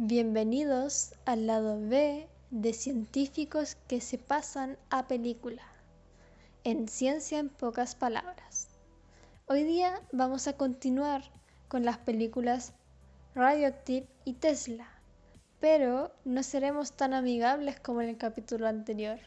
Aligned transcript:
Bienvenidos 0.00 1.12
al 1.24 1.48
lado 1.48 1.76
B 1.80 2.28
de 2.52 2.72
científicos 2.72 3.76
que 3.88 4.00
se 4.00 4.16
pasan 4.16 4.78
a 4.90 5.08
película, 5.08 5.64
en 6.62 6.86
ciencia 6.86 7.40
en 7.40 7.48
pocas 7.48 7.96
palabras. 7.96 8.68
Hoy 9.46 9.64
día 9.64 10.00
vamos 10.12 10.46
a 10.46 10.56
continuar 10.56 11.24
con 11.66 11.84
las 11.84 11.98
películas 11.98 12.74
Radioactive 13.34 14.06
y 14.24 14.34
Tesla, 14.34 14.88
pero 15.58 16.12
no 16.24 16.44
seremos 16.44 16.92
tan 16.92 17.12
amigables 17.12 17.80
como 17.80 18.00
en 18.00 18.10
el 18.10 18.18
capítulo 18.18 18.68
anterior. 18.68 19.18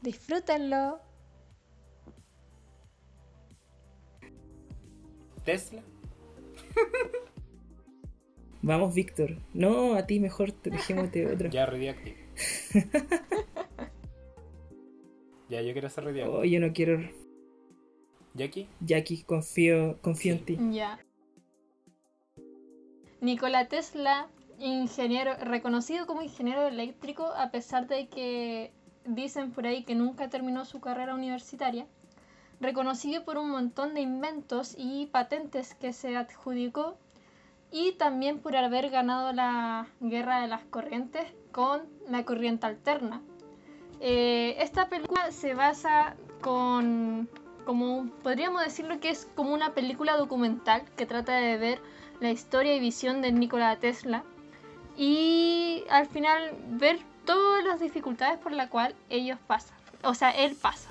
Disfrútenlo. 0.00 1.00
Tesla. 5.44 5.82
Vamos, 8.64 8.94
Víctor. 8.94 9.36
No, 9.52 9.94
a 9.94 10.06
ti 10.06 10.20
mejor 10.20 10.52
te 10.52 10.70
dejémote 10.70 11.30
otra. 11.30 11.50
Ya, 11.50 11.66
Radioactive. 11.66 12.16
ya, 15.50 15.60
yo 15.60 15.74
quiero 15.74 15.90
ser 15.90 16.04
Radioactive. 16.04 16.38
Oh, 16.38 16.44
yo 16.44 16.60
no 16.60 16.72
quiero. 16.72 16.98
¿Jackie? 18.32 18.66
Jackie, 18.80 19.22
confío, 19.24 19.98
confío 20.00 20.32
en 20.32 20.44
ti. 20.46 20.58
Ya. 20.72 20.98
Nikola 23.20 23.68
Tesla, 23.68 24.28
ingeniero, 24.58 25.34
reconocido 25.42 26.06
como 26.06 26.22
ingeniero 26.22 26.66
eléctrico, 26.66 27.34
a 27.36 27.50
pesar 27.50 27.86
de 27.86 28.08
que 28.08 28.72
dicen 29.04 29.52
por 29.52 29.66
ahí 29.66 29.84
que 29.84 29.94
nunca 29.94 30.30
terminó 30.30 30.64
su 30.64 30.80
carrera 30.80 31.14
universitaria, 31.14 31.86
reconocido 32.60 33.26
por 33.26 33.36
un 33.36 33.50
montón 33.50 33.92
de 33.92 34.00
inventos 34.00 34.74
y 34.78 35.04
patentes 35.12 35.74
que 35.74 35.92
se 35.92 36.16
adjudicó 36.16 36.96
y 37.74 37.90
también 37.90 38.38
por 38.38 38.54
haber 38.54 38.88
ganado 38.88 39.32
la 39.32 39.88
guerra 39.98 40.40
de 40.40 40.46
las 40.46 40.62
corrientes 40.62 41.26
con 41.50 41.82
la 42.08 42.24
corriente 42.24 42.66
alterna. 42.66 43.20
Eh, 43.98 44.54
esta 44.60 44.88
película 44.88 45.32
se 45.32 45.54
basa 45.54 46.14
con, 46.40 47.28
como 47.64 48.08
podríamos 48.22 48.62
decirlo 48.62 49.00
que 49.00 49.08
es 49.10 49.28
como 49.34 49.52
una 49.52 49.74
película 49.74 50.16
documental 50.16 50.84
que 50.96 51.04
trata 51.04 51.34
de 51.34 51.58
ver 51.58 51.80
la 52.20 52.30
historia 52.30 52.76
y 52.76 52.78
visión 52.78 53.20
de 53.22 53.32
Nikola 53.32 53.76
Tesla 53.80 54.22
y 54.96 55.82
al 55.90 56.06
final 56.06 56.54
ver 56.68 57.00
todas 57.24 57.64
las 57.64 57.80
dificultades 57.80 58.38
por 58.38 58.52
las 58.52 58.68
cuales 58.70 58.96
ellos 59.10 59.40
pasan, 59.48 59.76
o 60.04 60.14
sea, 60.14 60.30
él 60.30 60.54
pasa. 60.54 60.90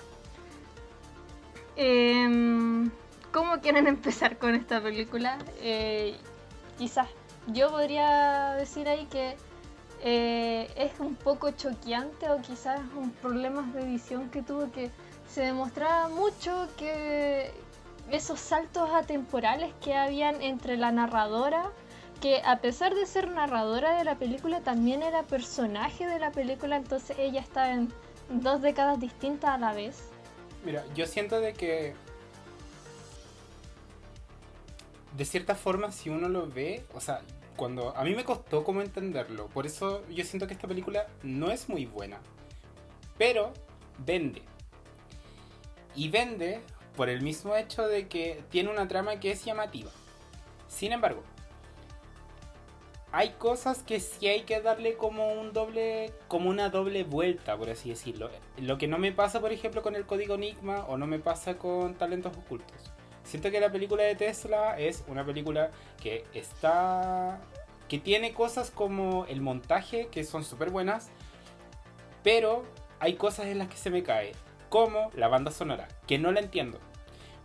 Em, 1.77 2.91
¿Cómo 3.31 3.61
quieren 3.61 3.87
empezar 3.95 4.37
con 4.37 4.53
esta 4.53 4.81
película? 4.81 5.37
Eh, 5.61 6.17
quizás 6.83 7.07
yo 7.47 7.69
podría 7.69 8.55
decir 8.55 8.89
ahí 8.89 9.05
que 9.05 9.37
eh, 10.03 10.69
es 10.75 10.99
un 10.99 11.15
poco 11.15 11.51
choqueante 11.51 12.29
o 12.29 12.41
quizás 12.41 12.81
un 12.97 13.11
problema 13.11 13.61
de 13.73 13.83
edición 13.83 14.29
que 14.29 14.41
tuvo 14.41 14.69
que 14.69 14.91
se 15.29 15.43
demostraba 15.43 16.09
mucho 16.09 16.67
que 16.77 17.51
esos 18.11 18.37
saltos 18.37 18.89
atemporales 18.91 19.71
que 19.81 19.95
habían 19.95 20.41
entre 20.41 20.75
la 20.75 20.91
narradora 20.91 21.71
que 22.19 22.41
a 22.43 22.59
pesar 22.59 22.93
de 22.95 23.05
ser 23.05 23.31
narradora 23.31 23.97
de 23.97 24.03
la 24.03 24.15
película 24.15 24.59
también 24.59 25.03
era 25.03 25.23
personaje 25.23 26.05
de 26.05 26.19
la 26.19 26.31
película 26.31 26.75
entonces 26.75 27.15
ella 27.17 27.39
estaba 27.39 27.71
en 27.71 27.93
dos 28.29 28.61
décadas 28.61 28.99
distintas 28.99 29.51
a 29.51 29.57
la 29.57 29.71
vez. 29.71 30.09
Mira, 30.65 30.83
yo 30.95 31.05
siento 31.05 31.39
de 31.39 31.53
que 31.53 31.95
de 35.15 35.25
cierta 35.25 35.55
forma, 35.55 35.91
si 35.91 36.09
uno 36.09 36.27
lo 36.27 36.47
ve, 36.47 36.85
o 36.93 36.99
sea, 36.99 37.21
cuando 37.55 37.95
a 37.95 38.03
mí 38.03 38.15
me 38.15 38.23
costó 38.23 38.63
como 38.63 38.81
entenderlo, 38.81 39.47
por 39.47 39.65
eso 39.65 40.03
yo 40.09 40.23
siento 40.23 40.47
que 40.47 40.53
esta 40.53 40.67
película 40.67 41.07
no 41.21 41.51
es 41.51 41.69
muy 41.69 41.85
buena, 41.85 42.19
pero 43.17 43.53
vende. 43.99 44.41
Y 45.95 46.09
vende 46.09 46.61
por 46.95 47.09
el 47.09 47.21
mismo 47.21 47.55
hecho 47.55 47.87
de 47.87 48.07
que 48.07 48.43
tiene 48.49 48.71
una 48.71 48.87
trama 48.87 49.19
que 49.19 49.31
es 49.31 49.45
llamativa. 49.45 49.91
Sin 50.67 50.91
embargo, 50.91 51.21
hay 53.11 53.29
cosas 53.33 53.83
que 53.83 53.99
sí 53.99 54.27
hay 54.27 54.41
que 54.41 54.59
darle 54.59 54.95
como 54.95 55.33
un 55.33 55.53
doble, 55.53 56.11
como 56.27 56.49
una 56.49 56.69
doble 56.69 57.03
vuelta, 57.03 57.55
por 57.55 57.69
así 57.69 57.89
decirlo. 57.89 58.31
Lo 58.57 58.79
que 58.79 58.87
no 58.87 58.97
me 58.97 59.11
pasa, 59.11 59.39
por 59.39 59.51
ejemplo, 59.51 59.83
con 59.83 59.95
el 59.95 60.07
código 60.07 60.33
Enigma 60.33 60.85
o 60.87 60.97
no 60.97 61.05
me 61.05 61.19
pasa 61.19 61.59
con 61.59 61.93
talentos 61.93 62.35
ocultos. 62.35 62.92
Siento 63.23 63.51
que 63.51 63.59
la 63.59 63.71
película 63.71 64.03
de 64.03 64.15
Tesla 64.15 64.77
es 64.79 65.03
una 65.07 65.25
película 65.25 65.71
que 66.01 66.25
está. 66.33 67.39
que 67.87 67.99
tiene 67.99 68.33
cosas 68.33 68.71
como 68.71 69.25
el 69.25 69.41
montaje, 69.41 70.07
que 70.07 70.23
son 70.23 70.43
súper 70.43 70.69
buenas, 70.69 71.09
pero 72.23 72.63
hay 72.99 73.15
cosas 73.15 73.47
en 73.47 73.59
las 73.59 73.67
que 73.67 73.77
se 73.77 73.89
me 73.89 74.03
cae, 74.03 74.33
como 74.69 75.11
la 75.15 75.27
banda 75.27 75.51
sonora, 75.51 75.87
que 76.07 76.17
no 76.17 76.31
la 76.31 76.39
entiendo. 76.39 76.79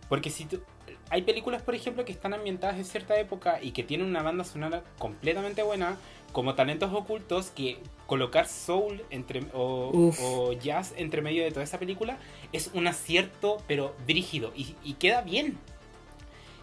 Porque 0.07 0.29
si 0.29 0.45
tú, 0.45 0.61
hay 1.09 1.23
películas, 1.23 1.61
por 1.61 1.75
ejemplo, 1.75 2.05
que 2.05 2.11
están 2.11 2.33
ambientadas 2.33 2.77
en 2.77 2.85
cierta 2.85 3.19
época 3.19 3.59
y 3.61 3.71
que 3.71 3.83
tienen 3.83 4.07
una 4.07 4.21
banda 4.21 4.43
sonora 4.43 4.83
completamente 4.97 5.63
buena, 5.63 5.97
como 6.31 6.55
talentos 6.55 6.93
ocultos, 6.93 7.49
que 7.49 7.79
colocar 8.05 8.47
soul 8.47 9.03
entre, 9.09 9.43
o, 9.53 10.11
o 10.21 10.53
jazz 10.53 10.93
entre 10.97 11.21
medio 11.21 11.43
de 11.43 11.51
toda 11.51 11.63
esa 11.63 11.79
película 11.79 12.17
es 12.53 12.69
un 12.73 12.87
acierto, 12.87 13.57
pero 13.67 13.95
dirigido 14.05 14.51
y, 14.55 14.75
y, 14.83 14.93
queda 14.93 15.21
bien. 15.21 15.57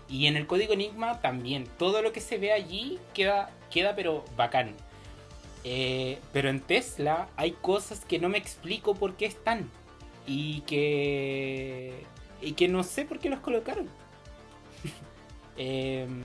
Y 0.08 0.26
en 0.26 0.36
el 0.36 0.46
código 0.46 0.72
Enigma 0.72 1.20
también, 1.20 1.66
todo 1.78 2.00
lo 2.00 2.12
que 2.12 2.20
se 2.20 2.38
ve 2.38 2.52
allí 2.52 2.98
queda, 3.14 3.50
queda 3.70 3.96
pero 3.96 4.24
bacán. 4.36 4.74
Eh, 5.64 6.20
pero 6.32 6.48
en 6.48 6.60
Tesla 6.60 7.28
hay 7.34 7.50
cosas 7.50 8.04
que 8.04 8.20
no 8.20 8.28
me 8.28 8.38
explico 8.38 8.94
por 8.94 9.14
qué 9.16 9.26
están. 9.26 9.68
Y 10.24 10.60
que. 10.60 12.04
Y 12.40 12.52
que 12.52 12.68
no 12.68 12.84
sé 12.84 13.04
por 13.04 13.18
qué 13.18 13.28
los 13.28 13.40
colocaron. 13.40 13.88
Eh, 15.56 16.24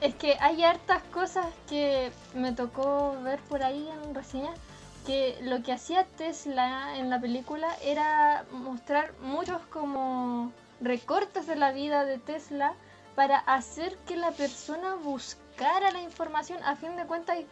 es 0.00 0.14
que 0.16 0.36
hay 0.40 0.62
hartas 0.62 1.02
cosas 1.04 1.46
que 1.68 2.12
me 2.34 2.52
tocó 2.52 3.16
ver 3.22 3.40
por 3.40 3.62
ahí 3.62 3.88
en 3.88 4.14
reseñas 4.14 4.58
que 5.06 5.38
lo 5.42 5.62
que 5.62 5.72
hacía 5.72 6.04
Tesla 6.04 6.98
en 6.98 7.10
la 7.10 7.20
película 7.20 7.68
era 7.82 8.44
mostrar 8.52 9.12
muchos 9.20 9.60
como 9.70 10.52
recortes 10.80 11.46
de 11.46 11.56
la 11.56 11.72
vida 11.72 12.04
de 12.04 12.18
Tesla 12.18 12.74
para 13.14 13.38
hacer 13.38 13.96
que 14.06 14.16
la 14.16 14.32
persona 14.32 14.94
buscara 14.96 15.90
la 15.92 16.02
información. 16.02 16.62
A 16.64 16.76
fin 16.76 16.96
de 16.96 17.04
cuentas 17.04 17.36
hay, 17.36 17.46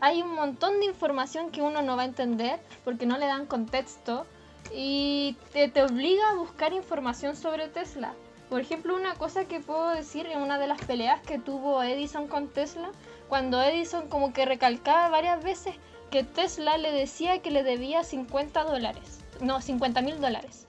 hay 0.00 0.22
un 0.22 0.34
montón 0.34 0.80
de 0.80 0.86
información 0.86 1.50
que 1.50 1.62
uno 1.62 1.82
no 1.82 1.96
va 1.96 2.02
a 2.02 2.06
entender 2.06 2.60
porque 2.84 3.06
no 3.06 3.18
le 3.18 3.26
dan 3.26 3.46
contexto 3.46 4.26
y 4.72 5.36
te, 5.52 5.68
te 5.68 5.82
obliga 5.82 6.30
a 6.30 6.34
buscar 6.34 6.72
información 6.72 7.36
sobre 7.36 7.68
Tesla. 7.68 8.14
Por 8.48 8.60
ejemplo, 8.60 8.94
una 8.94 9.14
cosa 9.14 9.46
que 9.46 9.60
puedo 9.60 9.88
decir 9.90 10.26
en 10.26 10.40
una 10.40 10.58
de 10.58 10.66
las 10.66 10.80
peleas 10.82 11.20
que 11.22 11.38
tuvo 11.38 11.82
Edison 11.82 12.28
con 12.28 12.48
Tesla, 12.48 12.90
cuando 13.28 13.62
Edison 13.62 14.08
como 14.08 14.32
que 14.32 14.44
recalcaba 14.44 15.08
varias 15.08 15.42
veces 15.42 15.74
que 16.10 16.22
Tesla 16.22 16.76
le 16.76 16.92
decía 16.92 17.40
que 17.40 17.50
le 17.50 17.62
debía 17.62 18.04
50 18.04 18.64
dólares, 18.64 19.20
no, 19.40 19.60
50 19.60 20.02
mil 20.02 20.20
dólares. 20.20 20.66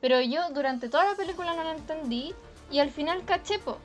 Pero 0.00 0.20
yo 0.20 0.50
durante 0.50 0.88
toda 0.88 1.04
la 1.04 1.14
película 1.14 1.54
no 1.54 1.64
lo 1.64 1.72
entendí 1.72 2.34
y 2.70 2.78
al 2.78 2.90
final 2.90 3.24
cachepo. 3.24 3.78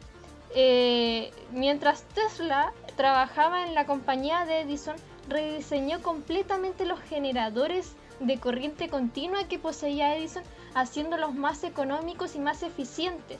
Eh, 0.53 1.31
mientras 1.51 2.03
Tesla 2.03 2.73
trabajaba 2.95 3.65
en 3.65 3.73
la 3.73 3.85
compañía 3.85 4.45
de 4.45 4.61
Edison, 4.61 4.95
rediseñó 5.29 6.01
completamente 6.01 6.85
los 6.85 6.99
generadores 6.99 7.93
de 8.19 8.39
corriente 8.39 8.89
continua 8.89 9.47
que 9.47 9.59
poseía 9.59 10.15
Edison, 10.15 10.43
haciéndolos 10.73 11.33
más 11.35 11.63
económicos 11.63 12.35
y 12.35 12.39
más 12.39 12.63
eficientes. 12.63 13.39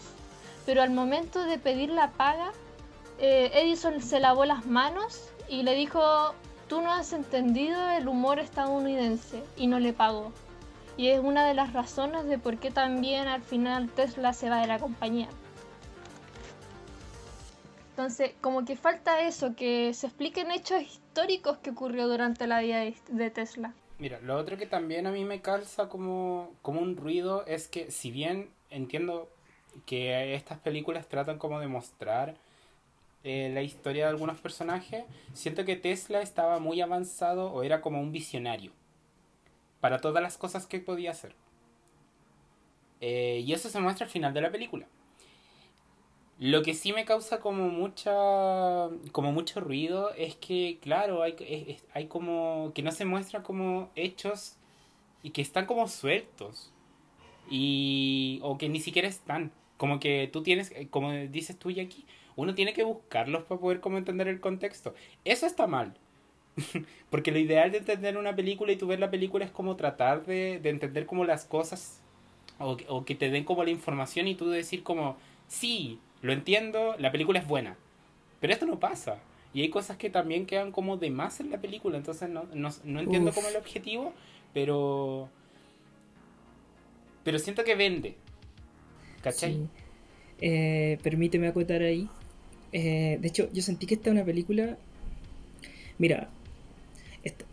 Pero 0.66 0.82
al 0.82 0.92
momento 0.92 1.44
de 1.44 1.58
pedir 1.58 1.90
la 1.90 2.12
paga, 2.12 2.52
eh, 3.20 3.52
Edison 3.54 4.02
se 4.02 4.20
lavó 4.20 4.46
las 4.46 4.66
manos 4.66 5.30
y 5.48 5.64
le 5.64 5.74
dijo, 5.74 6.34
tú 6.68 6.82
no 6.82 6.92
has 6.92 7.12
entendido 7.14 7.90
el 7.90 8.08
humor 8.08 8.40
estadounidense 8.40 9.44
y 9.58 9.68
no 9.68 9.80
le 9.80 9.94
pagó. 9.94 10.32
Y 10.96 11.08
es 11.08 11.20
una 11.20 11.46
de 11.46 11.54
las 11.54 11.74
razones 11.74 12.26
de 12.26 12.38
por 12.38 12.58
qué 12.58 12.72
también 12.72 13.28
al 13.28 13.42
final 13.42 13.90
Tesla 13.90 14.34
se 14.34 14.50
va 14.50 14.62
de 14.62 14.68
la 14.68 14.80
compañía. 14.80 15.30
Entonces, 17.92 18.32
como 18.40 18.64
que 18.64 18.78
falta 18.78 19.22
eso, 19.22 19.56
que 19.56 19.94
se 19.94 20.08
expliquen 20.08 20.52
hechos 20.52 20.82
históricos 20.82 21.58
que 21.58 21.72
ocurrió 21.72 22.08
durante 22.08 22.48
la 22.48 22.62
vida 22.62 22.80
de 23.10 23.30
Tesla. 23.30 23.74
Mira, 24.00 24.22
lo 24.22 24.38
otro 24.38 24.56
que 24.58 24.66
también 24.66 25.08
a 25.08 25.12
mí 25.12 25.26
me 25.26 25.42
calza 25.42 25.90
como, 25.90 26.54
como 26.62 26.80
un 26.80 26.96
ruido 26.96 27.46
es 27.46 27.68
que 27.68 27.92
si 27.92 28.12
bien 28.12 28.50
entiendo 28.70 29.30
que 29.86 30.34
estas 30.36 30.58
películas 30.60 31.10
tratan 31.10 31.38
como 31.38 31.60
de 31.60 31.68
mostrar 31.68 32.36
eh, 33.26 33.52
la 33.54 33.62
historia 33.62 34.06
de 34.06 34.12
algunos 34.12 34.40
personajes, 34.40 35.04
siento 35.34 35.66
que 35.66 35.76
Tesla 35.76 36.22
estaba 36.22 36.60
muy 36.60 36.80
avanzado 36.80 37.52
o 37.52 37.64
era 37.64 37.82
como 37.82 38.00
un 38.00 38.14
visionario 38.14 38.72
para 39.82 40.00
todas 40.00 40.24
las 40.24 40.38
cosas 40.38 40.66
que 40.66 40.80
podía 40.80 41.12
hacer. 41.12 41.36
Eh, 43.02 43.44
y 43.46 43.52
eso 43.52 43.70
se 43.70 43.82
muestra 43.82 44.06
al 44.06 44.12
final 44.12 44.34
de 44.34 44.42
la 44.42 44.52
película. 44.52 44.88
Lo 46.40 46.64
que 46.64 46.74
sí 46.74 46.94
me 46.94 47.04
causa 47.06 47.40
como 47.42 47.68
mucha 47.70 48.12
como 49.12 49.32
mucho 49.34 49.60
ruido 49.60 50.14
es 50.16 50.36
que 50.36 50.80
claro, 50.82 51.22
hay 51.24 51.36
es- 51.40 51.84
hay 51.94 52.08
como 52.08 52.72
que 52.74 52.82
no 52.84 52.92
se 52.92 53.06
muestra 53.06 53.44
como 53.44 53.90
hechos 53.96 54.56
y 55.24 55.32
que 55.32 55.42
están 55.42 55.66
como 55.68 55.88
sueltos. 55.90 56.74
Y 57.50 58.40
o 58.44 58.58
que 58.60 58.70
ni 58.70 58.80
siquiera 58.82 59.08
están, 59.10 59.52
como 59.78 60.00
que 60.00 60.30
tú 60.34 60.44
tienes 60.44 60.72
eh, 60.74 60.88
como 60.92 61.12
dices 61.14 61.58
tú 61.60 61.70
y 61.72 61.80
aquí, 61.82 62.06
uno 62.38 62.56
tiene 62.56 62.74
que 62.74 62.84
buscarlos 62.84 63.44
para 63.46 63.62
poder 63.62 63.82
como 63.82 63.98
entender 64.00 64.28
el 64.30 64.40
contexto. 64.42 64.94
Eso 65.26 65.46
está 65.48 65.68
mal. 65.68 65.96
Porque 67.10 67.32
lo 67.32 67.40
ideal 67.40 67.72
de 67.72 67.80
entender 67.80 68.18
una 68.18 68.36
película 68.36 68.72
y 68.72 68.78
tú 68.78 68.88
ver 68.88 69.00
la 69.00 69.12
película 69.12 69.46
es 69.46 69.52
como 69.52 69.76
tratar 69.76 70.26
de, 70.26 70.60
de 70.62 70.70
entender 70.70 71.06
como 71.06 71.26
las 71.26 71.46
cosas 71.46 72.02
o, 72.60 72.78
o 72.88 73.06
que 73.06 73.16
te 73.16 73.30
den 73.30 73.44
como 73.46 73.64
la 73.64 73.72
información 73.72 74.28
y 74.28 74.36
tú 74.36 74.50
decir 74.50 74.84
como, 74.84 75.18
sí, 75.48 76.00
lo 76.22 76.34
entiendo, 76.34 76.96
la 76.98 77.12
película 77.12 77.40
es 77.40 77.48
buena. 77.48 77.78
Pero 78.40 78.54
esto 78.54 78.66
no 78.66 78.80
pasa. 78.80 79.20
Y 79.54 79.62
hay 79.62 79.70
cosas 79.70 79.98
que 79.98 80.10
también 80.10 80.46
quedan 80.46 80.72
como 80.72 80.98
de 80.98 81.10
más 81.10 81.40
en 81.40 81.50
la 81.50 81.60
película. 81.60 81.98
Entonces 81.98 82.30
no, 82.30 82.46
no, 82.54 82.70
no 82.84 83.00
entiendo 83.00 83.30
Uf. 83.30 83.36
como 83.36 83.48
el 83.48 83.56
objetivo, 83.56 84.14
pero... 84.54 85.30
Pero 87.24 87.40
siento 87.40 87.64
que 87.64 87.76
vende. 87.76 88.16
¿Cachai? 89.22 89.54
Sí. 89.54 89.68
Eh, 90.42 90.98
permíteme 91.04 91.48
acotar 91.48 91.82
ahí. 91.82 92.08
Eh, 92.72 93.18
de 93.20 93.28
hecho, 93.28 93.50
yo 93.52 93.62
sentí 93.62 93.86
que 93.86 93.96
esta 93.96 94.10
es 94.10 94.14
una 94.14 94.24
película. 94.24 94.78
Mira, 95.98 96.30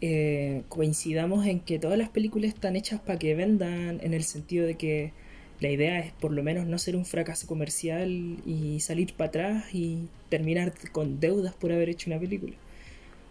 eh, 0.00 0.62
coincidamos 0.68 1.46
en 1.46 1.60
que 1.60 1.78
todas 1.78 1.98
las 1.98 2.10
películas 2.10 2.54
están 2.54 2.76
hechas 2.76 3.00
para 3.00 3.18
que 3.18 3.34
vendan, 3.34 3.98
en 4.02 4.14
el 4.14 4.22
sentido 4.22 4.66
de 4.66 4.76
que 4.76 5.12
la 5.60 5.70
idea 5.70 5.98
es 6.00 6.12
por 6.12 6.32
lo 6.32 6.42
menos 6.42 6.66
no 6.66 6.78
ser 6.78 6.96
un 6.96 7.04
fracaso 7.04 7.46
comercial 7.46 8.36
y 8.46 8.80
salir 8.80 9.14
para 9.14 9.28
atrás 9.28 9.64
y 9.74 10.08
terminar 10.28 10.72
con 10.92 11.18
deudas 11.20 11.54
por 11.54 11.72
haber 11.72 11.88
hecho 11.88 12.10
una 12.10 12.18
película. 12.18 12.54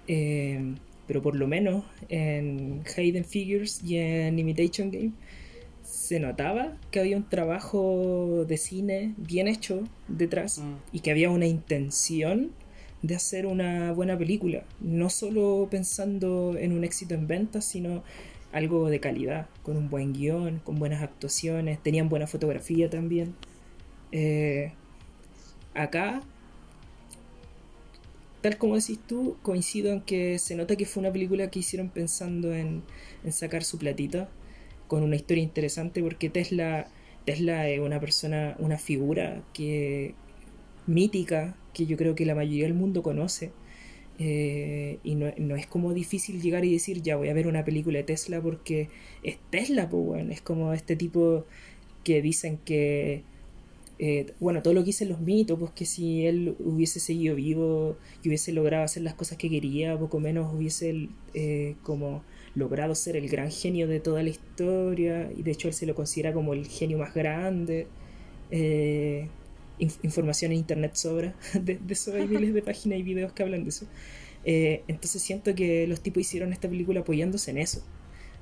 Eh, 0.07 0.75
pero 1.07 1.21
por 1.21 1.35
lo 1.35 1.47
menos 1.47 1.83
en 2.09 2.81
Hayden 2.95 3.25
Figures 3.25 3.81
y 3.83 3.97
en 3.97 4.39
Imitation 4.39 4.89
Game 4.91 5.11
se 5.83 6.19
notaba 6.19 6.77
que 6.91 6.99
había 6.99 7.15
un 7.17 7.29
trabajo 7.29 8.43
de 8.47 8.57
cine 8.57 9.13
bien 9.17 9.47
hecho 9.47 9.83
detrás 10.07 10.57
Mm. 10.59 10.73
y 10.93 10.99
que 11.01 11.11
había 11.11 11.29
una 11.29 11.45
intención 11.45 12.51
de 13.03 13.15
hacer 13.15 13.45
una 13.45 13.91
buena 13.91 14.17
película, 14.17 14.63
no 14.79 15.11
solo 15.11 15.67
pensando 15.69 16.55
en 16.57 16.71
un 16.71 16.83
éxito 16.83 17.13
en 17.13 17.27
ventas, 17.27 17.65
sino 17.65 18.03
algo 18.55 18.89
de 18.89 19.01
calidad, 19.01 19.49
con 19.63 19.75
un 19.75 19.89
buen 19.89 20.13
guion, 20.13 20.59
con 20.63 20.79
buenas 20.79 21.03
actuaciones, 21.03 21.83
tenían 21.83 22.07
buena 22.07 22.25
fotografía 22.25 22.89
también. 22.89 23.35
Eh, 24.13 24.71
acá, 25.73 26.21
tal 28.39 28.57
como 28.57 28.75
decís 28.75 28.97
tú, 29.05 29.35
coincido 29.41 29.91
en 29.91 29.99
que 29.99 30.39
se 30.39 30.55
nota 30.55 30.77
que 30.77 30.85
fue 30.85 31.01
una 31.01 31.11
película 31.11 31.49
que 31.49 31.59
hicieron 31.59 31.89
pensando 31.89 32.53
en, 32.53 32.83
en 33.25 33.33
sacar 33.33 33.65
su 33.65 33.77
platita, 33.77 34.29
con 34.87 35.03
una 35.03 35.17
historia 35.17 35.43
interesante, 35.43 36.01
porque 36.01 36.29
Tesla, 36.29 36.87
Tesla 37.25 37.67
es 37.67 37.81
una 37.81 37.99
persona, 37.99 38.55
una 38.59 38.77
figura 38.77 39.43
que 39.53 40.15
mítica, 40.87 41.57
que 41.73 41.87
yo 41.87 41.97
creo 41.97 42.15
que 42.15 42.25
la 42.25 42.35
mayoría 42.35 42.63
del 42.63 42.73
mundo 42.73 43.03
conoce. 43.03 43.51
Eh, 44.17 44.99
y 45.03 45.15
no, 45.15 45.27
no 45.37 45.55
es 45.55 45.67
como 45.67 45.93
difícil 45.93 46.41
llegar 46.41 46.63
y 46.63 46.71
decir, 46.71 47.01
ya 47.01 47.17
voy 47.17 47.29
a 47.29 47.33
ver 47.33 47.47
una 47.47 47.65
película 47.65 47.97
de 47.97 48.05
Tesla 48.05 48.41
porque 48.41 48.89
es 49.23 49.37
Tesla, 49.49 49.89
pues 49.89 50.05
bueno, 50.05 50.31
es 50.31 50.41
como 50.41 50.73
este 50.73 50.95
tipo 50.95 51.45
que 52.03 52.21
dicen 52.21 52.57
que, 52.63 53.23
eh, 53.99 54.27
bueno, 54.39 54.61
todo 54.61 54.73
lo 54.73 54.81
que 54.81 54.87
dicen 54.87 55.09
los 55.09 55.19
mitos, 55.19 55.59
pues 55.59 55.71
que 55.71 55.85
si 55.85 56.25
él 56.25 56.55
hubiese 56.59 56.99
seguido 56.99 57.35
vivo 57.35 57.97
y 58.23 58.29
hubiese 58.29 58.53
logrado 58.53 58.83
hacer 58.83 59.03
las 59.03 59.15
cosas 59.15 59.37
que 59.37 59.49
quería, 59.49 59.97
poco 59.97 60.19
menos 60.19 60.53
hubiese 60.53 61.09
eh, 61.33 61.75
como 61.83 62.23
logrado 62.55 62.95
ser 62.95 63.17
el 63.17 63.27
gran 63.27 63.51
genio 63.51 63.87
de 63.87 63.99
toda 63.99 64.23
la 64.23 64.29
historia, 64.29 65.29
y 65.35 65.43
de 65.43 65.51
hecho 65.51 65.67
él 65.67 65.73
se 65.73 65.85
lo 65.85 65.95
considera 65.95 66.31
como 66.33 66.53
el 66.53 66.67
genio 66.67 66.97
más 66.97 67.13
grande. 67.13 67.87
Eh, 68.51 69.27
inf- 69.79 69.99
información 70.03 70.51
en 70.51 70.59
internet 70.59 70.95
sobra, 70.95 71.33
de, 71.53 71.75
de 71.77 71.93
eso 71.93 72.13
hay 72.15 72.27
miles 72.27 72.53
de 72.53 72.61
páginas 72.61 72.99
y 72.99 73.03
videos 73.03 73.33
que 73.33 73.43
hablan 73.43 73.63
de 73.63 73.69
eso. 73.69 73.85
Eh, 74.43 74.83
entonces 74.87 75.21
siento 75.21 75.55
que 75.55 75.87
los 75.87 76.01
tipos 76.01 76.21
hicieron 76.21 76.53
esta 76.53 76.69
película 76.69 76.99
apoyándose 77.01 77.51
en 77.51 77.57
eso. 77.57 77.81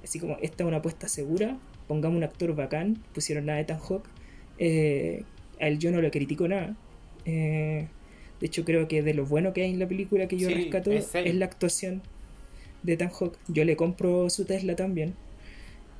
Así 0.03 0.19
como, 0.19 0.37
esta 0.41 0.63
es 0.63 0.67
una 0.67 0.77
apuesta 0.77 1.07
segura, 1.07 1.57
pongamos 1.87 2.17
un 2.17 2.23
actor 2.23 2.53
bacán, 2.55 2.97
pusieron 3.13 3.49
a 3.49 3.59
Ethan 3.59 3.79
Hawke. 3.79 4.07
Eh, 4.59 5.23
a 5.59 5.67
él 5.67 5.79
yo 5.79 5.91
no 5.91 6.01
le 6.01 6.11
critico 6.11 6.47
nada. 6.47 6.75
Eh, 7.25 7.87
de 8.41 8.45
hecho 8.47 8.65
creo 8.65 8.89
que 8.89 9.01
de 9.01 9.13
lo 9.13 9.25
bueno 9.25 9.53
que 9.53 9.61
hay 9.63 9.71
en 9.71 9.79
la 9.79 9.87
película 9.87 10.27
que 10.27 10.37
yo 10.37 10.49
Sí, 10.49 10.55
rescato 10.55 10.91
es 10.91 11.35
la 11.35 11.45
actuación 11.45 12.01
de 12.83 12.93
Ethan 12.93 13.09
Hawke. 13.11 13.37
Yo 13.47 13.63
le 13.63 13.77
compro 13.77 14.29
su 14.29 14.43
Tesla 14.43 14.75
también. 14.75 15.13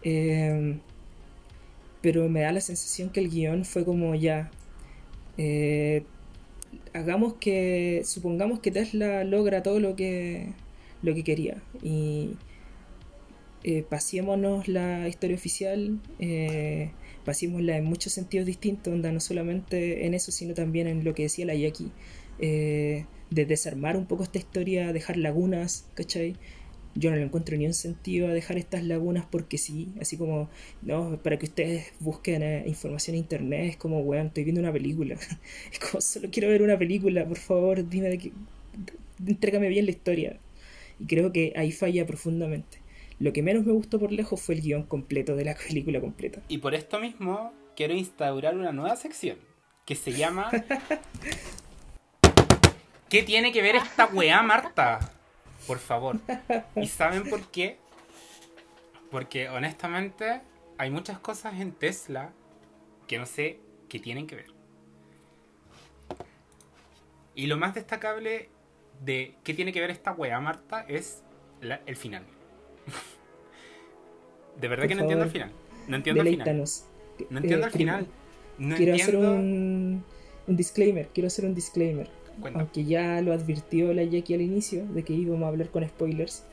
Eh, 0.03 0.77
pero 2.01 2.27
me 2.27 2.41
da 2.41 2.51
la 2.51 2.59
sensación 2.61 3.09
que 3.09 3.21
el 3.21 3.29
guion 3.29 3.63
fue 3.63 3.85
como 3.85 4.13
ya. 4.15 4.51
Eh, 5.37 6.03
hagamos 6.93 7.35
que. 7.35 8.03
Supongamos 8.05 8.59
que 8.59 8.71
Tesla 8.71 9.23
logra 9.23 9.63
todo 9.63 9.79
lo 9.79 9.95
que. 9.95 10.49
lo 11.01 11.13
que 11.15 11.23
quería. 11.23 11.61
Y. 11.81 12.31
Eh, 13.63 13.83
pasémonos 13.89 14.67
la 14.67 15.07
historia 15.07 15.35
oficial. 15.35 15.99
Eh, 16.19 16.91
pasémosla 17.25 17.77
en 17.77 17.85
muchos 17.85 18.13
sentidos 18.13 18.45
distintos. 18.45 18.93
No 18.95 19.19
solamente 19.19 20.05
en 20.05 20.13
eso, 20.13 20.31
sino 20.31 20.53
también 20.53 20.87
en 20.87 21.03
lo 21.03 21.13
que 21.13 21.23
decía 21.23 21.45
la 21.45 21.55
Jackie. 21.55 21.91
eh, 22.39 23.05
de 23.29 23.45
desarmar 23.45 23.97
un 23.97 24.05
poco 24.05 24.23
esta 24.23 24.37
historia, 24.37 24.93
dejar 24.93 25.17
lagunas, 25.17 25.85
¿cachai? 25.95 26.35
Yo 26.95 27.09
no 27.09 27.15
le 27.15 27.23
encuentro 27.23 27.57
ni 27.57 27.65
un 27.65 27.73
sentido 27.73 28.27
a 28.27 28.33
dejar 28.33 28.57
estas 28.57 28.83
lagunas 28.83 29.25
porque 29.29 29.57
sí, 29.57 29.89
así 29.99 30.17
como, 30.17 30.49
no, 30.81 31.19
para 31.23 31.39
que 31.39 31.45
ustedes 31.45 31.93
busquen 31.99 32.43
eh, 32.43 32.63
información 32.67 33.15
en 33.15 33.21
internet, 33.21 33.69
es 33.71 33.77
como, 33.77 33.99
weón, 34.01 34.27
estoy 34.27 34.43
viendo 34.43 34.61
una 34.61 34.71
película. 34.71 35.15
Es 35.71 35.79
como, 35.79 36.01
solo 36.01 36.29
quiero 36.31 36.49
ver 36.49 36.61
una 36.61 36.77
película, 36.77 37.25
por 37.25 37.37
favor, 37.37 37.87
dime 37.87 38.09
de 38.09 38.17
qué, 38.17 38.31
entrégame 39.25 39.69
bien 39.69 39.85
la 39.85 39.91
historia. 39.91 40.37
Y 40.99 41.05
creo 41.05 41.31
que 41.31 41.53
ahí 41.55 41.71
falla 41.71 42.05
profundamente. 42.05 42.77
Lo 43.19 43.33
que 43.33 43.41
menos 43.41 43.65
me 43.65 43.71
gustó 43.71 43.99
por 43.99 44.11
lejos 44.11 44.41
fue 44.41 44.55
el 44.55 44.61
guion 44.61 44.83
completo 44.83 45.35
de 45.35 45.45
la 45.45 45.55
película 45.67 45.99
completa. 45.99 46.41
Y 46.47 46.59
por 46.59 46.75
esto 46.75 46.99
mismo 46.99 47.53
quiero 47.75 47.93
instaurar 47.93 48.55
una 48.55 48.71
nueva 48.71 48.95
sección 48.95 49.37
que 49.85 49.95
se 49.95 50.13
llama 50.13 50.49
¿Qué 53.13 53.21
tiene 53.21 53.51
que 53.51 53.61
ver 53.61 53.75
esta 53.75 54.07
weá, 54.07 54.41
Marta? 54.41 55.11
Por 55.67 55.79
favor. 55.79 56.19
¿Y 56.75 56.87
saben 56.87 57.29
por 57.29 57.41
qué? 57.51 57.77
Porque 59.09 59.49
honestamente 59.49 60.41
hay 60.77 60.89
muchas 60.89 61.19
cosas 61.19 61.59
en 61.59 61.71
Tesla 61.71 62.31
que 63.07 63.17
no 63.17 63.25
sé 63.25 63.59
qué 63.89 63.99
tienen 63.99 64.27
que 64.27 64.35
ver. 64.35 64.47
Y 67.35 67.47
lo 67.47 67.57
más 67.57 67.73
destacable 67.75 68.49
de 69.03 69.35
qué 69.43 69.53
tiene 69.53 69.71
que 69.73 69.81
ver 69.81 69.89
esta 69.91 70.11
weá, 70.13 70.39
Marta, 70.39 70.85
es 70.87 71.23
la- 71.61 71.81
el 71.85 71.95
final. 71.95 72.23
De 74.59 74.67
verdad 74.67 74.83
Por 74.83 74.89
que 74.89 74.95
no 74.95 75.01
entiendo 75.01 75.25
el 75.25 75.31
final. 75.31 75.51
No 75.87 75.95
entiendo 75.95 76.21
el 76.21 76.29
final. 76.29 76.67
No 77.29 77.37
entiendo 77.39 77.65
Eh, 77.65 77.69
el 77.69 77.71
final. 77.71 78.07
No 78.59 78.75
quiero 78.75 78.91
entiendo. 78.93 79.19
hacer 79.27 79.39
un, 79.39 80.03
un 80.47 80.55
disclaimer, 80.57 81.07
quiero 81.13 81.27
hacer 81.27 81.45
un 81.45 81.55
disclaimer. 81.55 82.09
Cuenta. 82.41 82.59
Aunque 82.59 82.83
ya 82.85 83.21
lo 83.21 83.33
advirtió 83.33 83.93
la 83.93 84.03
Jackie 84.03 84.33
al 84.35 84.41
inicio 84.41 84.85
de 84.87 85.03
que 85.03 85.13
íbamos 85.13 85.43
a 85.43 85.47
hablar 85.49 85.69
con 85.69 85.87
spoilers. 85.87 86.43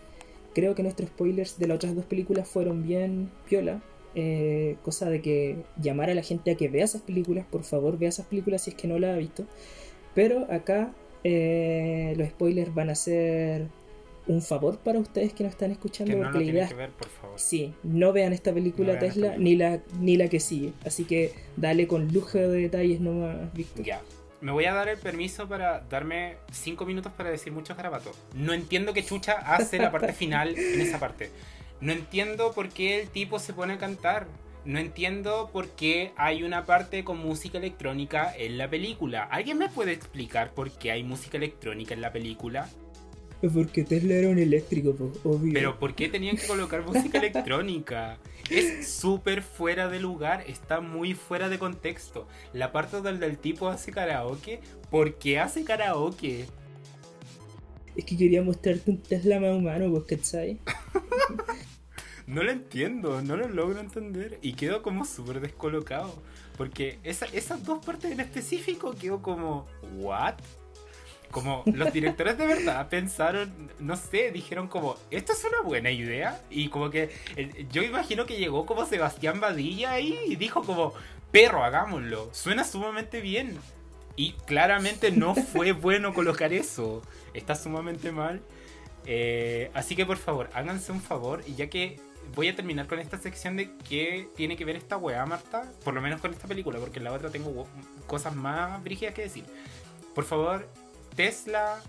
Creo 0.55 0.75
que 0.75 0.83
nuestros 0.83 1.09
spoilers 1.11 1.59
de 1.59 1.67
las 1.69 1.77
otras 1.77 1.95
dos 1.95 2.05
películas 2.07 2.49
fueron 2.49 2.83
bien 2.83 3.31
piola. 3.49 3.83
eh, 4.17 4.77
cosa 4.83 5.09
de 5.09 5.23
que 5.23 5.59
llamar 5.81 6.11
a 6.11 6.15
la 6.15 6.23
gente 6.23 6.51
a 6.51 6.57
que 6.57 6.69
vea 6.69 6.85
esas 6.85 7.01
películas, 7.03 7.47
por 7.49 7.63
favor 7.63 7.97
vea 7.97 8.09
esas 8.09 8.27
películas 8.27 8.63
si 8.63 8.71
es 8.71 8.77
que 8.77 8.89
no 8.89 8.99
las 8.99 9.15
ha 9.15 9.19
visto. 9.19 9.45
Pero 10.17 10.47
acá 10.53 10.93
eh, 11.23 12.15
los 12.17 12.29
spoilers 12.31 12.75
van 12.75 12.91
a 12.91 12.97
ser 12.97 13.69
un 14.27 14.43
favor 14.43 14.79
para 14.79 14.99
ustedes 14.99 15.33
que 15.33 15.45
nos 15.45 15.53
están 15.53 15.71
escuchando 15.71 16.13
Que 16.13 16.19
no 16.19 16.25
porque 16.25 16.45
la 16.45 16.51
idea 16.51 16.69
que 16.69 16.75
ver, 16.75 16.91
por 16.91 17.09
favor. 17.09 17.39
Sí, 17.39 17.73
no 17.85 18.13
vean 18.13 18.33
esta 18.33 18.53
película 18.53 18.89
No 18.89 18.93
esta 18.95 19.07
Tesla 19.07 19.33
película. 19.35 19.45
ni 19.45 19.57
la 19.57 19.81
ni 20.01 20.17
la 20.17 20.29
que 20.29 20.41
sigue. 20.41 20.73
Así 20.85 21.05
que 21.05 21.33
dale 21.57 21.87
con 21.87 22.13
lujo 22.13 22.37
de 22.39 22.49
detalles 22.49 23.01
nomás, 23.01 23.53
Víctor. 23.55 23.85
Ya. 23.85 24.03
Me 24.41 24.53
voy 24.53 24.65
a 24.65 24.73
dar 24.73 24.89
el 24.89 24.97
permiso 24.97 25.47
para 25.49 25.81
darme 25.91 26.37
5 26.51 26.87
minutos 26.87 27.13
para 27.13 27.31
decir 27.31 27.53
muchos 27.53 27.77
garabatos. 27.77 28.17
No 28.35 28.55
entiendo 28.55 28.95
qué 28.95 29.05
chucha 29.05 29.33
hace 29.33 29.79
la 29.79 29.93
parte 29.93 30.15
final 30.15 30.57
en 30.57 30.81
esa 30.81 30.99
parte. 30.99 31.31
No 31.83 31.93
entiendo 31.93 32.53
por 32.53 32.71
qué 32.71 33.01
el 33.01 33.09
tipo 33.09 33.39
se 33.39 33.53
pone 33.53 33.75
a 33.75 33.79
cantar. 33.79 34.27
No 34.65 34.79
entiendo 34.79 35.51
por 35.53 35.69
qué 35.69 36.13
hay 36.17 36.43
una 36.43 36.65
parte 36.65 37.05
con 37.05 37.19
música 37.19 37.59
electrónica 37.59 38.35
en 38.35 38.57
la 38.57 38.69
película. 38.69 39.25
¿Alguien 39.25 39.59
me 39.59 39.69
puede 39.69 39.93
explicar 39.93 40.53
por 40.53 40.71
qué 40.71 40.91
hay 40.91 41.03
música 41.03 41.37
electrónica 41.37 41.93
en 41.95 42.01
la 42.01 42.13
película? 42.13 42.69
Porque 43.55 43.85
Tesla 43.85 44.15
era 44.15 44.29
un 44.29 44.39
eléctrico, 44.39 44.91
obvio. 45.25 45.53
Pero 45.55 45.79
¿por 45.79 45.95
qué 45.95 46.09
tenían 46.09 46.37
que 46.37 46.47
colocar 46.47 46.83
música 46.83 47.19
electrónica? 47.19 48.19
Es 48.50 48.88
súper 49.00 49.42
fuera 49.42 49.88
de 49.88 50.00
lugar, 50.00 50.45
está 50.47 50.80
muy 50.80 51.14
fuera 51.14 51.49
de 51.49 51.59
contexto. 51.59 52.26
La 52.52 52.73
parte 52.73 53.00
donde 53.00 53.26
el 53.26 53.38
tipo 53.38 53.69
hace 53.69 53.92
karaoke, 53.92 54.61
¿por 54.90 55.14
qué 55.14 55.38
hace 55.38 55.64
karaoke? 55.64 56.47
Es 57.97 58.04
que 58.04 58.16
quería 58.16 58.42
mostrarte 58.42 58.90
un 58.90 59.02
Tesla 59.02 59.40
más 59.40 59.57
humano, 59.57 60.04
¿cachai? 60.07 60.59
No 62.26 62.45
lo 62.45 62.52
entiendo, 62.52 63.23
no 63.23 63.37
lo 63.37 63.49
logro 63.49 63.80
entender. 63.80 64.38
Y 64.40 64.52
quedo 64.52 64.83
como 64.83 65.04
súper 65.04 65.40
descolocado. 65.40 66.23
Porque 66.57 67.00
esa- 67.02 67.26
esas 67.26 67.64
dos 67.64 67.85
partes 67.85 68.12
en 68.12 68.21
específico 68.21 68.95
quedó 68.95 69.21
como, 69.21 69.66
¿what? 69.99 70.35
Como 71.31 71.63
los 71.67 71.93
directores 71.93 72.37
de 72.39 72.47
verdad 72.47 72.89
pensaron, 72.89 73.53
no 73.79 73.97
sé, 73.97 74.33
dijeron 74.33 74.67
como, 74.67 74.97
esto 75.11 75.33
es 75.33 75.45
una 75.45 75.61
buena 75.63 75.91
idea. 75.91 76.41
Y 76.51 76.69
como 76.69 76.91
que 76.91 77.11
el- 77.37 77.69
yo 77.71 77.83
imagino 77.83 78.27
que 78.27 78.37
llegó 78.37 78.67
como 78.67 78.85
Sebastián 78.87 79.41
Badilla 79.41 79.93
ahí 79.93 80.19
y 80.27 80.37
dijo 80.37 80.63
como, 80.65 80.93
perro, 81.31 81.63
hagámoslo. 81.63 82.29
Suena 82.33 82.65
sumamente 82.65 83.21
bien. 83.21 83.59
Y 84.17 84.33
claramente 84.47 85.13
no 85.13 85.35
fue 85.37 85.73
bueno 85.73 86.13
colocar 86.15 86.53
eso. 86.53 87.03
Está 87.33 87.55
sumamente 87.55 88.11
mal. 88.11 88.41
Eh, 89.07 89.71
así 89.73 89.95
que 89.97 90.05
por 90.05 90.17
favor, 90.19 90.51
háganse 90.53 90.91
un 90.93 91.01
favor. 91.01 91.43
Y 91.47 91.55
ya 91.55 91.69
que 91.69 92.01
voy 92.35 92.49
a 92.49 92.57
terminar 92.57 92.87
con 92.89 92.99
esta 92.99 93.19
sección 93.19 93.57
de 93.57 93.71
qué 93.89 94.29
tiene 94.37 94.57
que 94.57 94.65
ver 94.65 94.75
esta 94.77 94.97
weá, 94.97 95.25
Marta. 95.27 95.71
Por 95.85 95.95
lo 95.95 96.01
menos 96.01 96.21
con 96.21 96.33
esta 96.33 96.49
película, 96.49 96.79
porque 96.81 96.99
en 96.99 97.05
la 97.05 97.13
otra 97.13 97.31
tengo 97.31 97.67
cosas 98.09 98.35
más 98.35 98.83
brígidas 98.83 99.15
que 99.15 99.23
decir. 99.23 99.45
Por 100.15 100.25
favor, 100.25 100.69
Tesla, 101.25 101.81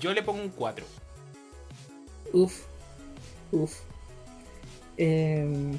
yo 0.00 0.12
le 0.12 0.22
pongo 0.22 0.42
un 0.42 0.48
4. 0.50 0.84
Uf, 2.32 2.62
uf. 3.52 3.80
Em, 4.96 5.72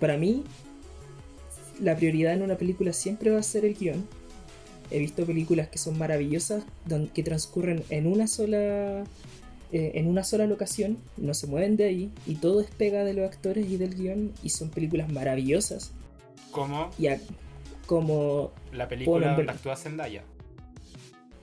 para 0.00 0.16
mí, 0.16 0.44
la 1.80 1.96
prioridad 1.96 2.32
en 2.34 2.42
una 2.42 2.56
película 2.56 2.92
siempre 2.92 3.30
va 3.30 3.38
a 3.40 3.42
ser 3.42 3.64
el 3.64 3.74
guion. 3.74 4.06
He 4.90 4.98
visto 4.98 5.26
películas 5.26 5.68
que 5.68 5.78
son 5.78 5.98
maravillosas, 5.98 6.64
que 7.12 7.22
transcurren 7.22 7.82
en 7.90 8.06
una 8.06 8.26
sola 8.28 9.04
eh, 9.72 9.90
en 9.94 10.06
una 10.06 10.22
sola 10.22 10.46
locación, 10.46 10.96
no 11.16 11.34
se 11.34 11.48
mueven 11.48 11.76
de 11.76 11.86
ahí 11.86 12.12
y 12.24 12.36
todo 12.36 12.60
es 12.60 12.70
pega 12.70 13.02
de 13.02 13.14
los 13.14 13.24
actores 13.28 13.68
y 13.68 13.76
del 13.76 13.96
guion 13.96 14.32
y 14.44 14.50
son 14.50 14.70
películas 14.70 15.08
maravillosas. 15.12 15.90
Y 17.00 17.08
a- 17.08 17.20
como 17.86 18.52
la 18.72 18.88
película 18.88 19.26
donde 19.36 19.52
actúa 19.52 19.76
Zendaya. 19.76 20.22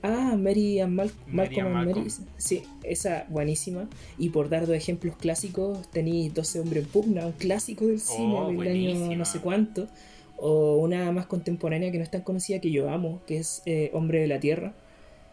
Ah, 0.06 0.36
Mary 0.36 0.80
and 0.80 0.92
Mal- 0.94 1.10
Mary 1.26 1.56
Malcolm 1.56 1.66
and 1.66 1.76
and 1.76 1.86
Malcolm. 1.86 2.04
Mary. 2.04 2.28
Sí, 2.36 2.62
esa 2.82 3.24
buenísima. 3.30 3.88
Y 4.18 4.28
por 4.28 4.50
dar 4.50 4.66
dos 4.66 4.76
ejemplos 4.76 5.16
clásicos, 5.16 5.90
tenéis 5.90 6.34
12 6.34 6.60
hombres 6.60 6.84
en 6.84 6.90
pugna, 6.90 7.26
un 7.26 7.32
clásico 7.32 7.86
del 7.86 8.00
cine 8.00 8.34
del 8.52 8.68
año 8.68 9.16
no 9.16 9.24
sé 9.24 9.40
cuánto. 9.40 9.88
O 10.36 10.76
una 10.76 11.10
más 11.12 11.24
contemporánea 11.26 11.90
que 11.90 11.96
no 11.98 12.04
es 12.04 12.10
tan 12.10 12.20
conocida 12.20 12.60
que 12.60 12.70
yo 12.70 12.90
amo, 12.90 13.22
que 13.26 13.38
es 13.38 13.62
eh, 13.66 13.90
Hombre 13.94 14.20
de 14.20 14.26
la 14.26 14.40
Tierra. 14.40 14.74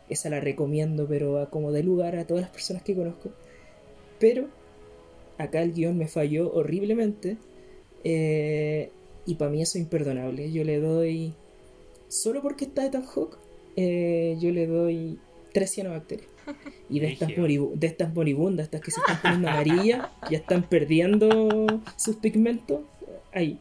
Esa 0.09 0.29
la 0.29 0.39
recomiendo, 0.39 1.05
pero 1.07 1.39
a 1.39 1.49
como 1.49 1.71
de 1.73 1.83
lugar 1.83 2.15
a 2.15 2.25
todas 2.25 2.41
las 2.41 2.51
personas 2.51 2.81
que 2.83 2.95
conozco. 2.95 3.31
Pero 4.19 4.47
acá 5.37 5.61
el 5.63 5.73
guion 5.73 5.97
me 5.97 6.07
falló 6.07 6.53
horriblemente. 6.53 7.37
eh, 8.03 8.89
y 9.25 9.35
para 9.35 9.51
mí 9.51 9.61
eso 9.61 9.77
es 9.77 9.83
imperdonable. 9.83 10.51
Yo 10.51 10.63
le 10.63 10.79
doy. 10.79 11.33
Solo 12.07 12.41
porque 12.41 12.65
está 12.65 12.85
Ethan 12.85 13.05
Hawke, 13.05 13.37
eh, 13.75 14.37
yo 14.39 14.51
le 14.51 14.67
doy 14.67 15.19
tres 15.53 15.71
cianobacterias. 15.73 16.29
Y 16.89 16.99
de 16.99 17.07
estas, 17.13 17.29
de 17.29 17.87
estas 17.87 18.13
moribundas, 18.13 18.65
estas 18.65 18.81
que 18.81 18.91
se 18.91 18.99
están 18.99 19.21
poniendo 19.21 19.49
amarillas, 19.49 20.07
ya 20.29 20.37
están 20.37 20.63
perdiendo 20.63 21.67
sus 21.95 22.17
pigmentos. 22.17 22.81
Ahí. 23.31 23.59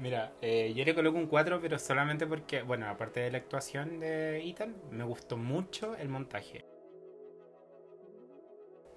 Mira, 0.00 0.34
eh, 0.42 0.74
yo 0.76 0.84
le 0.84 0.94
coloco 0.94 1.16
un 1.16 1.26
4, 1.26 1.60
pero 1.60 1.78
solamente 1.78 2.26
porque, 2.26 2.62
bueno, 2.62 2.86
aparte 2.88 3.20
de 3.20 3.30
la 3.30 3.38
actuación 3.38 4.00
de 4.00 4.46
Ethan, 4.46 4.74
me 4.90 5.04
gustó 5.04 5.38
mucho 5.38 5.96
el 5.96 6.08
montaje. 6.08 6.64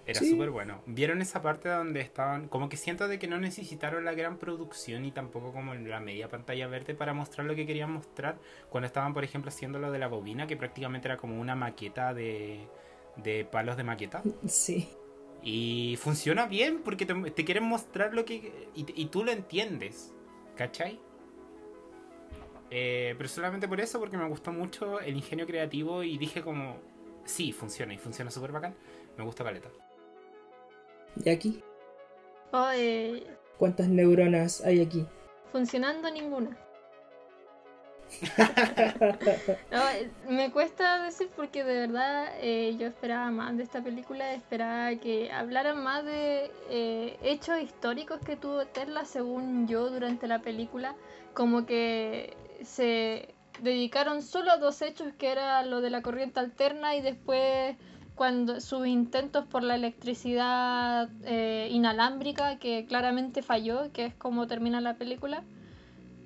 Era 0.09 0.19
Sí. 0.21 0.31
súper 0.31 0.49
bueno. 0.49 0.81
¿Vieron 0.87 1.21
esa 1.21 1.41
parte 1.41 1.69
donde 1.69 2.01
estaban? 2.01 2.47
Como 2.47 2.67
que 2.67 2.77
siento 2.77 3.07
de 3.07 3.19
que 3.19 3.27
no 3.27 3.37
necesitaron 3.39 4.05
la 4.05 4.13
gran 4.13 4.37
producción 4.37 5.05
y 5.05 5.11
tampoco 5.11 5.51
como 5.53 5.75
la 5.75 5.99
media 5.99 6.27
pantalla 6.29 6.65
verde 6.67 6.95
para 6.95 7.13
mostrar 7.13 7.45
lo 7.45 7.53
que 7.55 7.67
querían 7.67 7.91
mostrar. 7.91 8.39
Cuando 8.69 8.87
estaban, 8.87 9.13
por 9.13 9.23
ejemplo, 9.23 9.49
haciendo 9.49 9.77
lo 9.77 9.91
de 9.91 9.99
la 9.99 10.07
bobina, 10.07 10.47
que 10.47 10.57
prácticamente 10.57 11.07
era 11.07 11.17
como 11.17 11.39
una 11.39 11.55
maqueta 11.55 12.13
de, 12.15 12.67
de 13.17 13.45
palos 13.45 13.77
de 13.77 13.83
maqueta. 13.83 14.23
Sí. 14.47 14.89
Y 15.43 15.95
funciona 16.01 16.47
bien 16.47 16.81
porque 16.83 17.05
te, 17.05 17.13
te 17.31 17.45
quieren 17.45 17.65
mostrar 17.65 18.13
lo 18.15 18.25
que... 18.25 18.67
Y, 18.75 18.85
y 18.99 19.05
tú 19.05 19.23
lo 19.23 19.31
entiendes, 19.31 20.11
¿cachai? 20.57 20.99
Eh, 22.71 23.15
pero 23.17 23.29
solamente 23.29 23.67
por 23.67 23.79
eso, 23.79 23.99
porque 23.99 24.17
me 24.17 24.27
gustó 24.27 24.51
mucho 24.51 24.99
el 25.01 25.15
ingenio 25.15 25.45
creativo 25.45 26.03
y 26.03 26.17
dije 26.17 26.41
como... 26.41 26.77
Sí, 27.25 27.51
funciona 27.51 27.93
y 27.93 27.97
funciona 27.97 28.31
súper 28.31 28.51
bacán. 28.51 28.75
Me 29.17 29.23
gusta 29.23 29.43
Caleta. 29.43 29.69
¿Y 31.23 31.29
aquí? 31.29 31.63
Oh, 32.51 32.69
eh, 32.73 33.25
¿Cuántas 33.57 33.87
neuronas 33.87 34.61
hay 34.61 34.81
aquí? 34.81 35.05
funcionando 35.51 36.09
ninguna. 36.11 36.55
No, 39.71 39.81
me 40.29 40.51
cuesta 40.51 41.03
decir 41.03 41.29
porque 41.35 41.63
de 41.63 41.87
verdad 41.87 42.27
eh, 42.39 42.75
yo 42.79 42.87
esperaba 42.87 43.29
más 43.29 43.55
de 43.55 43.63
esta 43.63 43.81
película, 43.83 44.33
esperaba 44.33 44.95
que 44.95 45.31
hablaran 45.31 45.83
más 45.83 46.03
de 46.03 46.51
eh, 46.69 47.17
hechos 47.21 47.61
históricos 47.61 48.19
que 48.21 48.35
tuvo 48.35 48.65
Tesla, 48.65 49.05
según 49.05 49.67
yo, 49.67 49.89
durante 49.89 50.27
la 50.27 50.39
película, 50.39 50.95
como 51.33 51.65
que 51.65 52.35
se 52.63 53.33
dedicaron 53.61 54.21
solo 54.23 54.51
a 54.51 54.57
dos 54.57 54.81
hechos, 54.81 55.13
que 55.17 55.31
era 55.31 55.63
lo 55.65 55.81
de 55.81 55.91
la 55.91 56.01
corriente 56.01 56.39
alterna 56.39 56.95
y 56.95 57.01
después 57.01 57.75
cuando 58.19 58.59
sus 58.59 58.85
intentos 58.85 59.45
por 59.45 59.63
la 59.63 59.75
electricidad 59.75 61.07
eh, 61.23 61.69
inalámbrica, 61.71 62.59
que 62.59 62.85
claramente 62.85 63.41
falló, 63.41 63.93
que 63.93 64.07
es 64.07 64.13
como 64.13 64.45
termina 64.45 64.81
la 64.81 64.95
película. 64.95 65.41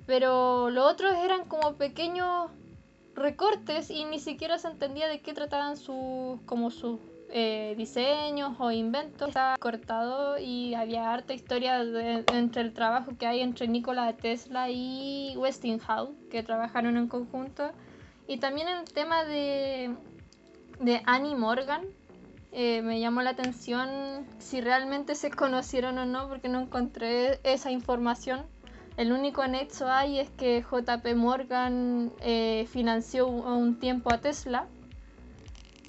Pero 0.04 0.70
los 0.70 0.90
otros 0.90 1.14
eran 1.14 1.44
como 1.44 1.74
pequeños 1.74 2.50
recortes 3.14 3.90
y 3.90 4.06
ni 4.06 4.18
siquiera 4.18 4.58
se 4.58 4.66
entendía 4.66 5.06
de 5.06 5.20
qué 5.20 5.34
trataban 5.34 5.76
sus 5.76 6.40
como 6.46 6.72
sus 6.72 6.98
eh, 7.30 7.76
diseños 7.78 8.56
o 8.58 8.72
inventos. 8.72 9.28
Estaba 9.28 9.56
cortado 9.58 10.36
y 10.40 10.74
había 10.74 11.12
harta 11.12 11.32
historia 11.32 11.80
entre 12.32 12.62
el 12.62 12.72
trabajo 12.72 13.12
que 13.16 13.28
hay 13.28 13.38
entre 13.38 13.68
Nikola 13.68 14.12
Tesla 14.14 14.68
y 14.68 15.36
Westinghouse, 15.36 16.10
que 16.28 16.42
trabajaron 16.42 16.96
en 16.96 17.06
conjunto. 17.06 17.70
Y 18.26 18.38
también 18.38 18.66
el 18.66 18.82
tema 18.92 19.24
de, 19.24 19.94
de 20.84 21.02
Annie 21.06 21.34
Morgan. 21.34 21.82
eh, 22.52 22.82
me 22.82 23.00
llamó 23.00 23.22
la 23.22 23.30
atención 23.30 23.88
si 24.38 24.60
realmente 24.60 25.16
se 25.16 25.30
conocieron 25.30 25.98
o 25.98 26.06
no, 26.06 26.28
porque 26.28 26.48
no 26.48 26.60
encontré 26.60 27.40
esa 27.42 27.70
información. 27.72 28.42
El 28.96 29.10
único 29.10 29.42
anexo 29.42 29.90
hay 29.90 30.20
es 30.20 30.30
que 30.30 30.62
JP 30.62 31.16
Morgan 31.16 32.12
eh, 32.20 32.68
financió 32.70 33.26
un 33.26 33.80
tiempo 33.80 34.12
a 34.12 34.18
Tesla 34.18 34.66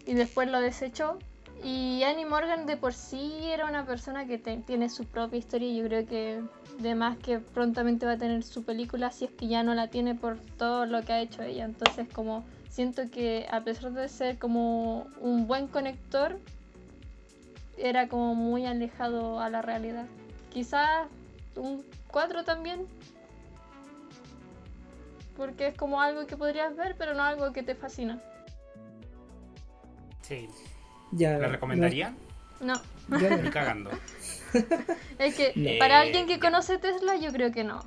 y 0.08 0.14
después 0.14 0.50
lo 0.50 0.60
desechó. 0.60 1.20
Y 1.64 2.02
Annie 2.04 2.26
Morgan 2.26 2.66
de 2.66 2.78
por 2.78 2.94
sí 2.94 3.32
era 3.44 3.66
una 3.66 3.86
persona 3.86 4.26
que 4.26 4.38
tiene 4.38 4.90
su 4.90 5.06
propia 5.06 5.38
historia 5.38 5.68
y 5.68 5.78
yo 5.78 5.86
creo 5.86 6.08
que 6.08 6.42
de 6.80 6.96
más 6.96 7.18
que 7.18 7.40
prontamente 7.40 8.06
va 8.06 8.14
a 8.14 8.18
tener 8.18 8.44
su 8.44 8.64
película 8.64 9.12
si 9.12 9.26
es 9.26 9.32
que 9.32 9.48
ya 9.48 9.62
no 9.62 9.76
la 9.76 9.90
tiene 9.90 10.16
por 10.16 10.38
todo 10.58 10.86
lo 10.86 11.04
que 11.04 11.14
ha 11.14 11.22
hecho 11.22 11.44
ella. 11.44 11.66
Entonces 11.66 12.08
como 12.12 12.44
siento 12.76 13.10
que 13.10 13.48
a 13.50 13.62
pesar 13.64 13.94
de 13.94 14.10
ser 14.10 14.38
como 14.38 15.08
un 15.22 15.48
buen 15.48 15.68
conector, 15.68 16.38
era 17.78 18.10
como 18.10 18.36
muy 18.36 18.66
alejado 18.66 19.40
a 19.40 19.50
la 19.50 19.62
realidad. 19.62 20.06
Quizás 20.52 21.08
un 21.56 21.86
4 22.12 22.44
también. 22.44 22.86
Porque 25.38 25.68
es 25.68 25.78
como 25.78 26.02
algo 26.02 26.28
que 26.28 26.36
podrías 26.36 26.76
ver, 26.76 26.96
pero 26.98 27.14
no 27.14 27.24
algo 27.24 27.54
que 27.54 27.64
te 27.64 27.76
fascina. 27.76 28.22
Sí. 30.22 30.50
Ya, 31.14 31.38
¿La 31.38 31.48
recomendaría? 31.48 32.14
No. 32.60 32.74
no- 33.08 33.20
yo 33.20 33.30
no. 33.30 33.38
Ni 33.38 33.50
cagando. 33.50 33.92
Es 35.20 35.36
que 35.36 35.54
No. 35.56 35.80
para 35.80 36.00
Eh, 36.04 36.08
alguien 36.08 36.28
que 36.28 36.36
ya. 36.36 36.40
conoce 36.42 36.78
Tesla, 36.78 37.16
yo 37.16 37.32
creo 37.32 37.52
que 37.54 37.64
no. 37.64 37.84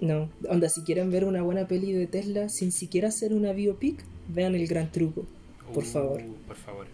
No, 0.00 0.28
onda, 0.48 0.68
si 0.68 0.82
quieren 0.82 1.10
ver 1.10 1.24
una 1.24 1.42
buena 1.42 1.66
peli 1.66 1.92
de 1.92 2.06
Tesla 2.06 2.48
sin 2.48 2.70
siquiera 2.72 3.08
hacer 3.08 3.32
una 3.32 3.52
biopic, 3.52 4.04
vean 4.28 4.54
El 4.54 4.66
Gran 4.66 4.90
Truco. 4.92 5.24
Por 5.72 5.84
Uh, 5.84 5.86
favor. 5.86 6.22
Por 6.46 6.56
favor. 6.56 6.86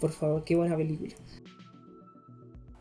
Por 0.00 0.10
favor, 0.12 0.44
qué 0.44 0.56
buena 0.56 0.76
película. 0.76 1.14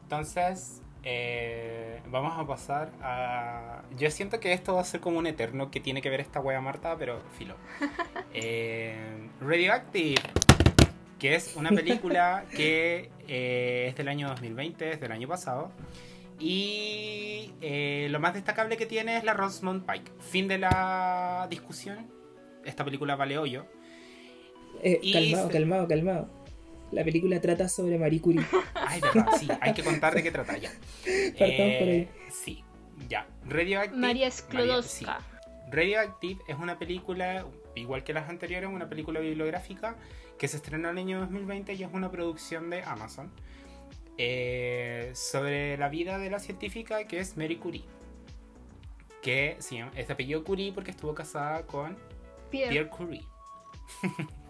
Entonces, 0.03 0.81
eh, 1.03 1.99
vamos 2.11 2.33
a 2.37 2.45
pasar 2.47 2.91
a. 3.01 3.83
Yo 3.97 4.09
siento 4.11 4.39
que 4.39 4.53
esto 4.53 4.75
va 4.75 4.81
a 4.81 4.85
ser 4.85 4.99
como 4.99 5.19
un 5.19 5.27
eterno 5.27 5.71
que 5.71 5.79
tiene 5.79 6.01
que 6.01 6.09
ver 6.09 6.19
esta 6.19 6.39
wea 6.39 6.59
Marta, 6.61 6.95
pero 6.97 7.19
filo. 7.37 7.55
Eh, 8.37 8.93
Radioactive, 9.39 10.21
que 11.19 11.35
es 11.35 11.55
una 11.55 11.69
película 11.69 12.43
que 12.51 13.09
eh, 13.29 13.85
es 13.87 13.95
del 13.95 14.09
año 14.09 14.27
2020, 14.27 14.91
es 14.91 14.99
del 14.99 15.13
año 15.13 15.27
pasado. 15.29 15.71
Y 16.39 17.51
eh, 17.61 18.07
lo 18.11 18.19
más 18.19 18.33
destacable 18.33 18.77
que 18.77 18.85
tiene 18.85 19.17
es 19.17 19.23
la 19.23 19.33
Rosemont 19.33 19.85
Pike. 19.89 20.11
Fin 20.19 20.47
de 20.47 20.57
la 20.57 21.47
discusión. 21.49 22.07
Esta 22.65 22.83
película 22.83 23.15
vale 23.15 23.37
hoyo. 23.37 23.65
Eh, 24.81 24.99
calmado, 25.13 25.47
se- 25.47 25.53
calmado, 25.53 25.87
calmado. 25.87 26.29
La 26.91 27.03
película 27.03 27.39
trata 27.41 27.67
sobre 27.69 27.97
Marie 27.97 28.21
Curie. 28.21 28.45
Ay, 28.75 29.01
verdad, 29.01 29.27
sí, 29.39 29.47
hay 29.61 29.73
que 29.73 29.83
contar 29.83 30.13
de 30.13 30.23
qué 30.23 30.31
trata 30.31 30.57
ya. 30.57 30.69
Partamos 31.39 31.75
por 31.79 31.87
ahí. 31.87 32.09
Sí, 32.31 32.63
ya. 33.09 33.27
Radioactive. 33.45 33.97
María 33.99 34.27
María- 34.27 34.31
Sklodowska. 34.31 35.19
sí. 35.19 35.25
Radioactive 35.71 36.41
es 36.47 36.57
una 36.57 36.77
película, 36.77 37.45
igual 37.75 38.03
que 38.03 38.13
las 38.13 38.29
anteriores, 38.29 38.69
una 38.69 38.87
película 38.87 39.19
bibliográfica 39.19 39.95
que 40.37 40.47
se 40.47 40.57
estrenó 40.57 40.89
en 40.89 40.97
el 40.97 41.03
año 41.05 41.19
2020 41.21 41.73
y 41.73 41.83
es 41.83 41.89
una 41.91 42.11
producción 42.11 42.69
de 42.69 42.83
Amazon 42.83 43.31
eh, 44.17 45.11
sobre 45.13 45.77
la 45.77 45.89
vida 45.89 46.17
de 46.17 46.29
la 46.29 46.39
científica 46.39 47.05
que 47.05 47.19
es 47.19 47.37
Mary 47.37 47.57
Curie. 47.57 47.83
Que 49.21 49.57
sí, 49.59 49.79
es 49.95 50.09
apellido 50.09 50.43
Curie 50.43 50.71
porque 50.71 50.91
estuvo 50.91 51.13
casada 51.13 51.65
con 51.65 51.97
Pierre. 52.49 52.71
Pierre 52.71 52.89
Curie. 52.89 53.23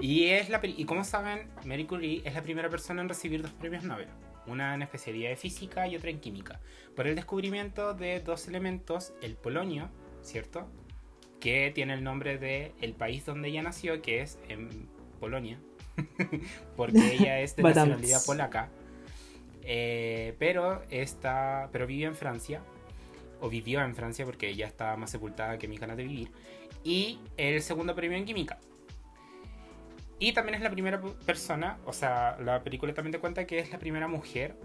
y 0.00 0.24
es 0.24 0.48
la 0.48 0.60
y 0.62 0.84
como 0.84 1.04
saben, 1.04 1.48
Marie 1.64 1.86
Curie 1.86 2.22
es 2.24 2.34
la 2.34 2.42
primera 2.42 2.68
persona 2.68 3.02
en 3.02 3.08
recibir 3.08 3.42
dos 3.42 3.52
premios 3.52 3.84
Nobel, 3.84 4.08
una 4.46 4.74
en 4.74 4.82
especialidad 4.82 5.30
de 5.30 5.36
física 5.36 5.86
y 5.88 5.96
otra 5.96 6.10
en 6.10 6.20
química, 6.20 6.60
por 6.94 7.06
el 7.06 7.14
descubrimiento 7.14 7.94
de 7.94 8.20
dos 8.20 8.48
elementos, 8.48 9.12
el 9.22 9.36
polonio, 9.36 9.90
¿cierto? 10.22 10.68
Que 11.40 11.70
tiene 11.74 11.94
el 11.94 12.04
nombre 12.04 12.38
de 12.38 12.72
el 12.80 12.94
país 12.94 13.24
donde 13.26 13.48
ella 13.48 13.62
nació, 13.62 14.00
que 14.02 14.22
es 14.22 14.38
en 14.48 14.88
Polonia, 15.20 15.58
porque 16.76 17.14
ella 17.14 17.40
es 17.40 17.56
de 17.56 17.62
nacionalidad 17.62 18.24
polaca. 18.24 18.68
Eh, 19.62 20.36
pero 20.38 20.82
está, 20.90 21.68
pero 21.72 21.86
vive 21.86 22.04
en 22.04 22.14
Francia 22.14 22.62
o 23.40 23.48
vivió 23.48 23.80
en 23.82 23.94
Francia 23.94 24.24
porque 24.24 24.48
ella 24.48 24.66
está 24.66 24.96
más 24.96 25.10
sepultada 25.10 25.58
que 25.58 25.66
mis 25.66 25.80
ganas 25.80 25.96
de 25.96 26.04
vivir 26.04 26.30
y 26.84 27.18
el 27.36 27.60
segundo 27.62 27.94
premio 27.94 28.16
en 28.16 28.24
química. 28.24 28.58
Y 30.18 30.32
también 30.32 30.54
es 30.54 30.62
la 30.62 30.70
primera 30.70 31.00
persona, 31.26 31.78
o 31.84 31.92
sea, 31.92 32.38
la 32.40 32.62
película 32.62 32.94
también 32.94 33.12
te 33.12 33.18
cuenta 33.18 33.46
que 33.46 33.58
es 33.58 33.70
la 33.70 33.78
primera 33.78 34.08
mujer 34.08 34.56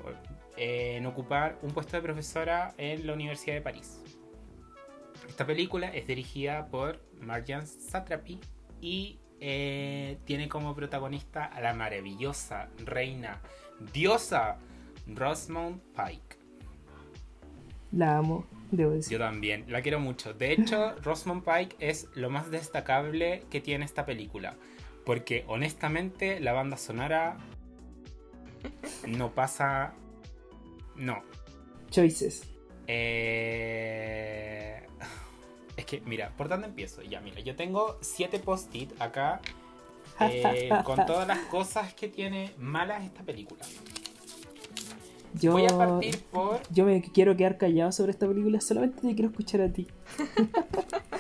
eh, 0.56 0.96
en 0.96 1.06
ocupar 1.06 1.58
un 1.62 1.72
puesto 1.72 1.98
de 1.98 2.04
profesora 2.04 2.74
en 2.78 3.06
la 3.06 3.14
Universidad 3.14 3.56
de 3.56 3.62
París. 3.62 4.00
Esta 5.28 5.46
película 5.46 5.88
es 5.88 6.08
dirigida 6.08 6.68
por 6.68 7.02
Marjan 7.20 7.68
Satrapi 7.68 8.40
y 8.82 9.20
eh, 9.42 10.20
tiene 10.26 10.48
como 10.48 10.76
protagonista 10.76 11.46
a 11.46 11.60
la 11.62 11.74
maravillosa 11.74 12.70
reina, 12.86 13.42
diosa 13.92 14.58
Rosamund 15.08 15.82
Pike. 15.96 16.38
La 17.92 18.18
amo, 18.18 18.46
debo 18.70 18.92
decir. 18.92 19.14
Yo 19.14 19.20
también, 19.20 19.66
la 19.68 19.82
quiero 19.82 20.00
mucho. 20.00 20.34
De 20.34 20.54
hecho, 20.54 20.96
Rosamund 21.04 21.44
Pike 21.44 21.76
es 21.80 22.08
lo 22.14 22.30
más 22.30 22.52
destacable 22.52 23.44
que 23.50 23.60
tiene 23.60 23.84
esta 23.84 24.06
película. 24.06 24.56
Porque 25.06 25.44
honestamente 25.48 26.40
la 26.40 26.54
banda 26.54 26.78
sonora 26.78 27.38
no 29.08 29.32
pasa... 29.32 29.96
No. 30.96 31.24
Choices. 31.90 32.48
Eh, 32.86 34.86
Es 35.82 35.88
que, 35.88 36.00
mira, 36.02 36.32
¿por 36.38 36.48
dónde 36.48 36.68
empiezo? 36.68 37.02
Ya, 37.02 37.22
mira, 37.22 37.40
yo 37.40 37.56
tengo 37.56 37.98
siete 38.02 38.38
post-it 38.38 38.92
acá 39.02 39.42
eh, 40.20 40.70
con 40.84 41.04
todas 41.08 41.28
las 41.28 41.40
cosas 41.48 41.92
que 41.96 42.08
tiene 42.08 42.54
malas 42.60 43.04
esta 43.04 43.24
película. 43.24 43.66
Yo, 45.34 45.54
Voy 45.54 45.66
a 45.66 45.76
partir 45.76 46.22
por 46.26 46.62
yo 46.70 46.86
me 46.86 47.02
quiero 47.02 47.36
quedar 47.36 47.58
callado 47.58 47.92
sobre 47.92 48.12
esta 48.12 48.28
película, 48.28 48.62
solamente 48.62 49.02
te 49.02 49.16
quiero 49.16 49.32
escuchar 49.32 49.62
a 49.62 49.74
ti. 49.74 49.88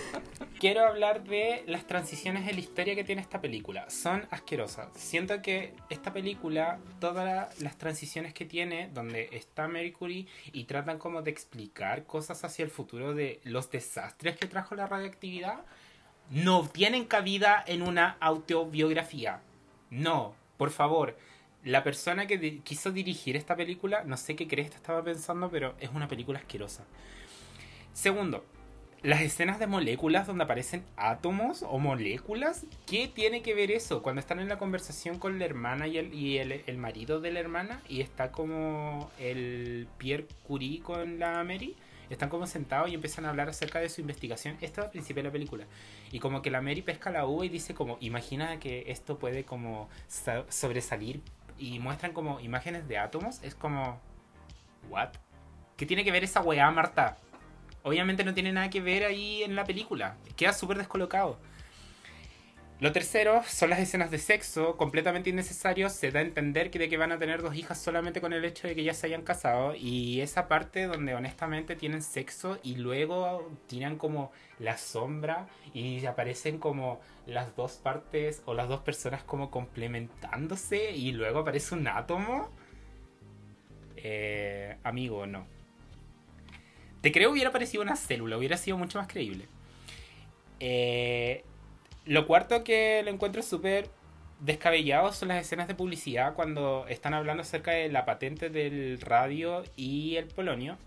Quiero 0.62 0.86
hablar 0.86 1.24
de 1.24 1.64
las 1.66 1.88
transiciones 1.88 2.48
en 2.48 2.54
la 2.54 2.62
historia 2.62 2.94
que 2.94 3.04
tiene 3.04 3.20
esta 3.20 3.42
película. 3.42 3.90
Son 3.90 4.28
asquerosas. 4.30 4.90
Siento 4.94 5.42
que 5.42 5.74
esta 5.90 6.14
película, 6.14 6.78
todas 7.00 7.60
las 7.60 7.78
transiciones 7.80 8.36
que 8.36 8.46
tiene, 8.46 8.88
donde 8.94 9.30
está 9.32 9.68
Mercury 9.68 10.28
y 10.54 10.66
tratan 10.66 11.00
como 11.00 11.24
de 11.24 11.32
explicar 11.32 12.06
cosas 12.06 12.44
hacia 12.44 12.64
el 12.64 12.70
futuro 12.70 13.16
de 13.16 13.42
los 13.44 13.72
desastres 13.72 14.38
que 14.38 14.46
trajo 14.46 14.76
la 14.76 14.86
radioactividad, 14.86 15.62
no 16.30 16.68
tienen 16.68 17.06
cabida 17.06 17.64
en 17.66 17.82
una 17.82 18.18
autobiografía. 18.20 19.42
No, 19.90 20.36
por 20.58 20.70
favor. 20.70 21.18
La 21.64 21.84
persona 21.84 22.28
que 22.28 22.60
quiso 22.60 22.92
dirigir 22.92 23.36
esta 23.36 23.56
película, 23.56 24.04
no 24.04 24.16
sé 24.16 24.36
qué 24.36 24.48
crees 24.48 24.70
que 24.70 24.76
estaba 24.76 25.04
pensando, 25.04 25.50
pero 25.50 25.74
es 25.80 25.90
una 25.90 26.08
película 26.08 26.38
asquerosa. 26.38 26.84
Segundo, 27.94 28.46
las 29.04 29.22
escenas 29.22 29.58
de 29.58 29.66
moléculas 29.66 30.28
donde 30.28 30.44
aparecen 30.44 30.84
átomos 30.96 31.64
o 31.64 31.80
moléculas, 31.80 32.66
¿qué 32.86 33.08
tiene 33.08 33.42
que 33.42 33.56
ver 33.56 33.72
eso? 33.72 34.04
Cuando 34.04 34.20
están 34.20 34.40
en 34.40 34.48
la 34.48 34.60
conversación 34.60 35.18
con 35.18 35.40
la 35.40 35.46
hermana 35.46 35.88
y 35.88 35.98
el, 36.38 36.78
marido 36.78 37.20
de 37.20 37.32
la 37.32 37.40
hermana 37.40 37.82
y 37.90 38.02
está 38.02 38.32
como 38.32 39.10
el 39.18 39.88
Pierre 39.98 40.28
Curie 40.48 40.82
con 40.82 41.18
la 41.18 41.44
Mary, 41.44 41.76
están 42.12 42.30
como 42.30 42.46
sentados 42.46 42.90
y 42.90 42.94
empiezan 42.94 43.26
a 43.26 43.30
hablar 43.30 43.50
acerca 43.50 43.80
de 43.80 43.90
su 43.90 44.02
investigación. 44.02 44.58
Esto 44.62 44.82
es 44.82 44.86
al 44.86 44.92
principio 44.92 45.24
de 45.24 45.30
la 45.30 45.34
película. 45.34 45.66
Y 46.12 46.20
como 46.20 46.44
que 46.44 46.52
la 46.52 46.62
Mary 46.62 46.84
pesca 46.84 47.10
la 47.10 47.26
uva 47.26 47.46
y 47.46 47.50
dice 47.50 47.74
como, 47.74 47.98
imagina 48.02 48.60
que 48.60 48.84
esto 48.88 49.18
puede 49.18 49.46
como 49.46 49.90
sa- 50.08 50.46
sobresalir 50.50 51.22
y 51.58 51.80
muestran 51.80 52.12
como 52.14 52.40
imágenes 52.40 52.88
de 52.88 52.98
átomos. 53.00 53.42
Es 53.42 53.56
como, 53.56 54.00
¿what? 54.90 55.10
¿Qué 55.78 55.86
tiene 55.88 56.04
que 56.04 56.12
ver 56.12 56.24
esa 56.24 56.42
weá, 56.42 56.70
Marta? 56.70 57.18
Obviamente 57.84 58.24
no 58.24 58.34
tiene 58.34 58.52
nada 58.52 58.70
que 58.70 58.82
ver 58.82 59.04
ahí 59.04 59.44
en 59.44 59.56
la 59.56 59.66
película. 59.66 60.18
Queda 60.36 60.54
súper 60.54 60.78
descolocado. 60.78 61.40
Lo 62.82 62.92
tercero 62.92 63.44
son 63.46 63.70
las 63.70 63.80
escenas 63.80 64.10
de 64.10 64.18
sexo, 64.18 64.76
completamente 64.76 65.30
innecesarios. 65.30 65.94
Se 65.94 66.10
da 66.10 66.20
a 66.20 66.24
entender 66.24 66.72
que 66.72 66.80
de 66.80 66.90
que 66.90 66.98
van 66.98 67.12
a 67.12 67.20
tener 67.20 67.44
dos 67.44 67.56
hijas 67.56 67.80
solamente 67.80 68.22
con 68.22 68.34
el 68.34 68.44
hecho 68.44 68.68
de 68.68 68.74
que 68.74 68.84
ya 68.84 68.96
se 68.96 69.06
hayan 69.06 69.22
casado. 69.22 69.76
Y 69.76 70.20
esa 70.22 70.48
parte 70.48 70.88
donde 70.88 71.14
honestamente 71.14 71.76
tienen 71.76 72.02
sexo 72.02 72.58
y 72.64 72.78
luego 72.78 73.52
tiran 73.68 73.98
como 73.98 74.32
la 74.58 74.80
sombra 74.80 75.48
y 75.76 76.04
aparecen 76.08 76.58
como 76.58 77.02
las 77.28 77.56
dos 77.56 77.74
partes 77.74 78.42
o 78.46 78.56
las 78.56 78.68
dos 78.68 78.82
personas 78.82 79.24
como 79.24 79.52
complementándose 79.52 80.90
y 80.90 81.12
luego 81.12 81.42
aparece 81.42 81.76
un 81.76 81.88
átomo. 81.88 82.50
Eh, 83.96 84.78
amigo, 84.82 85.28
no. 85.28 85.46
Te 87.02 87.12
creo 87.12 87.32
hubiera 87.32 87.52
parecido 87.52 87.84
una 87.84 87.96
célula, 87.96 88.38
hubiera 88.38 88.58
sido 88.58 88.78
mucho 88.78 89.00
más 89.00 89.08
creíble. 89.08 89.48
Eh, 90.60 91.44
lo 92.06 92.28
cuarto 92.28 92.64
que 92.64 93.02
lo 93.04 93.10
encuentro 93.10 93.42
súper 93.42 93.90
descabellado 94.40 95.12
son 95.12 95.30
las 95.30 95.42
escenas 95.42 95.68
de 95.68 95.76
publicidad 95.76 96.34
cuando 96.34 96.86
están 96.88 97.14
hablando 97.14 97.42
acerca 97.42 97.72
de 97.72 97.90
la 97.90 98.06
patente 98.06 98.50
del 98.50 99.00
radio 99.02 99.64
y 99.76 100.16
el 100.16 100.28
polonio. 100.28 100.78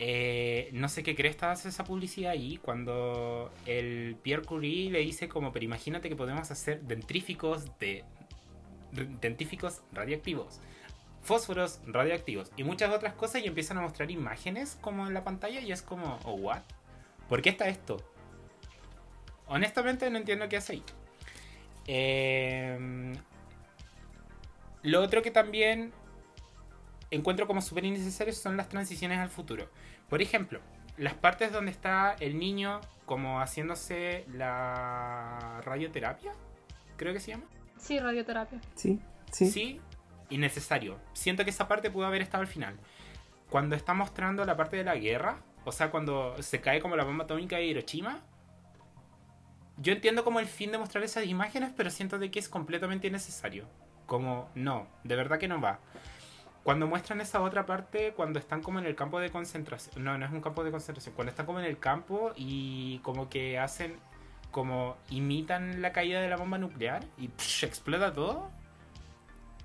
Eh, 0.00 0.70
no 0.72 0.88
sé 0.88 1.02
qué 1.02 1.14
crees 1.14 1.40
hace 1.42 1.68
esa 1.68 1.84
publicidad 1.84 2.32
ahí 2.32 2.58
cuando 2.60 3.52
el 3.66 4.16
Pierre 4.22 4.42
Curie 4.42 4.90
le 4.90 5.00
dice 5.00 5.28
como, 5.28 5.52
pero 5.52 5.64
imagínate 5.64 6.08
que 6.08 6.16
podemos 6.16 6.50
hacer 6.50 6.82
dentríficos 6.82 7.78
de 7.78 8.04
dentíficos 9.20 9.82
radioactivos 9.92 10.60
fósforos 11.24 11.80
radioactivos 11.86 12.52
y 12.56 12.64
muchas 12.64 12.92
otras 12.92 13.14
cosas 13.14 13.42
y 13.42 13.46
empiezan 13.46 13.78
a 13.78 13.80
mostrar 13.80 14.10
imágenes 14.10 14.78
como 14.80 15.06
en 15.06 15.14
la 15.14 15.24
pantalla 15.24 15.60
y 15.60 15.72
es 15.72 15.82
como, 15.82 16.18
oh, 16.24 16.34
what? 16.34 16.62
¿Por 17.28 17.42
qué 17.42 17.48
está 17.48 17.68
esto? 17.68 17.96
Honestamente 19.46 20.08
no 20.10 20.18
entiendo 20.18 20.48
qué 20.48 20.58
hace 20.58 20.74
ahí. 20.74 20.82
Eh, 21.86 23.14
lo 24.82 25.02
otro 25.02 25.22
que 25.22 25.30
también 25.30 25.92
encuentro 27.10 27.46
como 27.46 27.62
súper 27.62 27.84
innecesario 27.84 28.32
son 28.32 28.56
las 28.56 28.68
transiciones 28.68 29.18
al 29.18 29.30
futuro. 29.30 29.68
Por 30.08 30.20
ejemplo, 30.20 30.60
las 30.98 31.14
partes 31.14 31.52
donde 31.52 31.70
está 31.70 32.16
el 32.20 32.38
niño 32.38 32.80
como 33.06 33.40
haciéndose 33.40 34.26
la 34.32 35.60
radioterapia, 35.64 36.32
creo 36.96 37.12
que 37.12 37.20
se 37.20 37.32
llama. 37.32 37.44
Sí, 37.78 37.98
radioterapia. 37.98 38.60
Sí, 38.74 39.00
sí. 39.32 39.50
Sí, 39.50 39.80
innecesario. 40.30 40.98
Siento 41.12 41.44
que 41.44 41.50
esa 41.50 41.68
parte 41.68 41.90
pudo 41.90 42.06
haber 42.06 42.22
estado 42.22 42.42
al 42.42 42.48
final. 42.48 42.78
Cuando 43.50 43.76
está 43.76 43.94
mostrando 43.94 44.44
la 44.44 44.56
parte 44.56 44.76
de 44.76 44.84
la 44.84 44.96
guerra, 44.96 45.38
o 45.64 45.72
sea, 45.72 45.90
cuando 45.90 46.40
se 46.42 46.60
cae 46.60 46.80
como 46.80 46.96
la 46.96 47.04
bomba 47.04 47.24
atómica 47.24 47.56
de 47.56 47.64
Hiroshima, 47.64 48.20
yo 49.76 49.92
entiendo 49.92 50.24
como 50.24 50.40
el 50.40 50.46
fin 50.46 50.70
de 50.72 50.78
mostrar 50.78 51.02
esas 51.04 51.26
imágenes, 51.26 51.72
pero 51.76 51.90
siento 51.90 52.18
de 52.18 52.30
que 52.30 52.38
es 52.38 52.48
completamente 52.48 53.08
innecesario. 53.08 53.66
Como, 54.06 54.50
no, 54.54 54.86
de 55.02 55.16
verdad 55.16 55.38
que 55.38 55.48
no 55.48 55.60
va. 55.60 55.80
cuando 56.62 56.86
muestran 56.86 57.20
esa 57.20 57.42
otra 57.42 57.66
parte, 57.66 58.12
cuando 58.14 58.38
están 58.38 58.62
como 58.62 58.78
en 58.78 58.86
el 58.86 58.94
campo 58.94 59.20
de 59.20 59.30
concentración, 59.30 60.02
no, 60.04 60.16
no 60.16 60.24
es 60.24 60.32
un 60.32 60.40
campo 60.40 60.64
de 60.64 60.70
concentración, 60.70 61.14
cuando 61.14 61.30
están 61.30 61.46
como 61.46 61.60
en 61.60 61.66
el 61.66 61.78
campo 61.78 62.32
y 62.36 62.98
como 63.00 63.28
que 63.28 63.58
hacen, 63.58 63.96
como 64.50 64.96
imitan 65.10 65.82
la 65.82 65.92
caída 65.92 66.20
de 66.20 66.28
la 66.28 66.36
bomba 66.36 66.58
nuclear 66.58 67.04
y 67.18 67.28
psh, 67.28 67.64
explota 67.64 68.12
todo. 68.12 68.50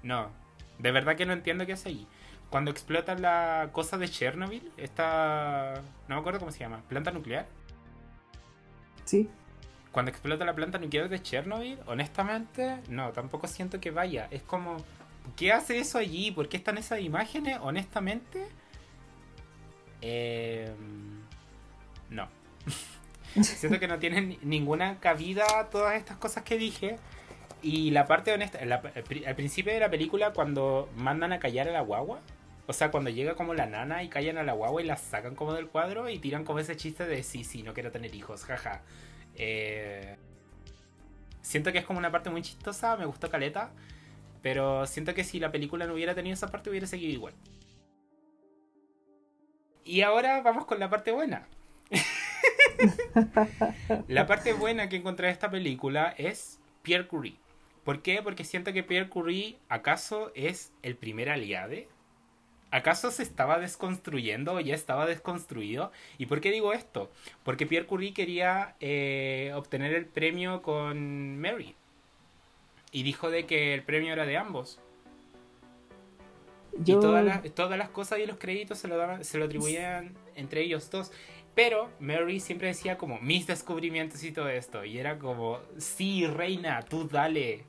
No, 0.03 0.29
de 0.79 0.91
verdad 0.91 1.15
que 1.15 1.25
no 1.25 1.33
entiendo 1.33 1.65
qué 1.65 1.73
hace 1.73 1.89
ahí. 1.89 2.07
Cuando 2.49 2.71
explota 2.71 3.15
la 3.15 3.69
cosa 3.71 3.97
de 3.97 4.09
Chernobyl, 4.09 4.71
esta, 4.77 5.81
no 6.07 6.15
me 6.15 6.21
acuerdo 6.21 6.39
cómo 6.39 6.51
se 6.51 6.59
llama, 6.59 6.81
planta 6.87 7.11
nuclear. 7.11 7.45
Sí. 9.05 9.29
Cuando 9.91 10.09
explota 10.09 10.45
la 10.45 10.55
planta 10.55 10.79
nuclear 10.79 11.09
de 11.09 11.21
Chernobyl, 11.21 11.77
honestamente, 11.85 12.79
no, 12.89 13.11
tampoco 13.11 13.47
siento 13.47 13.79
que 13.79 13.91
vaya. 13.91 14.27
Es 14.31 14.41
como, 14.41 14.77
¿qué 15.35 15.51
hace 15.51 15.79
eso 15.79 15.99
allí? 15.99 16.31
¿Por 16.31 16.49
qué 16.49 16.57
están 16.57 16.77
esas 16.77 17.01
imágenes? 17.01 17.57
Honestamente, 17.61 18.47
eh, 20.01 20.73
no. 22.09 22.27
siento 23.41 23.79
que 23.79 23.87
no 23.87 23.99
tienen 23.99 24.39
ninguna 24.41 24.99
cabida 24.99 25.69
todas 25.69 25.95
estas 25.95 26.17
cosas 26.17 26.43
que 26.43 26.57
dije. 26.57 26.97
Y 27.61 27.91
la 27.91 28.07
parte 28.07 28.33
honesta, 28.33 28.59
al 28.59 29.35
principio 29.35 29.73
de 29.73 29.79
la 29.79 29.89
película, 29.89 30.31
cuando 30.31 30.89
mandan 30.95 31.33
a 31.33 31.39
callar 31.39 31.67
a 31.67 31.71
la 31.71 31.81
guagua, 31.81 32.21
o 32.69 32.73
sea, 32.73 32.91
cuando 32.91 33.09
llega 33.09 33.33
como 33.33 33.55
la 33.55 33.65
nana 33.65 34.03
y 34.03 34.09
callan 34.09 34.37
a 34.37 34.43
la 34.43 34.53
guagua 34.53 34.81
y 34.81 34.85
la 34.85 34.95
sacan 34.95 35.33
como 35.33 35.53
del 35.53 35.67
cuadro 35.67 36.07
y 36.07 36.19
tiran 36.19 36.45
como 36.45 36.59
ese 36.59 36.77
chiste 36.77 37.05
de 37.05 37.23
sí, 37.23 37.43
sí, 37.43 37.63
no 37.63 37.73
quiero 37.73 37.91
tener 37.91 38.13
hijos, 38.13 38.45
jaja. 38.45 38.81
Eh, 39.35 40.17
siento 41.41 41.71
que 41.71 41.79
es 41.79 41.85
como 41.85 41.97
una 41.97 42.11
parte 42.11 42.29
muy 42.29 42.43
chistosa, 42.43 42.95
me 42.95 43.07
gustó 43.07 43.29
Caleta, 43.29 43.71
pero 44.43 44.85
siento 44.85 45.15
que 45.15 45.23
si 45.23 45.39
la 45.39 45.51
película 45.51 45.87
no 45.87 45.95
hubiera 45.95 46.13
tenido 46.13 46.35
esa 46.35 46.51
parte 46.51 46.69
hubiera 46.69 46.85
seguido 46.85 47.11
igual. 47.11 47.33
Y 49.83 50.01
ahora 50.01 50.41
vamos 50.41 50.65
con 50.65 50.79
la 50.79 50.91
parte 50.91 51.11
buena. 51.11 51.47
la 54.07 54.27
parte 54.27 54.53
buena 54.53 54.89
que 54.89 54.97
encontré 54.97 55.25
de 55.25 55.33
esta 55.33 55.49
película 55.49 56.13
es 56.19 56.59
Pierre 56.83 57.07
Curie. 57.07 57.39
¿Por 57.89 58.03
qué? 58.03 58.21
Porque 58.21 58.43
siento 58.43 58.71
que 58.71 58.83
Pierre 58.83 59.09
Curie 59.09 59.57
acaso 59.67 60.31
es 60.35 60.71
el 60.83 60.95
primer 60.95 61.27
aliado. 61.27 61.73
¿Acaso 62.69 63.09
se 63.09 63.23
estaba 63.23 63.57
desconstruyendo 63.57 64.53
o 64.53 64.59
ya 64.59 64.75
estaba 64.75 65.07
desconstruido? 65.07 65.91
¿Y 66.19 66.27
por 66.27 66.39
qué 66.39 66.51
digo 66.51 66.71
esto? 66.71 67.09
Porque 67.43 67.65
Pierre 67.65 67.87
Curie 67.87 68.13
quería 68.13 68.75
eh, 68.79 69.53
obtener 69.55 69.95
el 69.95 70.05
premio 70.05 70.61
con 70.61 71.41
Mary. 71.41 71.73
Y 72.91 73.01
dijo 73.01 73.31
de 73.31 73.47
que 73.47 73.73
el 73.73 73.81
premio 73.81 74.13
era 74.13 74.27
de 74.27 74.37
ambos. 74.37 74.79
Yo, 76.77 76.99
Y 76.99 77.01
todas 77.01 77.25
las, 77.25 77.55
todas 77.55 77.79
las 77.79 77.89
cosas 77.89 78.19
y 78.19 78.27
los 78.27 78.37
créditos 78.37 78.77
se 78.77 78.87
lo, 78.87 78.97
daban, 78.97 79.23
se 79.23 79.39
lo 79.39 79.45
atribuían 79.45 80.13
entre 80.35 80.61
ellos 80.61 80.91
dos. 80.91 81.11
Pero 81.55 81.89
Mary 81.99 82.39
siempre 82.39 82.67
decía 82.67 82.99
como 82.99 83.19
mis 83.19 83.47
descubrimientos 83.47 84.23
y 84.23 84.31
todo 84.31 84.47
esto. 84.47 84.85
Y 84.85 84.99
era 84.99 85.17
como, 85.17 85.57
sí, 85.79 86.27
reina, 86.27 86.83
tú 86.83 87.07
dale. 87.07 87.65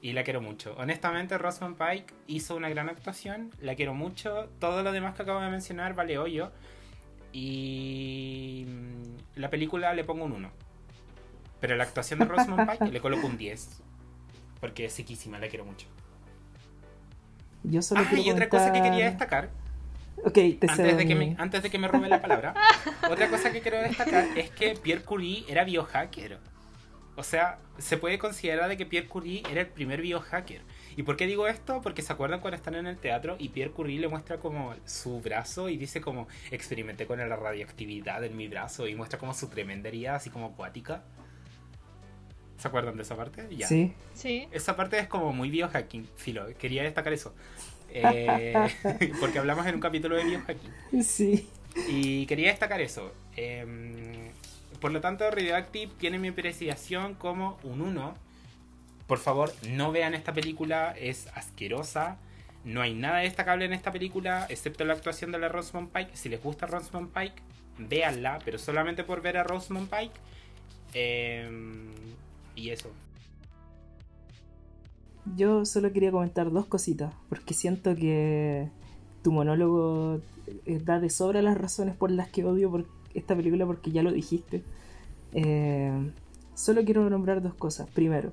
Y 0.00 0.12
la 0.12 0.22
quiero 0.22 0.40
mucho. 0.40 0.74
Honestamente, 0.78 1.36
Rosamund 1.38 1.76
Pike 1.76 2.14
hizo 2.28 2.56
una 2.56 2.68
gran 2.68 2.88
actuación. 2.88 3.50
La 3.60 3.74
quiero 3.74 3.94
mucho. 3.94 4.48
Todo 4.60 4.82
lo 4.82 4.92
demás 4.92 5.14
que 5.16 5.22
acabo 5.22 5.40
de 5.40 5.50
mencionar 5.50 5.94
vale 5.94 6.18
hoyo. 6.18 6.52
Y 7.32 8.64
mm, 8.68 9.40
la 9.40 9.50
película 9.50 9.92
le 9.94 10.04
pongo 10.04 10.24
un 10.24 10.32
1. 10.32 10.50
Pero 11.60 11.76
la 11.76 11.84
actuación 11.84 12.20
de 12.20 12.26
Rosamund 12.26 12.70
Pike 12.70 12.92
le 12.92 13.00
coloco 13.00 13.26
un 13.26 13.36
10. 13.36 13.82
Porque 14.60 14.84
es 14.84 14.92
sequísima, 14.92 15.38
la 15.38 15.48
quiero 15.48 15.64
mucho. 15.64 15.88
yo 17.64 17.82
solo 17.82 18.02
Ah, 18.08 18.14
y 18.18 18.30
otra 18.30 18.48
cosa 18.48 18.72
que 18.72 18.80
quería 18.82 19.06
destacar 19.06 19.50
Ok, 20.24 20.34
te 20.34 20.66
antes 20.68 20.96
de, 20.96 21.06
que 21.06 21.14
me, 21.14 21.36
antes 21.38 21.62
de 21.62 21.70
que 21.70 21.78
me 21.78 21.88
robe 21.88 22.08
la 22.08 22.20
palabra, 22.20 22.54
otra 23.08 23.28
cosa 23.28 23.52
que 23.52 23.60
quiero 23.60 23.80
destacar 23.80 24.26
es 24.36 24.50
que 24.50 24.74
Pierre 24.74 25.02
Curie 25.02 25.44
era 25.48 25.64
biohacker. 25.64 26.38
O 27.18 27.24
sea, 27.24 27.58
se 27.78 27.96
puede 27.96 28.16
considerar 28.16 28.68
de 28.68 28.76
que 28.76 28.86
Pierre 28.86 29.08
Curie 29.08 29.42
era 29.50 29.62
el 29.62 29.66
primer 29.66 30.00
biohacker. 30.00 30.62
¿Y 30.96 31.02
por 31.02 31.16
qué 31.16 31.26
digo 31.26 31.48
esto? 31.48 31.80
Porque 31.82 32.00
se 32.00 32.12
acuerdan 32.12 32.38
cuando 32.38 32.56
están 32.56 32.76
en 32.76 32.86
el 32.86 32.96
teatro 32.96 33.34
y 33.40 33.48
Pierre 33.48 33.72
Curie 33.72 33.98
le 33.98 34.06
muestra 34.06 34.38
como 34.38 34.72
su 34.84 35.20
brazo 35.20 35.68
y 35.68 35.76
dice 35.76 36.00
como 36.00 36.28
experimenté 36.52 37.06
con 37.06 37.18
la 37.18 37.34
radioactividad 37.34 38.22
en 38.22 38.36
mi 38.36 38.46
brazo 38.46 38.86
y 38.86 38.94
muestra 38.94 39.18
como 39.18 39.34
su 39.34 39.48
tremenda 39.48 39.88
herida 39.88 40.14
así 40.14 40.30
como 40.30 40.46
acuática. 40.46 41.02
¿Se 42.56 42.68
acuerdan 42.68 42.96
de 42.96 43.02
esa 43.02 43.16
parte? 43.16 43.48
Ya. 43.50 43.66
Sí. 43.66 43.92
Sí. 44.14 44.46
Esa 44.52 44.76
parte 44.76 44.96
es 45.00 45.08
como 45.08 45.32
muy 45.32 45.50
biohacking, 45.50 46.08
filo. 46.14 46.46
Quería 46.56 46.84
destacar 46.84 47.12
eso. 47.12 47.34
Eh, 47.90 48.52
porque 49.18 49.38
hablamos 49.38 49.66
en 49.66 49.76
un 49.76 49.80
capítulo 49.80 50.14
de 50.14 50.24
biohacking. 50.24 51.02
Sí. 51.02 51.48
Y 51.88 52.26
quería 52.26 52.50
destacar 52.50 52.82
eso. 52.82 53.14
Em, 53.34 54.30
por 54.80 54.92
lo 54.92 55.00
tanto, 55.00 55.30
Radioactive 55.30 55.92
tiene 55.98 56.18
mi 56.18 56.28
apreciación 56.28 57.14
como 57.14 57.58
un 57.62 57.80
1. 57.80 58.14
Por 59.06 59.18
favor, 59.18 59.52
no 59.68 59.90
vean 59.92 60.14
esta 60.14 60.32
película, 60.32 60.94
es 60.98 61.28
asquerosa. 61.34 62.18
No 62.64 62.82
hay 62.82 62.94
nada 62.94 63.18
destacable 63.18 63.64
en 63.64 63.72
esta 63.72 63.92
película, 63.92 64.46
excepto 64.48 64.84
la 64.84 64.92
actuación 64.92 65.32
de 65.32 65.38
la 65.38 65.48
Rosamund 65.48 65.90
Pike. 65.90 66.16
Si 66.16 66.28
les 66.28 66.42
gusta 66.42 66.66
Rosamund 66.66 67.12
Pike, 67.12 67.42
véanla, 67.78 68.40
pero 68.44 68.58
solamente 68.58 69.04
por 69.04 69.22
ver 69.22 69.38
a 69.38 69.44
Rosamund 69.44 69.88
Pike. 69.88 70.14
Em, 70.92 71.88
y 72.54 72.70
eso. 72.70 72.90
Yo 75.36 75.64
solo 75.64 75.92
quería 75.92 76.10
comentar 76.10 76.50
dos 76.50 76.66
cositas, 76.66 77.14
porque 77.28 77.54
siento 77.54 77.94
que 77.94 78.68
tu 79.22 79.32
monólogo 79.32 80.20
eh, 80.66 80.80
da 80.82 81.00
de 81.00 81.10
sobra 81.10 81.42
las 81.42 81.58
razones 81.58 81.96
por 81.96 82.10
las 82.10 82.28
que 82.28 82.44
odio 82.44 82.70
por 82.70 82.86
esta 83.18 83.36
película, 83.36 83.66
porque 83.66 83.90
ya 83.90 84.02
lo 84.02 84.12
dijiste. 84.12 84.62
Eh, 85.32 85.92
solo 86.54 86.84
quiero 86.84 87.08
nombrar 87.08 87.42
dos 87.42 87.54
cosas. 87.54 87.88
Primero, 87.90 88.32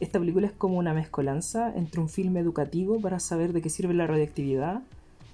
esta 0.00 0.18
película 0.18 0.46
es 0.46 0.52
como 0.52 0.78
una 0.78 0.94
mezcolanza 0.94 1.72
entre 1.74 2.00
un 2.00 2.08
filme 2.08 2.40
educativo 2.40 3.00
para 3.00 3.20
saber 3.20 3.52
de 3.52 3.62
qué 3.62 3.70
sirve 3.70 3.94
la 3.94 4.06
radioactividad, 4.06 4.82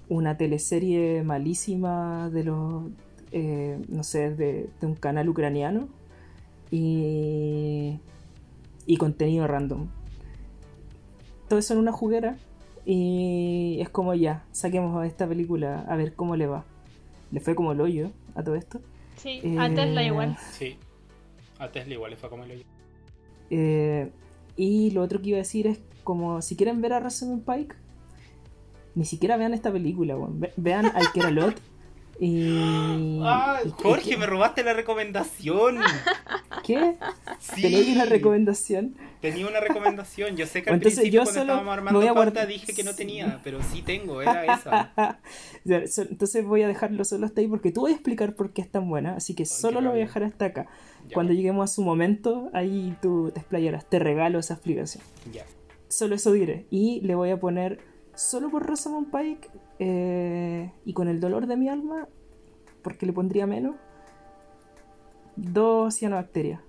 una 0.09 0.37
teleserie 0.37 1.23
malísima 1.23 2.29
de 2.29 2.43
los, 2.43 2.83
eh, 3.31 3.79
no 3.89 4.03
sé, 4.03 4.35
de, 4.35 4.69
de 4.79 4.87
un 4.87 4.95
canal 4.95 5.29
ucraniano 5.29 5.87
y, 6.71 7.99
y 8.85 8.97
contenido 8.97 9.47
random 9.47 9.87
todo 11.49 11.59
eso 11.59 11.73
en 11.73 11.79
una 11.79 11.91
juguera 11.91 12.37
y 12.85 13.77
es 13.81 13.89
como 13.89 14.13
ya, 14.13 14.45
saquemos 14.51 14.95
a 14.95 15.05
esta 15.05 15.27
película 15.27 15.83
a 15.89 15.95
ver 15.97 16.13
cómo 16.13 16.35
le 16.35 16.47
va. 16.47 16.63
Le 17.31 17.39
fue 17.41 17.55
como 17.55 17.73
el 17.73 17.81
hoyo 17.81 18.11
a 18.35 18.43
todo 18.43 18.55
esto. 18.55 18.81
Sí, 19.17 19.41
Eh, 19.43 19.57
a 19.59 19.69
Tesla 19.73 20.03
igual. 20.03 20.37
Sí. 20.51 20.77
A 21.57 21.67
Tesla 21.69 21.93
igual 21.93 22.15
fue 22.15 22.29
como 22.29 22.43
el 22.43 22.65
Eh, 23.49 24.11
y 24.55 24.91
lo 24.91 25.01
otro 25.01 25.21
que 25.21 25.29
iba 25.29 25.37
a 25.37 25.39
decir 25.39 25.67
es 25.67 25.79
como 26.03 26.41
si 26.41 26.55
quieren 26.55 26.81
ver 26.81 26.93
a 26.93 26.99
Rosamund 26.99 27.43
Pike, 27.45 27.75
ni 28.95 29.05
siquiera 29.05 29.37
vean 29.37 29.53
esta 29.53 29.71
película, 29.71 30.15
weón. 30.17 30.39
Ve- 30.39 30.53
vean 30.57 30.85
al 30.87 31.11
que 31.13 31.19
era 31.19 31.31
Lot 31.31 31.55
y... 32.19 33.21
¡Ah! 33.23 33.59
Jorge, 33.81 34.17
me 34.17 34.25
robaste 34.25 34.63
la 34.63 34.73
recomendación. 34.73 35.77
¿Qué? 36.65 36.95
Sí. 37.39 37.61
¿Tenéis 37.61 37.95
una 37.95 38.05
recomendación? 38.05 38.95
Tenía 39.21 39.47
una 39.47 39.59
recomendación. 39.59 40.35
Yo 40.37 40.45
sé 40.45 40.61
que 40.63 40.69
al 40.69 40.75
Entonces, 40.75 40.99
principio 40.99 41.21
yo 41.21 41.23
cuando 41.23 41.39
solo 41.41 41.53
estábamos 41.53 41.73
armando 41.73 41.99
pauta 41.99 42.13
guardar- 42.13 42.47
dije 42.47 42.73
que 42.73 42.83
no 42.83 42.93
tenía, 42.95 43.39
pero 43.43 43.59
sí 43.63 43.81
tengo, 43.81 44.21
era 44.21 44.45
esa. 44.53 45.19
Entonces 45.65 46.45
voy 46.45 46.63
a 46.63 46.67
dejarlo 46.67 47.03
solo 47.05 47.25
hasta 47.25 47.41
ahí 47.41 47.47
porque 47.47 47.71
tú 47.71 47.81
voy 47.81 47.91
a 47.91 47.95
explicar 47.95 48.35
por 48.35 48.51
qué 48.53 48.61
es 48.61 48.69
tan 48.71 48.89
buena, 48.89 49.15
así 49.15 49.33
que 49.35 49.45
solo 49.45 49.81
lo 49.81 49.91
voy 49.91 49.99
a 50.01 50.03
dejar 50.05 50.23
hasta 50.23 50.45
acá. 50.45 50.67
Ya, 51.07 51.13
Cuando 51.13 51.33
lleguemos 51.33 51.69
a 51.69 51.73
su 51.73 51.81
momento, 51.81 52.49
ahí 52.53 52.95
tú 53.01 53.31
te 53.33 53.39
explayarás. 53.39 53.85
Te 53.89 53.99
regalo 53.99 54.39
esa 54.39 54.53
explicación. 54.55 55.03
ya. 55.33 55.45
Solo 55.87 56.13
eso 56.13 56.31
diré. 56.31 56.67
Y 56.69 57.01
le 57.01 57.15
voy 57.15 57.31
a 57.31 57.39
poner, 57.39 57.79
solo 58.19 58.49
por 58.49 58.65
Rosamund 58.65 59.09
Pike 59.11 59.49
eh, 59.79 60.73
y 60.83 60.91
con 60.93 61.07
el 61.07 61.21
dolor 61.21 61.47
de 61.47 61.55
mi 61.55 61.69
alma, 61.69 62.09
porque 62.81 63.05
le 63.05 63.13
pondría 63.13 63.47
menos, 63.47 63.75
dos 65.37 65.95
cianobacterias. 65.95 66.61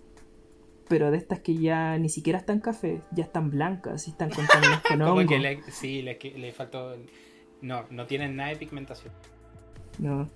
Pero 0.88 1.10
de 1.10 1.18
estas 1.18 1.40
que 1.40 1.56
ya 1.56 1.98
ni 1.98 2.08
siquiera 2.08 2.38
están 2.38 2.60
café, 2.60 3.02
ya 3.10 3.24
están 3.24 3.50
blancas 3.50 4.06
y 4.06 4.10
están 4.10 4.30
contaminadas 4.30 4.82
con 4.88 4.98
Como 5.00 5.12
hongo. 5.12 5.28
que 5.28 5.38
le, 5.40 5.62
sí, 5.72 6.02
le, 6.02 6.18
le 6.20 6.52
faltó. 6.52 6.96
No, 7.62 7.84
no 7.90 8.06
tienen 8.06 8.36
nada 8.36 8.50
de 8.50 8.56
pigmentación. 8.56 9.12
No. 9.98 10.28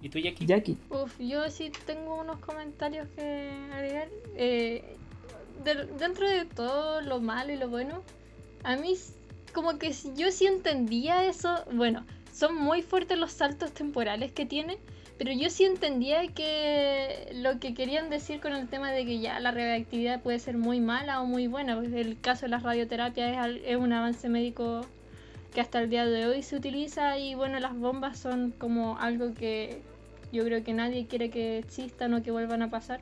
¿Y 0.00 0.08
tú, 0.10 0.20
Jackie? 0.20 0.46
Jackie. 0.46 0.78
Uf, 0.90 1.18
yo 1.18 1.50
sí 1.50 1.72
tengo 1.86 2.20
unos 2.20 2.38
comentarios 2.38 3.08
que 3.16 3.50
agregar. 3.72 4.08
Eh, 4.36 4.96
dentro 5.98 6.28
de 6.28 6.44
todo 6.44 7.00
lo 7.00 7.20
malo 7.20 7.52
y 7.52 7.56
lo 7.56 7.68
bueno, 7.68 8.02
a 8.64 8.76
mí 8.76 8.94
como 9.52 9.78
que 9.78 9.92
yo 10.16 10.30
sí 10.30 10.46
entendía 10.46 11.24
eso. 11.24 11.64
Bueno, 11.72 12.04
son 12.32 12.54
muy 12.54 12.82
fuertes 12.82 13.18
los 13.18 13.32
saltos 13.32 13.72
temporales 13.72 14.32
que 14.32 14.46
tiene, 14.46 14.78
Pero 15.18 15.32
yo 15.32 15.50
sí 15.50 15.64
entendía 15.64 16.28
que 16.28 17.30
lo 17.34 17.58
que 17.58 17.74
querían 17.74 18.08
decir 18.08 18.40
con 18.40 18.52
el 18.54 18.68
tema 18.68 18.92
de 18.92 19.04
que 19.04 19.18
ya 19.18 19.40
la 19.40 19.50
radioactividad 19.50 20.22
puede 20.22 20.38
ser 20.38 20.56
muy 20.56 20.78
mala 20.80 21.20
o 21.20 21.26
muy 21.26 21.48
buena. 21.48 21.76
Pues 21.76 21.92
el 21.92 22.20
caso 22.20 22.46
de 22.46 22.50
las 22.50 22.62
radioterapias 22.62 23.48
es, 23.48 23.62
es 23.66 23.76
un 23.76 23.92
avance 23.92 24.28
médico 24.28 24.82
que 25.52 25.60
hasta 25.60 25.80
el 25.80 25.90
día 25.90 26.06
de 26.06 26.26
hoy 26.26 26.42
se 26.42 26.56
utiliza 26.56 27.18
y 27.18 27.34
bueno, 27.34 27.58
las 27.58 27.76
bombas 27.76 28.18
son 28.18 28.52
como 28.52 28.98
algo 28.98 29.34
que 29.34 29.82
yo 30.32 30.44
creo 30.44 30.62
que 30.62 30.74
nadie 30.74 31.06
quiere 31.06 31.30
que 31.30 31.58
existan 31.58 32.14
o 32.14 32.22
que 32.22 32.30
vuelvan 32.30 32.62
a 32.62 32.70
pasar. 32.70 33.00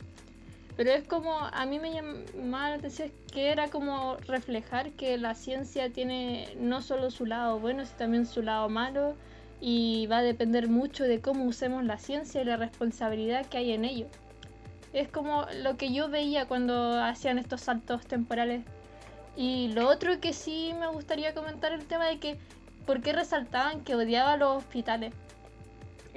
Pero 0.76 0.90
es 0.90 1.04
como, 1.04 1.38
a 1.38 1.64
mí 1.64 1.78
me 1.78 1.92
llamaba 1.92 2.70
la 2.70 2.74
atención 2.76 3.10
que 3.32 3.50
era 3.50 3.68
como 3.68 4.16
reflejar 4.26 4.90
que 4.92 5.16
la 5.16 5.34
ciencia 5.34 5.90
tiene 5.90 6.54
no 6.58 6.82
solo 6.82 7.10
su 7.10 7.24
lado 7.24 7.58
bueno, 7.58 7.84
sino 7.84 7.96
también 7.96 8.26
su 8.26 8.42
lado 8.42 8.68
malo 8.68 9.16
y 9.60 10.06
va 10.08 10.18
a 10.18 10.22
depender 10.22 10.68
mucho 10.68 11.04
de 11.04 11.20
cómo 11.20 11.44
usemos 11.44 11.84
la 11.84 11.98
ciencia 11.98 12.42
y 12.42 12.44
la 12.44 12.56
responsabilidad 12.56 13.46
que 13.46 13.58
hay 13.58 13.72
en 13.72 13.86
ello. 13.86 14.06
Es 14.92 15.08
como 15.08 15.46
lo 15.62 15.76
que 15.76 15.92
yo 15.92 16.08
veía 16.08 16.46
cuando 16.46 17.02
hacían 17.02 17.38
estos 17.38 17.62
saltos 17.62 18.06
temporales. 18.06 18.62
Y 19.36 19.68
lo 19.68 19.88
otro 19.88 20.20
que 20.20 20.32
sí 20.32 20.72
me 20.78 20.88
gustaría 20.88 21.34
comentar 21.34 21.72
el 21.72 21.84
tema 21.86 22.06
de 22.06 22.18
que 22.18 22.38
por 22.86 23.02
qué 23.02 23.12
resaltaban 23.12 23.82
que 23.82 23.94
odiaba 23.94 24.36
los 24.36 24.58
hospitales. 24.58 25.12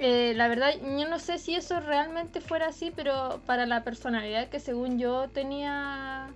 Eh, 0.02 0.32
la 0.34 0.48
verdad, 0.48 0.72
yo 0.80 1.06
no 1.10 1.18
sé 1.18 1.36
si 1.36 1.54
eso 1.54 1.78
realmente 1.78 2.40
fuera 2.40 2.68
así, 2.68 2.90
pero 2.90 3.42
para 3.44 3.66
la 3.66 3.84
personalidad 3.84 4.48
que 4.48 4.58
según 4.58 4.98
yo 4.98 5.28
tenía 5.28 6.30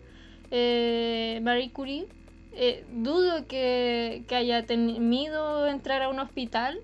eh, 0.51 1.41
Marie 1.43 1.71
Curie, 1.71 2.07
eh, 2.53 2.85
dudo 2.93 3.47
que, 3.47 4.25
que, 4.29 4.37
haya 4.37 4.67
temido 4.67 5.67
entrar 5.67 6.03
a 6.03 6.11
un 6.11 6.19
hospital. 6.19 6.79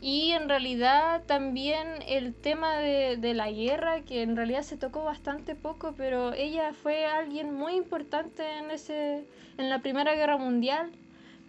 Y 0.00 0.32
en 0.32 0.48
realidad 0.48 1.22
también 1.26 1.86
el 2.08 2.34
tema 2.34 2.78
de, 2.78 3.16
de, 3.16 3.34
la 3.34 3.52
guerra, 3.52 4.00
que 4.00 4.22
en 4.22 4.34
realidad 4.34 4.62
se 4.62 4.76
tocó 4.76 5.04
bastante 5.04 5.54
poco, 5.54 5.94
pero 5.96 6.32
ella 6.32 6.72
fue 6.72 7.06
alguien 7.06 7.54
muy 7.54 7.74
importante 7.74 8.42
en, 8.58 8.72
ese, 8.72 9.24
en 9.56 9.70
la 9.70 9.78
Primera 9.82 10.16
Guerra 10.16 10.36
Mundial, 10.36 10.90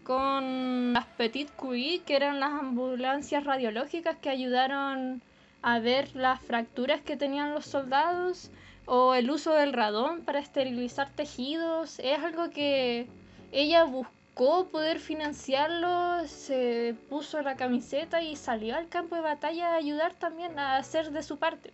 con 0.10 0.94
las 0.94 1.06
Petit 1.06 1.52
QI, 1.56 2.00
que 2.00 2.16
eran 2.16 2.40
las 2.40 2.50
ambulancias 2.50 3.44
radiológicas 3.44 4.18
que 4.18 4.32
ayudaron 4.32 5.22
a 5.62 5.78
ver 5.78 6.16
las 6.16 6.42
fracturas 6.42 7.00
que 7.02 7.16
tenían 7.16 7.54
los 7.54 7.68
soldados, 7.68 8.50
o 8.88 9.14
el 9.14 9.30
uso 9.30 9.54
del 9.54 9.72
radón 9.72 10.22
para 10.22 10.40
esterilizar 10.40 11.12
tejidos. 11.12 12.00
Es 12.00 12.18
algo 12.24 12.50
que 12.50 13.06
ella 13.52 13.84
buscó 13.84 14.66
poder 14.70 15.00
financiarlo, 15.00 16.28
se 16.28 16.96
puso 17.08 17.44
la 17.44 17.56
camiseta 17.56 18.24
y 18.24 18.36
salió 18.36 18.78
al 18.78 18.90
campo 18.90 19.14
de 19.14 19.22
batalla 19.22 19.74
a 19.74 19.76
ayudar 19.76 20.16
también 20.16 20.58
a 20.58 20.78
hacer 20.78 21.12
de 21.12 21.22
su 21.22 21.38
parte. 21.38 21.72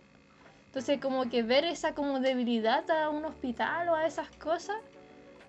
Entonces 0.66 1.00
como 1.00 1.30
que 1.30 1.42
ver 1.42 1.64
esa 1.64 1.94
como 1.94 2.20
debilidad 2.20 2.90
a 2.90 3.08
un 3.08 3.24
hospital 3.24 3.88
o 3.88 3.94
a 3.94 4.06
esas 4.06 4.28
cosas, 4.32 4.76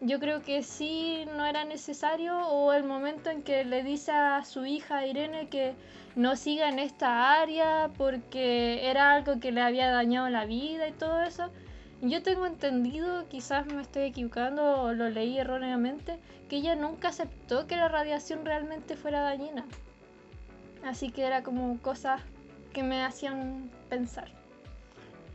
yo 0.01 0.19
creo 0.19 0.41
que 0.41 0.63
sí 0.63 1.25
no 1.35 1.45
era 1.45 1.65
necesario 1.65 2.37
o 2.47 2.73
el 2.73 2.83
momento 2.83 3.29
en 3.29 3.43
que 3.43 3.65
le 3.65 3.83
dice 3.83 4.11
a 4.11 4.43
su 4.45 4.65
hija 4.65 5.05
Irene 5.05 5.49
que 5.49 5.73
no 6.15 6.35
siga 6.35 6.69
en 6.69 6.79
esta 6.79 7.39
área 7.39 7.89
porque 7.97 8.89
era 8.89 9.13
algo 9.13 9.39
que 9.39 9.51
le 9.51 9.61
había 9.61 9.89
dañado 9.89 10.29
la 10.29 10.45
vida 10.45 10.87
y 10.87 10.91
todo 10.91 11.21
eso, 11.21 11.49
yo 12.01 12.21
tengo 12.21 12.45
entendido, 12.45 13.27
quizás 13.27 13.65
me 13.65 13.81
estoy 13.81 14.03
equivocando 14.03 14.81
o 14.81 14.93
lo 14.93 15.09
leí 15.09 15.37
erróneamente, 15.37 16.19
que 16.47 16.57
ella 16.57 16.75
nunca 16.75 17.09
aceptó 17.09 17.65
que 17.65 17.75
la 17.75 17.87
radiación 17.87 18.45
realmente 18.45 18.95
fuera 18.95 19.21
dañina. 19.21 19.65
Así 20.83 21.09
que 21.09 21.23
era 21.23 21.43
como 21.43 21.79
cosas 21.81 22.21
que 22.71 22.83
me 22.83 23.03
hacían 23.03 23.71
pensar. 23.89 24.29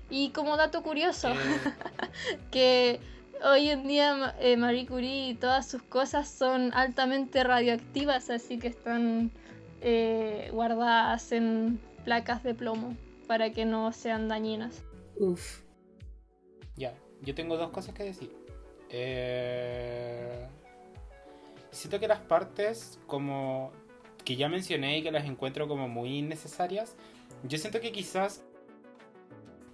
Y 0.09 0.31
como 0.31 0.57
dato 0.57 0.83
curioso, 0.83 1.31
eh. 1.31 1.37
que 2.51 3.01
hoy 3.45 3.71
en 3.71 3.87
día 3.87 4.35
eh, 4.41 4.57
Marie 4.57 4.87
Curie 4.87 5.31
y 5.31 5.35
todas 5.35 5.69
sus 5.69 5.83
cosas 5.83 6.29
son 6.29 6.73
altamente 6.75 7.43
radioactivas, 7.45 8.31
así 8.31 8.59
que 8.59 8.69
están 8.69 9.31
eh, 9.81 10.51
guardadas 10.53 11.33
en 11.33 11.81
placas 12.05 12.43
de 12.43 12.55
plomo 12.55 12.97
para 13.27 13.51
que 13.51 13.65
no 13.65 13.93
sean 13.93 14.29
dañinas. 14.29 14.83
Uf. 15.19 15.63
Ya, 16.77 16.95
yo 17.21 17.35
tengo 17.35 17.57
dos 17.57 17.71
cosas 17.71 17.95
que 17.95 18.05
decir. 18.05 18.31
Eh... 18.91 20.49
Siento 21.71 21.99
que 21.99 22.07
las 22.07 22.21
partes 22.21 23.01
como 23.07 23.73
que 24.25 24.37
ya 24.37 24.49
mencioné 24.49 24.99
y 24.99 25.03
que 25.03 25.11
las 25.11 25.25
encuentro 25.25 25.67
como 25.67 25.89
muy 25.89 26.21
necesarias, 26.21 26.97
yo 27.45 27.57
siento 27.57 27.81
que 27.81 27.93
quizás 27.93 28.45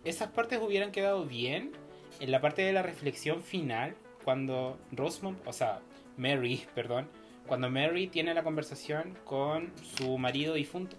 esas 0.04 0.30
partes 0.30 0.60
hubieran 0.62 0.92
quedado 0.92 1.26
bien 1.26 1.72
en 2.20 2.30
la 2.30 2.40
parte 2.40 2.62
de 2.62 2.72
la 2.72 2.82
reflexión 2.82 3.42
final, 3.42 3.94
cuando 4.24 4.78
Rosemont, 4.92 5.38
o 5.46 5.52
sea, 5.52 5.80
Mary, 6.16 6.64
perdón, 6.74 7.08
cuando 7.46 7.70
Mary 7.70 8.08
tiene 8.08 8.34
la 8.34 8.42
conversación 8.42 9.16
con 9.24 9.72
su 9.96 10.18
marido 10.18 10.54
difunto. 10.54 10.96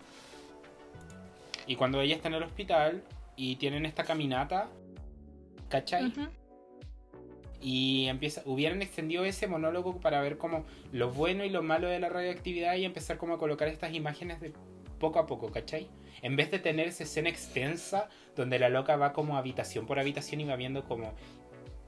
Y 1.68 1.76
cuando 1.76 2.02
ella 2.02 2.16
está 2.16 2.30
en 2.30 2.34
el 2.34 2.44
hospital 2.44 3.04
y 3.36 3.58
tienen 3.58 3.86
esta 3.86 4.04
caminata 4.04 4.70
¿Cachai? 5.70 6.12
Y 7.62 8.08
empieza, 8.08 8.42
hubieran 8.46 8.82
extendido 8.82 9.24
ese 9.26 9.48
monólogo 9.48 10.00
para 10.00 10.22
ver 10.22 10.38
como 10.38 10.66
lo 10.92 11.12
bueno 11.12 11.44
y 11.44 11.50
lo 11.50 11.62
malo 11.62 11.88
de 11.88 12.00
la 12.00 12.10
radioactividad 12.10 12.76
y 12.76 12.86
empezar 12.86 13.18
como 13.18 13.36
a 13.36 13.38
colocar 13.38 13.68
estas 13.68 13.94
imágenes 13.94 14.42
de 14.42 14.54
poco 14.98 15.20
a 15.20 15.28
poco, 15.28 15.52
¿cachai? 15.52 15.88
En 16.22 16.36
vez 16.36 16.52
de 16.52 16.60
tener 16.60 16.88
esa 16.88 17.04
escena 17.04 17.30
extensa 17.30 18.10
donde 18.36 18.60
la 18.60 18.70
loca 18.70 18.96
va 18.96 19.14
como 19.14 19.38
habitación 19.38 19.86
por 19.86 20.00
habitación 20.00 20.42
y 20.42 20.46
va 20.46 20.56
viendo 20.56 20.84
como 20.84 21.14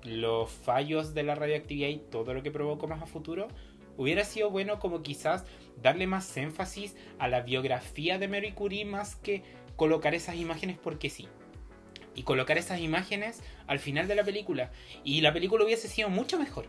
los 0.04 0.50
fallos 0.50 1.14
de 1.14 1.24
la 1.24 1.36
radioactividad 1.36 1.90
y 1.90 1.98
todo 1.98 2.34
lo 2.34 2.44
que 2.44 2.52
provocó 2.52 2.88
más 2.88 3.02
a 3.02 3.06
futuro, 3.06 3.48
hubiera 3.98 4.24
sido 4.24 4.50
bueno 4.50 4.80
como 4.80 5.04
quizás 5.04 5.46
darle 5.82 6.08
más 6.08 6.36
énfasis 6.38 6.96
a 7.20 7.28
la 7.28 7.42
biografía 7.42 8.18
de 8.18 8.28
Mary 8.28 8.52
Curie 8.54 8.86
más 8.86 9.16
que 9.16 9.44
colocar 9.76 10.16
esas 10.16 10.36
imágenes 10.36 10.78
porque 10.78 11.10
sí 11.10 11.28
y 12.16 12.24
colocar 12.24 12.58
esas 12.58 12.80
imágenes 12.80 13.42
al 13.68 13.80
final 13.80 14.08
de 14.08 14.16
la 14.16 14.24
película. 14.24 14.72
Y 15.04 15.22
la 15.22 15.34
película 15.34 15.64
hubiese 15.66 15.88
sido 15.88 16.10
mucho 16.10 16.38
mejor. 16.38 16.66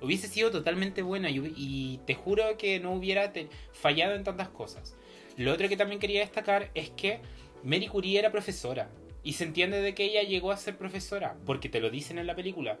Hubiese 0.00 0.26
sido 0.26 0.50
totalmente 0.50 1.02
buena 1.02 1.30
y, 1.30 2.00
te 2.06 2.14
juro 2.14 2.56
que 2.58 2.80
no 2.80 2.92
hubiera 2.92 3.32
fallado 3.72 4.14
en 4.14 4.24
tantas 4.24 4.48
cosas. 4.48 4.96
Lo 5.36 5.52
otro 5.52 5.68
que 5.68 5.76
también 5.76 6.00
quería 6.00 6.20
destacar 6.20 6.70
es 6.74 6.90
que 6.90 7.20
Mary 7.62 7.88
Curie 7.88 8.18
era 8.18 8.30
profesora. 8.30 8.90
Y 9.24 9.34
se 9.34 9.44
entiende 9.44 9.80
de 9.80 9.94
que 9.94 10.04
ella 10.04 10.22
llegó 10.22 10.50
a 10.50 10.56
ser 10.56 10.76
profesora, 10.76 11.36
porque 11.46 11.68
te 11.68 11.80
lo 11.80 11.90
dicen 11.90 12.18
en 12.18 12.26
la 12.26 12.34
película. 12.34 12.78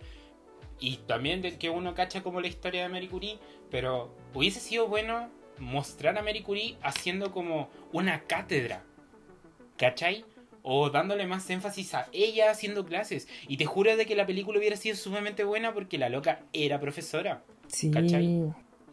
Y 0.80 0.96
también 1.06 1.40
de 1.40 1.56
que 1.56 1.70
uno 1.70 1.94
cacha 1.94 2.22
como 2.22 2.40
la 2.40 2.48
historia 2.48 2.82
de 2.82 2.88
Mary 2.88 3.06
Curie, 3.08 3.38
pero 3.70 4.14
hubiese 4.34 4.58
sido 4.58 4.88
bueno 4.88 5.30
mostrar 5.58 6.18
a 6.18 6.22
Mary 6.22 6.42
Curie 6.42 6.76
haciendo 6.82 7.30
como 7.30 7.70
una 7.92 8.24
cátedra. 8.24 8.84
¿Cachai? 9.76 10.24
o 10.62 10.90
dándole 10.90 11.26
más 11.26 11.48
énfasis 11.50 11.94
a 11.94 12.08
ella 12.12 12.50
haciendo 12.50 12.84
clases. 12.84 13.28
Y 13.48 13.56
te 13.56 13.66
juro 13.66 13.96
de 13.96 14.06
que 14.06 14.14
la 14.14 14.26
película 14.26 14.58
hubiera 14.58 14.76
sido 14.76 14.96
sumamente 14.96 15.44
buena 15.44 15.74
porque 15.74 15.98
la 15.98 16.08
loca 16.08 16.44
era 16.52 16.80
profesora. 16.80 17.44
Sí. 17.66 17.90
¿Cachai? 17.90 18.52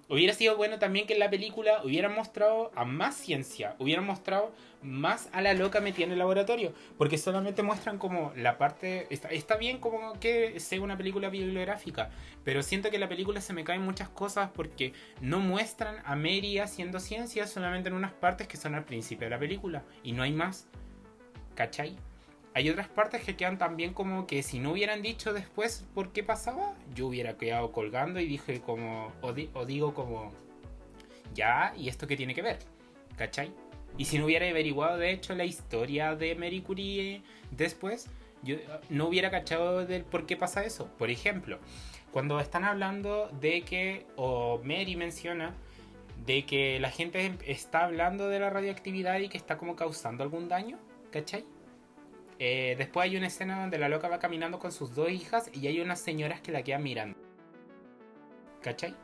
Hubiera 0.09 0.33
sido 0.33 0.57
bueno 0.57 0.79
también 0.79 1.07
que 1.07 1.13
en 1.13 1.19
la 1.19 1.29
película 1.29 1.81
hubieran 1.83 2.13
mostrado 2.13 2.71
a 2.75 2.83
más 2.83 3.15
ciencia, 3.15 3.75
hubieran 3.79 4.05
mostrado 4.05 4.51
más 4.81 5.29
a 5.33 5.41
la 5.41 5.53
loca 5.53 5.81
metida 5.81 6.05
en 6.05 6.11
el 6.11 6.19
laboratorio, 6.19 6.73
porque 6.97 7.17
solamente 7.17 7.63
muestran 7.63 7.97
como 7.97 8.33
la 8.35 8.57
parte, 8.57 9.07
está, 9.09 9.27
está 9.29 9.57
bien 9.57 9.77
como 9.77 10.19
que 10.19 10.59
sea 10.59 10.81
una 10.81 10.97
película 10.97 11.29
bibliográfica, 11.29 12.09
pero 12.43 12.63
siento 12.63 12.89
que 12.89 12.97
la 12.97 13.09
película 13.09 13.39
se 13.39 13.53
me 13.53 13.63
caen 13.63 13.81
muchas 13.81 14.09
cosas 14.09 14.49
porque 14.53 14.93
no 15.21 15.39
muestran 15.39 15.97
a 16.05 16.15
Mary 16.15 16.59
haciendo 16.59 16.99
ciencia 16.99 17.45
solamente 17.45 17.89
en 17.89 17.95
unas 17.95 18.13
partes 18.13 18.47
que 18.47 18.57
son 18.57 18.75
al 18.75 18.85
principio 18.85 19.27
de 19.27 19.31
la 19.31 19.39
película, 19.39 19.83
y 20.03 20.13
no 20.13 20.23
hay 20.23 20.31
más. 20.31 20.67
¿cachai? 21.59 21.97
Hay 22.53 22.69
otras 22.69 22.87
partes 22.87 23.23
que 23.23 23.35
quedan 23.35 23.57
también 23.57 23.93
como 23.93 24.25
que 24.25 24.41
si 24.43 24.59
no 24.59 24.71
hubieran 24.71 25.01
dicho 25.01 25.33
después 25.33 25.85
por 25.93 26.11
qué 26.11 26.23
pasaba, 26.23 26.73
yo 26.95 27.07
hubiera 27.07 27.37
quedado 27.37 27.71
colgando 27.71 28.19
y 28.19 28.25
dije 28.25 28.59
como, 28.61 29.11
o, 29.21 29.65
digo 29.65 29.93
como, 29.93 30.31
ya, 31.35 31.73
¿y 31.77 31.89
esto 31.89 32.07
qué 32.07 32.17
tiene 32.17 32.33
que 32.33 32.41
ver? 32.41 32.59
¿Cachai? 33.17 33.51
Y 33.97 34.05
si 34.05 34.17
no 34.17 34.25
hubiera 34.25 34.49
averiguado 34.49 34.97
de 34.97 35.11
hecho 35.11 35.35
la 35.35 35.45
historia 35.45 36.15
de 36.15 36.35
Mary 36.35 36.61
Curie 36.61 37.21
después, 37.51 38.09
yo 38.41 38.55
no 38.89 39.07
hubiera 39.07 39.29
cachado 39.29 39.85
del 39.85 40.03
por 40.03 40.25
qué 40.25 40.35
pasa 40.35 40.63
eso. 40.63 40.87
Por 40.97 41.09
ejemplo, 41.11 41.59
cuando 42.11 42.39
están 42.39 42.63
hablando 42.63 43.29
de 43.39 43.61
que, 43.61 44.07
o 44.15 44.59
Mary 44.63 44.95
menciona, 44.95 45.53
de 46.25 46.45
que 46.45 46.79
la 46.79 46.89
gente 46.89 47.37
está 47.45 47.85
hablando 47.85 48.27
de 48.27 48.39
la 48.39 48.49
radioactividad 48.49 49.19
y 49.19 49.29
que 49.29 49.37
está 49.37 49.57
como 49.57 49.75
causando 49.75 50.23
algún 50.23 50.49
daño, 50.49 50.77
¿Cachai? 51.11 51.43
Eh, 52.39 52.75
después 52.77 53.03
hay 53.03 53.17
una 53.17 53.27
escena 53.27 53.59
donde 53.59 53.77
la 53.77 53.89
loca 53.89 54.07
va 54.07 54.19
caminando 54.19 54.59
con 54.59 54.71
sus 54.71 54.95
dos 54.95 55.11
hijas 55.11 55.51
y 55.53 55.67
hay 55.67 55.81
unas 55.81 55.99
señoras 55.99 56.39
que 56.39 56.53
la 56.53 56.63
quedan 56.63 56.83
mirando. 56.83 57.19
¿Cachai? 58.61 58.95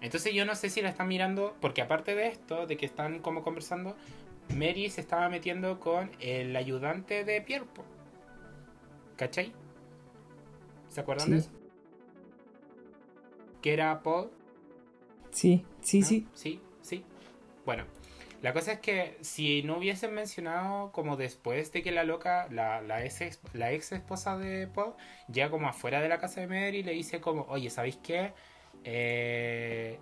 Entonces 0.00 0.32
yo 0.32 0.46
no 0.46 0.54
sé 0.54 0.70
si 0.70 0.80
la 0.80 0.88
están 0.88 1.08
mirando, 1.08 1.56
porque 1.60 1.82
aparte 1.82 2.14
de 2.14 2.28
esto, 2.28 2.66
de 2.66 2.78
que 2.78 2.86
están 2.86 3.18
como 3.18 3.42
conversando, 3.42 3.96
Mary 4.56 4.88
se 4.88 5.02
estaba 5.02 5.28
metiendo 5.28 5.78
con 5.78 6.10
el 6.20 6.56
ayudante 6.56 7.24
de 7.24 7.42
Pierre. 7.42 7.66
po. 7.66 7.84
¿Cachai? 9.16 9.52
¿Se 10.88 11.00
acuerdan 11.02 11.30
de 11.30 11.36
eso? 11.36 11.50
Que 13.60 13.74
era 13.74 14.02
Paul. 14.02 14.30
Sí, 15.30 15.64
sí, 15.82 16.00
¿no? 16.00 16.06
sí. 16.06 16.28
Sí, 16.32 16.60
sí. 16.80 17.04
Bueno, 17.66 17.84
la 18.42 18.52
cosa 18.54 18.72
es 18.72 18.80
que 18.80 19.18
si 19.20 19.62
no 19.62 19.76
hubiesen 19.76 20.14
mencionado 20.14 20.92
como 20.92 21.16
después 21.16 21.72
de 21.72 21.82
que 21.82 21.92
la 21.92 22.04
loca, 22.04 22.46
la, 22.50 22.80
la, 22.80 23.04
ex, 23.04 23.38
la 23.52 23.72
ex 23.72 23.92
esposa 23.92 24.38
de 24.38 24.66
Paul, 24.66 24.94
ya 25.28 25.50
como 25.50 25.68
afuera 25.68 26.00
de 26.00 26.08
la 26.08 26.18
casa 26.18 26.40
de 26.40 26.46
Mary 26.46 26.78
y 26.78 26.82
le 26.82 26.92
dice 26.92 27.20
como, 27.20 27.42
oye, 27.48 27.68
¿sabéis 27.68 27.98
qué? 28.02 28.32
Eh, 28.84 29.98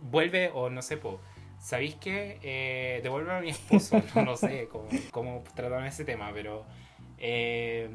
vuelve, 0.00 0.50
o 0.54 0.70
no 0.70 0.80
sé, 0.82 0.96
po, 0.96 1.20
¿sabéis 1.58 1.96
qué? 1.96 2.38
Eh, 2.42 3.00
devuelve 3.02 3.32
a 3.32 3.40
mi 3.40 3.50
esposo, 3.50 4.00
no, 4.24 4.36
sé 4.36 4.68
cómo, 4.70 4.88
cómo 5.10 5.42
trataron 5.54 5.84
ese 5.86 6.04
tema, 6.04 6.30
pero 6.32 6.64
eh, 7.18 7.90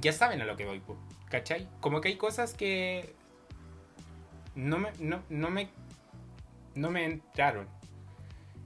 ya 0.00 0.12
saben 0.12 0.40
a 0.42 0.44
lo 0.44 0.56
que 0.56 0.66
voy, 0.66 0.82
¿cachai? 1.30 1.66
Como 1.80 2.00
que 2.00 2.08
hay 2.08 2.16
cosas 2.16 2.52
que 2.52 3.14
no 4.54 4.78
me, 4.78 4.90
no, 4.98 5.22
no 5.30 5.50
me, 5.50 5.70
no 6.80 6.90
me 6.90 7.04
entraron. 7.04 7.68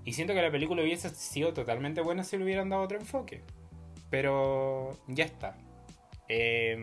Y 0.04 0.12
siento 0.12 0.34
que 0.34 0.42
la 0.42 0.50
película 0.50 0.82
hubiese 0.82 1.08
sido 1.10 1.52
totalmente 1.52 2.00
buena 2.00 2.24
si 2.24 2.36
le 2.36 2.44
hubieran 2.44 2.68
dado 2.68 2.82
otro 2.82 2.98
enfoque. 2.98 3.42
Pero 4.10 4.98
ya 5.08 5.24
está. 5.24 5.56
Eh, 6.28 6.76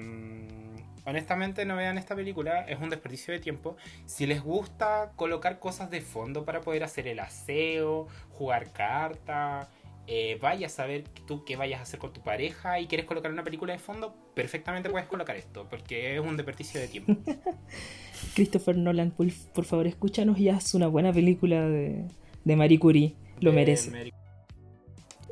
honestamente 1.06 1.66
no 1.66 1.76
vean 1.76 1.98
esta 1.98 2.16
película, 2.16 2.62
es 2.62 2.80
un 2.80 2.90
desperdicio 2.90 3.34
de 3.34 3.40
tiempo. 3.40 3.78
Si 4.06 4.26
les 4.26 4.42
gusta 4.42 5.12
colocar 5.16 5.60
cosas 5.60 5.90
de 5.90 6.02
fondo 6.02 6.46
para 6.46 6.62
poder 6.62 6.84
hacer 6.84 7.08
el 7.08 7.20
aseo, 7.20 8.08
jugar 8.32 8.72
carta, 8.72 9.70
eh, 10.08 10.38
vaya 10.42 10.68
a 10.68 10.70
saber 10.70 11.04
tú 11.28 11.44
qué 11.46 11.56
vayas 11.56 11.80
a 11.80 11.84
hacer 11.84 12.00
con 12.00 12.12
tu 12.14 12.22
pareja 12.22 12.80
y 12.80 12.88
quieres 12.88 13.06
colocar 13.06 13.32
una 13.32 13.44
película 13.44 13.74
de 13.74 13.80
fondo, 13.80 14.14
perfectamente 14.34 14.90
puedes 14.90 15.08
colocar 15.08 15.36
esto, 15.36 15.68
porque 15.70 16.16
es 16.16 16.22
un 16.22 16.36
desperdicio 16.38 16.80
de 16.82 16.88
tiempo. 16.88 17.16
Christopher 18.36 18.78
Nolan, 18.78 19.12
por, 19.12 19.28
por 19.54 19.66
favor, 19.66 19.88
escúchanos 19.88 20.38
y 20.40 20.50
haz 20.50 20.74
una 20.74 20.88
buena 20.88 21.12
película 21.14 21.68
de, 21.68 22.06
de 22.44 22.56
Marie 22.56 22.80
Curie. 22.80 23.16
Lo 23.40 23.52
De 23.52 23.56
merece. 23.56 23.92
Mary- 23.92 24.14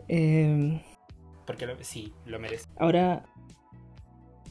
Eh, 0.07 0.81
Porque 1.45 1.65
lo- 1.65 1.75
sí, 1.83 2.13
lo 2.25 2.39
merece. 2.39 2.67
ahora, 2.77 3.25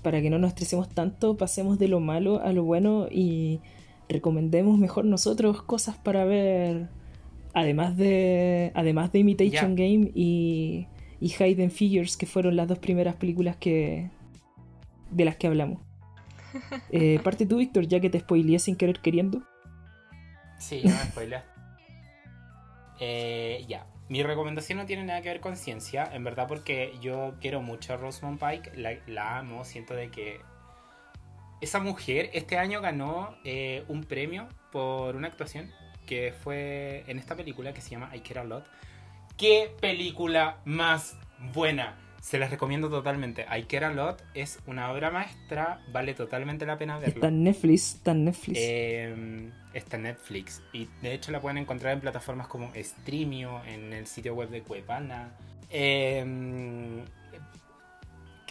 para 0.02 0.20
que 0.22 0.30
no 0.30 0.38
nos 0.38 0.48
estresemos 0.50 0.88
tanto, 0.88 1.36
pasemos 1.36 1.78
de 1.78 1.88
lo 1.88 2.00
malo 2.00 2.40
a 2.40 2.52
lo 2.52 2.62
bueno 2.64 3.08
y 3.10 3.60
recomendemos 4.08 4.78
mejor 4.78 5.04
nosotros 5.04 5.62
cosas 5.62 5.96
para 5.96 6.24
ver. 6.24 6.88
Además 7.54 7.96
de, 7.96 8.72
además 8.74 9.12
de 9.12 9.20
Imitation. 9.20 9.74
Game 9.74 10.10
y, 10.14 10.86
y 11.20 11.28
Hidden 11.28 11.70
Figures, 11.70 12.16
que 12.16 12.26
fueron 12.26 12.56
las 12.56 12.68
dos 12.68 12.78
primeras 12.78 13.16
películas 13.16 13.56
que 13.56 14.10
de 15.10 15.24
las 15.24 15.36
que 15.36 15.46
hablamos. 15.46 15.80
Eh, 16.90 17.20
parte 17.22 17.44
tú, 17.44 17.58
Víctor, 17.58 17.86
ya 17.86 18.00
que 18.00 18.08
te 18.08 18.20
spoileé 18.20 18.58
sin 18.58 18.74
querer 18.74 19.00
queriendo. 19.00 19.42
Sí, 20.58 20.80
ya 20.82 20.90
me 20.90 21.10
spoileaste. 21.10 21.50
Eh, 23.00 23.64
ya. 23.68 23.86
Mi 24.08 24.22
recomendación 24.22 24.78
no 24.78 24.86
tiene 24.86 25.04
nada 25.04 25.20
que 25.20 25.28
ver 25.28 25.40
con 25.40 25.56
ciencia, 25.56 26.08
en 26.10 26.24
verdad, 26.24 26.48
porque 26.48 26.94
yo 27.02 27.34
quiero 27.40 27.60
mucho 27.60 27.92
a 27.92 27.96
Rosamund 27.98 28.40
Pike, 28.40 28.72
la, 28.76 28.94
la 29.06 29.38
amo, 29.38 29.64
siento 29.64 29.94
de 29.94 30.10
que 30.10 30.40
esa 31.60 31.80
mujer 31.80 32.30
este 32.32 32.56
año 32.56 32.80
ganó 32.80 33.36
eh, 33.44 33.84
un 33.88 34.04
premio 34.04 34.48
por 34.72 35.16
una 35.16 35.28
actuación 35.28 35.70
que 36.08 36.32
fue 36.32 37.04
en 37.06 37.18
esta 37.18 37.36
película 37.36 37.74
que 37.74 37.82
se 37.82 37.90
llama 37.90 38.10
I 38.16 38.20
Care 38.20 38.40
a 38.40 38.44
Lot. 38.44 38.64
¡Qué 39.36 39.70
película 39.78 40.56
más 40.64 41.16
buena! 41.52 41.98
Se 42.20 42.38
las 42.38 42.50
recomiendo 42.50 42.88
totalmente. 42.88 43.46
I 43.54 43.64
Care 43.64 43.86
a 43.86 43.90
Lot 43.90 44.24
es 44.34 44.58
una 44.66 44.90
obra 44.90 45.10
maestra, 45.10 45.80
vale 45.92 46.14
totalmente 46.14 46.66
la 46.66 46.78
pena 46.78 46.98
verla. 46.98 47.14
Está 47.14 47.28
en 47.28 47.44
Netflix, 47.44 47.94
está 47.96 48.10
en 48.12 48.24
Netflix. 48.24 48.58
Eh, 48.60 49.50
está 49.74 49.96
en 49.96 50.02
Netflix 50.02 50.62
y 50.72 50.88
de 51.02 51.12
hecho 51.12 51.30
la 51.30 51.40
pueden 51.40 51.58
encontrar 51.58 51.92
en 51.92 52.00
plataformas 52.00 52.48
como 52.48 52.72
Streamio, 52.74 53.62
en 53.66 53.92
el 53.92 54.06
sitio 54.06 54.34
web 54.34 54.48
de 54.48 54.62
Cuevana. 54.62 55.30
Eh, 55.70 57.04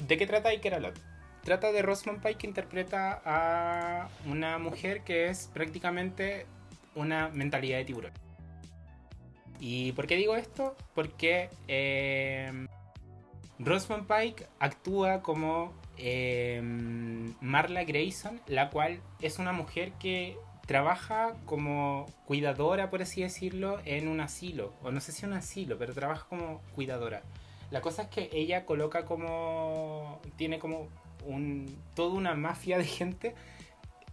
¿De 0.07 0.17
qué 0.17 0.27
trata 0.27 0.49
Iker 0.49 0.79
Lot? 0.79 0.99
Trata 1.43 1.71
de 1.71 1.81
Rosamund 1.81 2.21
Pike 2.21 2.37
que 2.39 2.47
interpreta 2.47 3.21
a 3.25 4.09
una 4.25 4.59
mujer 4.59 5.01
que 5.01 5.29
es 5.29 5.49
prácticamente 5.53 6.45
una 6.97 7.29
mentalidad 7.29 7.77
de 7.77 7.85
tiburón. 7.85 8.11
¿Y 9.59 9.91
por 9.93 10.07
qué 10.07 10.15
digo 10.15 10.35
esto? 10.35 10.75
Porque 10.93 11.49
eh, 11.67 12.67
Pike 13.57 14.47
actúa 14.59 15.21
como 15.21 15.73
eh, 15.97 16.61
Marla 17.41 17.83
Grayson, 17.83 18.39
la 18.47 18.69
cual 18.69 19.01
es 19.21 19.39
una 19.39 19.51
mujer 19.51 19.93
que 19.93 20.37
trabaja 20.67 21.33
como 21.45 22.05
cuidadora, 22.25 22.89
por 22.89 23.01
así 23.01 23.23
decirlo, 23.23 23.79
en 23.85 24.07
un 24.07 24.19
asilo. 24.19 24.73
O 24.83 24.91
no 24.91 24.99
sé 24.99 25.11
si 25.11 25.25
un 25.25 25.33
asilo, 25.33 25.77
pero 25.77 25.93
trabaja 25.93 26.27
como 26.29 26.61
cuidadora. 26.75 27.23
La 27.71 27.81
cosa 27.81 28.03
es 28.03 28.07
que 28.09 28.29
ella 28.31 28.65
coloca 28.65 29.05
como. 29.05 30.21
tiene 30.35 30.59
como 30.59 30.87
un. 31.25 31.75
toda 31.95 32.13
una 32.13 32.35
mafia 32.35 32.77
de 32.77 32.85
gente. 32.85 33.35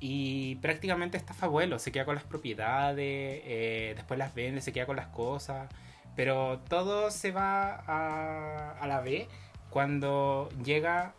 Y 0.07 0.57
prácticamente 0.57 1.17
estafa 1.17 1.47
abuelo, 1.47 1.79
se 1.79 1.91
queda 1.91 2.05
con 2.05 2.15
las 2.15 2.25
propiedades, 2.25 3.41
eh, 3.47 3.95
después 3.97 4.19
las 4.19 4.35
vende, 4.35 4.61
se 4.61 4.71
queda 4.71 4.85
con 4.85 4.97
las 4.97 5.07
cosas. 5.07 5.67
Pero 6.15 6.59
todo 6.69 7.11
se 7.11 7.33
va 7.33 7.75
a, 7.75 8.73
a 8.79 8.87
la 8.87 9.01
vez 9.01 9.29
cuando 9.71 10.51
llega 10.63 11.15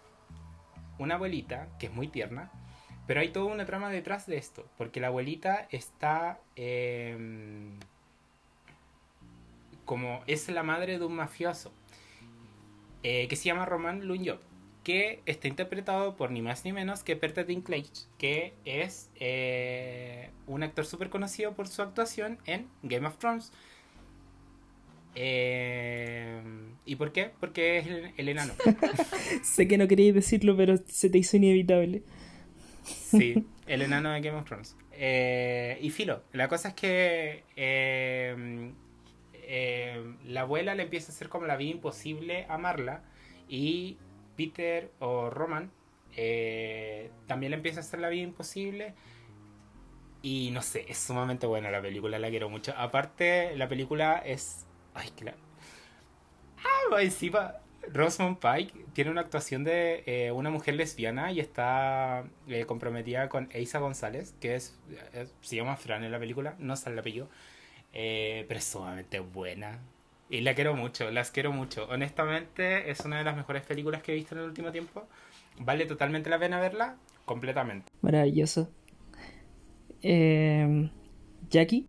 una 1.00 1.16
abuelita, 1.16 1.68
que 1.80 1.88
es 1.88 1.94
muy 1.94 2.08
tierna, 2.10 2.52
pero 3.08 3.22
hay 3.22 3.30
toda 3.30 3.52
una 3.52 3.66
trama 3.66 3.90
detrás 3.90 4.28
de 4.28 4.38
esto, 4.38 4.68
porque 4.78 5.00
la 5.00 5.08
abuelita 5.08 5.68
está 5.72 6.38
eh, 6.56 7.18
como 9.84 10.22
es 10.28 10.48
la 10.50 10.62
madre 10.62 11.00
de 11.00 11.06
un 11.06 11.16
mafioso 11.16 11.72
eh, 13.02 13.28
que 13.28 13.36
se 13.36 13.46
llama 13.46 13.66
Roman 13.66 14.06
Lunyop, 14.06 14.42
que 14.86 15.20
está 15.26 15.48
interpretado 15.48 16.16
por 16.16 16.30
ni 16.30 16.44
más 16.44 16.64
ni 16.64 16.72
menos 16.72 17.04
que 17.04 17.16
Peter 17.16 17.44
Dinklage, 17.44 18.06
que 18.20 18.54
es 18.66 19.10
eh, 19.16 20.30
un 20.46 20.62
actor 20.62 20.86
súper 20.86 21.10
conocido 21.10 21.56
por 21.56 21.68
su 21.68 21.82
actuación 21.82 22.38
en 22.46 22.68
Game 22.84 23.08
of 23.08 23.18
Thrones. 23.18 23.52
Eh, 25.16 26.40
¿Y 26.86 26.98
por 26.98 27.12
qué? 27.12 27.32
Porque 27.40 27.80
es 27.80 27.88
el, 27.88 28.12
el 28.16 28.30
enano. 28.30 28.54
Sé 29.44 29.68
que 29.68 29.80
no 29.80 29.88
queríais 29.88 30.14
decirlo, 30.14 30.56
pero 30.56 30.78
se 30.86 31.10
te 31.10 31.18
hizo 31.18 31.36
inevitable. 31.36 32.04
Sí, 32.84 33.44
el 33.66 33.82
enano 33.82 34.12
de 34.12 34.22
Game 34.22 34.38
of 34.38 34.46
Thrones. 34.46 34.78
Eh, 34.92 35.80
y 35.82 35.90
filo, 35.90 36.22
la 36.32 36.48
cosa 36.48 36.70
es 36.70 36.74
que 36.76 37.44
la 40.28 40.42
abuela 40.42 40.76
le 40.76 40.84
empieza 40.84 41.12
a 41.12 41.16
hacer 41.16 41.28
como 41.28 41.48
la 41.48 41.58
vida 41.58 41.72
imposible 41.72 42.46
a 42.50 42.60
Marla 42.60 43.02
y 43.50 43.98
Peter 44.36 44.92
o 45.00 45.30
Roman 45.30 45.72
eh, 46.16 47.12
también 47.28 47.52
le 47.52 47.58
empieza 47.58 47.80
a 47.80 47.82
hacer 47.82 48.00
la 48.00 48.10
vida 48.10 48.24
imposible 48.24 48.94
y 50.22 50.50
no 50.52 50.62
sé, 50.62 50.86
es 50.88 50.98
sumamente 50.98 51.46
buena 51.46 51.70
la 51.70 51.82
película, 51.82 52.18
la 52.18 52.30
quiero 52.30 52.50
mucho. 52.50 52.74
Aparte, 52.78 53.56
la 53.56 53.68
película 53.68 54.18
es... 54.26 54.66
Ay, 54.94 55.10
la... 55.22 55.36
Ah, 56.64 57.02
encima, 57.02 57.56
Rosamund 57.92 58.40
Pike 58.40 58.86
tiene 58.94 59.12
una 59.12 59.22
actuación 59.22 59.64
de 59.64 60.04
eh, 60.08 60.32
una 60.32 60.50
mujer 60.50 60.76
lesbiana 60.76 61.32
y 61.32 61.40
está 61.40 62.24
eh, 62.48 62.66
comprometida 62.66 63.30
con 63.30 63.50
Eisa 63.52 63.80
González, 63.80 64.34
que 64.40 64.56
es, 64.56 64.80
se 65.42 65.56
llama 65.56 65.76
Fran 65.76 66.04
en 66.04 66.12
la 66.12 66.20
película, 66.20 66.56
no 66.58 66.76
sale 66.76 66.94
el 66.94 67.00
apellido, 67.00 67.30
pero 67.92 68.58
es 68.58 68.64
sumamente 68.64 69.20
buena. 69.20 69.80
Y 70.30 70.42
la 70.42 70.56
quiero 70.56 70.76
mucho, 70.76 71.12
las 71.12 71.32
quiero 71.32 71.52
mucho. 71.52 71.88
Honestamente, 71.90 72.90
es 72.90 73.00
una 73.02 73.18
de 73.20 73.24
las 73.24 73.36
mejores 73.36 73.64
películas 73.64 74.02
que 74.02 74.12
he 74.12 74.16
visto 74.16 74.34
en 74.36 74.42
el 74.42 74.48
último 74.48 74.72
tiempo. 74.72 75.08
Vale 75.60 75.86
totalmente 75.86 76.30
la 76.30 76.40
pena 76.40 76.60
verla, 76.60 76.96
completamente. 77.26 77.88
Maravilloso. 78.02 78.70
Eh, 80.02 80.90
Jackie, 81.50 81.88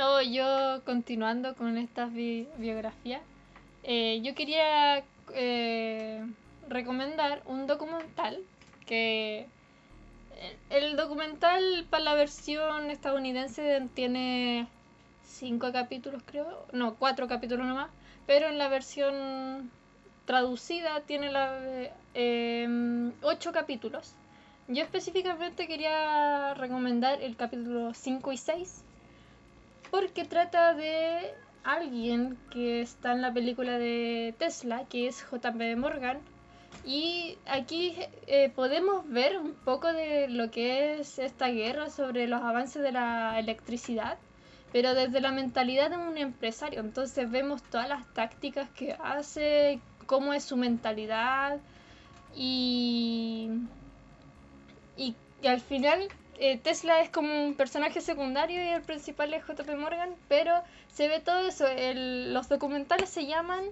Oh, 0.00 0.20
yo 0.22 0.82
continuando 0.86 1.54
con 1.54 1.76
estas 1.76 2.12
bi- 2.14 2.48
biografías, 2.56 3.20
eh, 3.82 4.20
yo 4.22 4.34
quería 4.34 5.04
eh, 5.34 6.24
recomendar 6.68 7.42
un 7.44 7.66
documental 7.66 8.38
que 8.86 9.46
el, 10.70 10.84
el 10.84 10.96
documental 10.96 11.86
para 11.90 12.04
la 12.04 12.14
versión 12.14 12.90
estadounidense 12.90 13.86
tiene 13.94 14.66
cinco 15.42 15.72
capítulos 15.72 16.22
creo, 16.24 16.66
no, 16.72 16.94
cuatro 16.94 17.26
capítulos 17.26 17.66
nomás, 17.66 17.90
pero 18.28 18.46
en 18.46 18.58
la 18.58 18.68
versión 18.68 19.72
traducida 20.24 21.00
tiene 21.00 21.32
la, 21.32 21.58
eh, 22.14 23.10
ocho 23.22 23.50
capítulos. 23.50 24.14
Yo 24.68 24.84
específicamente 24.84 25.66
quería 25.66 26.54
recomendar 26.54 27.20
el 27.20 27.34
capítulo 27.34 27.92
5 27.92 28.30
y 28.30 28.36
6 28.36 28.84
porque 29.90 30.24
trata 30.24 30.74
de 30.74 31.34
alguien 31.64 32.38
que 32.52 32.80
está 32.80 33.10
en 33.10 33.20
la 33.20 33.32
película 33.32 33.78
de 33.78 34.36
Tesla, 34.38 34.84
que 34.88 35.08
es 35.08 35.26
JP 35.28 35.76
Morgan. 35.76 36.20
Y 36.84 37.36
aquí 37.46 37.96
eh, 38.28 38.48
podemos 38.54 39.08
ver 39.08 39.38
un 39.38 39.54
poco 39.54 39.92
de 39.92 40.28
lo 40.28 40.52
que 40.52 41.00
es 41.00 41.18
esta 41.18 41.48
guerra 41.48 41.90
sobre 41.90 42.28
los 42.28 42.42
avances 42.42 42.80
de 42.80 42.92
la 42.92 43.40
electricidad, 43.40 44.18
pero 44.72 44.94
desde 44.94 45.20
la 45.20 45.30
mentalidad 45.30 45.90
de 45.90 45.98
un 45.98 46.16
empresario. 46.16 46.80
Entonces 46.80 47.30
vemos 47.30 47.62
todas 47.62 47.88
las 47.88 48.06
tácticas 48.14 48.68
que 48.70 48.96
hace, 49.04 49.80
cómo 50.06 50.32
es 50.32 50.44
su 50.44 50.56
mentalidad 50.56 51.58
y, 52.34 53.50
y, 54.96 55.14
al 55.46 55.60
final 55.60 56.08
eh, 56.38 56.56
Tesla 56.56 57.00
es 57.00 57.10
como 57.10 57.44
un 57.44 57.54
personaje 57.54 58.00
secundario 58.00 58.64
y 58.64 58.68
el 58.68 58.82
principal 58.82 59.34
es 59.34 59.44
JP 59.46 59.76
Morgan, 59.76 60.10
pero 60.28 60.54
se 60.88 61.08
ve 61.08 61.20
todo 61.20 61.46
eso. 61.46 61.66
los 61.94 62.48
documentales 62.48 63.10
se 63.10 63.26
llaman 63.26 63.64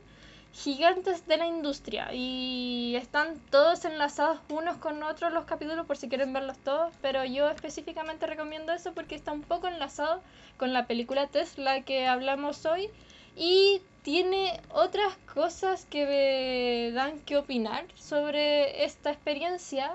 Gigantes 0.53 1.27
de 1.27 1.37
la 1.37 1.47
Industria 1.47 2.13
y 2.13 2.97
están 2.97 3.39
todos 3.51 3.85
enlazados 3.85 4.41
unos 4.49 4.77
con 4.79 5.03
otros 5.03 5.33
los 5.33 5.45
capítulos 5.45 5.87
por 5.87 5.97
si 5.97 6.09
quieren 6.09 6.33
verlos 6.33 6.59
todos, 6.59 6.93
pero 7.01 7.25
yo 7.25 7.49
específicamente 7.49 8.27
recomiendo 8.27 8.73
eso 8.73 8.93
porque 8.93 9.15
está 9.15 9.33
un 9.33 9.43
poco 9.43 9.69
enlazado 9.69 10.23
con 10.57 10.73
la 10.73 10.87
película 10.87 11.29
Tesla 11.29 11.83
que 11.83 12.07
hablamos 12.07 12.67
hoy 12.67 12.91
y 13.37 13.81
tiene 14.03 14.61
otras 14.71 15.17
cosas 15.33 15.85
que 15.85 16.07
me 16.07 16.93
dan 16.93 17.21
que 17.21 17.37
opinar 17.37 17.85
sobre 17.95 18.85
esta 18.85 19.13
experiencia 19.13 19.93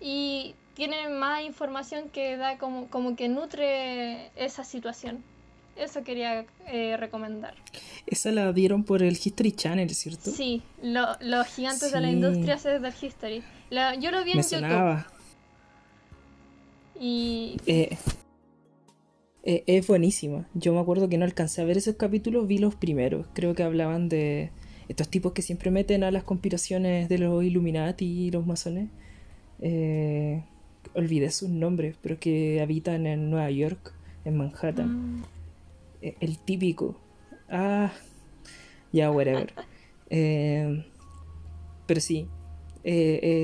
y 0.00 0.54
tiene 0.74 1.08
más 1.08 1.42
información 1.42 2.08
que 2.08 2.36
da 2.36 2.56
como, 2.56 2.88
como 2.88 3.14
que 3.14 3.28
nutre 3.28 4.30
esa 4.36 4.64
situación. 4.64 5.22
Eso 5.76 6.04
quería 6.04 6.44
eh, 6.68 6.96
recomendar. 6.96 7.54
Esa 8.06 8.30
la 8.30 8.52
dieron 8.52 8.84
por 8.84 9.02
el 9.02 9.14
History 9.14 9.52
Channel, 9.52 9.88
¿cierto? 9.90 10.30
Sí, 10.30 10.62
los 10.82 11.46
gigantes 11.48 11.92
de 11.92 12.00
la 12.00 12.10
industria 12.10 12.54
es 12.54 12.64
del 12.64 12.92
History. 13.00 13.42
yo 14.00 14.10
lo 14.10 14.24
vi 14.24 14.32
en 14.32 14.42
YouTube. 14.42 15.04
Y... 17.00 17.56
Eh, 17.66 17.96
eh, 19.44 19.64
es 19.66 19.86
buenísima. 19.86 20.46
Yo 20.54 20.72
me 20.72 20.80
acuerdo 20.80 21.08
que 21.08 21.18
no 21.18 21.24
alcancé 21.24 21.62
a 21.62 21.64
ver 21.64 21.76
esos 21.76 21.96
capítulos, 21.96 22.46
vi 22.46 22.58
los 22.58 22.74
primeros. 22.74 23.26
Creo 23.32 23.54
que 23.54 23.62
hablaban 23.62 24.08
de 24.08 24.50
estos 24.88 25.08
tipos 25.08 25.32
que 25.32 25.42
siempre 25.42 25.70
meten 25.70 26.04
a 26.04 26.10
las 26.10 26.22
conspiraciones 26.22 27.08
de 27.08 27.18
los 27.18 27.42
Illuminati 27.42 28.04
y 28.04 28.30
los 28.30 28.46
masones. 28.46 28.88
Eh, 29.60 30.44
olvidé 30.94 31.30
sus 31.30 31.48
nombres, 31.48 31.96
pero 32.02 32.18
que 32.18 32.60
habitan 32.60 33.06
en 33.06 33.30
Nueva 33.30 33.50
York, 33.50 33.94
en 34.24 34.36
Manhattan. 34.36 35.18
Mm. 35.18 35.22
Eh, 36.02 36.16
el 36.20 36.38
típico. 36.38 37.00
Ah, 37.48 37.92
ya, 38.92 39.10
whatever. 39.10 39.52
pero 41.86 42.00
sí, 42.00 42.28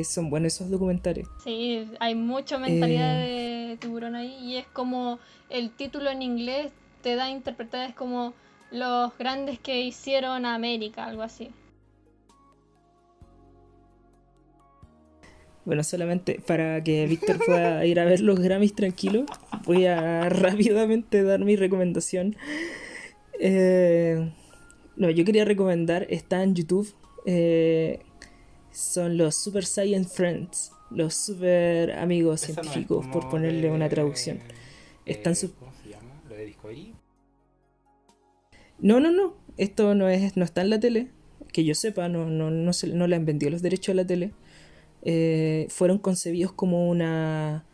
son 0.04 0.28
buenos 0.28 0.54
esos 0.54 0.70
documentales. 0.70 1.26
Sí, 1.42 1.88
hay 2.00 2.14
mucha 2.14 2.58
mentalidad 2.58 3.14
de 3.14 3.78
tiburón 3.80 4.14
ahí 4.14 4.36
y 4.42 4.56
es 4.56 4.66
como 4.66 5.18
el 5.48 5.70
título 5.70 6.10
en 6.10 6.20
inglés 6.20 6.72
te 7.02 7.16
da 7.16 7.24
a 7.26 7.30
interpretar 7.30 7.88
es 7.88 7.94
como 7.94 8.34
los 8.70 9.16
grandes 9.16 9.58
que 9.58 9.80
hicieron 9.80 10.44
a 10.44 10.54
América, 10.54 11.04
algo 11.04 11.22
así. 11.22 11.50
Bueno, 15.68 15.84
solamente 15.84 16.40
para 16.46 16.82
que 16.82 17.06
Víctor 17.06 17.44
pueda 17.44 17.84
ir 17.84 18.00
a 18.00 18.06
ver 18.06 18.20
los 18.20 18.40
Grammys 18.40 18.74
tranquilo, 18.74 19.26
voy 19.66 19.84
a 19.84 20.26
rápidamente 20.30 21.22
dar 21.22 21.44
mi 21.44 21.56
recomendación. 21.56 22.36
Eh, 23.38 24.32
no, 24.96 25.10
yo 25.10 25.26
quería 25.26 25.44
recomendar, 25.44 26.06
está 26.08 26.42
en 26.42 26.54
YouTube, 26.54 26.94
eh, 27.26 28.00
son 28.72 29.18
los 29.18 29.34
Super 29.34 29.66
Science 29.66 30.08
Friends, 30.08 30.72
los 30.90 31.12
super 31.12 31.92
amigos 31.98 32.40
científicos, 32.40 33.06
por 33.08 33.28
ponerle 33.28 33.70
una 33.70 33.90
traducción. 33.90 34.38
Están 35.04 35.34
eh, 35.34 35.50
¿Cómo 35.58 35.72
se 35.82 35.90
llama? 35.90 36.22
¿Lo 36.30 36.34
de 36.34 36.46
Discovery? 36.46 36.94
No, 38.78 39.00
no, 39.00 39.12
no. 39.12 39.34
Esto 39.58 39.94
no, 39.94 40.08
es, 40.08 40.34
no 40.34 40.46
está 40.46 40.62
en 40.62 40.70
la 40.70 40.80
tele. 40.80 41.08
Que 41.52 41.62
yo 41.62 41.74
sepa, 41.74 42.08
no, 42.08 42.24
no, 42.24 42.50
no, 42.50 42.72
se, 42.72 42.86
no 42.86 43.06
le 43.06 43.16
han 43.16 43.26
vendido 43.26 43.50
los 43.50 43.60
derechos 43.60 43.92
a 43.92 43.96
la 43.96 44.06
tele. 44.06 44.32
Eh, 45.02 45.66
fueron 45.70 45.98
concebidos 45.98 46.52
como 46.52 46.88
una 46.88 47.64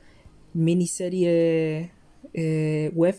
miniserie 0.52 1.90
eh, 2.34 2.90
web 2.94 3.16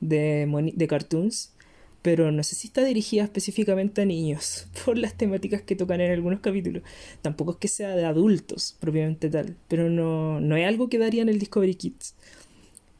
de, 0.00 0.72
de 0.74 0.88
cartoons 0.88 1.52
pero 2.00 2.30
no 2.30 2.42
sé 2.42 2.54
si 2.54 2.68
está 2.68 2.84
dirigida 2.84 3.24
específicamente 3.24 4.02
a 4.02 4.04
niños 4.04 4.68
por 4.84 4.96
las 4.96 5.14
temáticas 5.14 5.62
que 5.62 5.76
tocan 5.76 6.00
en 6.00 6.12
algunos 6.12 6.40
capítulos. 6.40 6.82
Tampoco 7.22 7.52
es 7.52 7.56
que 7.58 7.68
sea 7.68 7.96
de 7.96 8.04
adultos 8.04 8.76
propiamente 8.80 9.28
tal, 9.28 9.56
pero 9.68 9.90
no, 9.90 10.40
no 10.40 10.56
es 10.56 10.66
algo 10.66 10.88
que 10.88 10.98
daría 10.98 11.22
en 11.22 11.28
el 11.28 11.38
Discovery 11.38 11.74
Kids. 11.74 12.14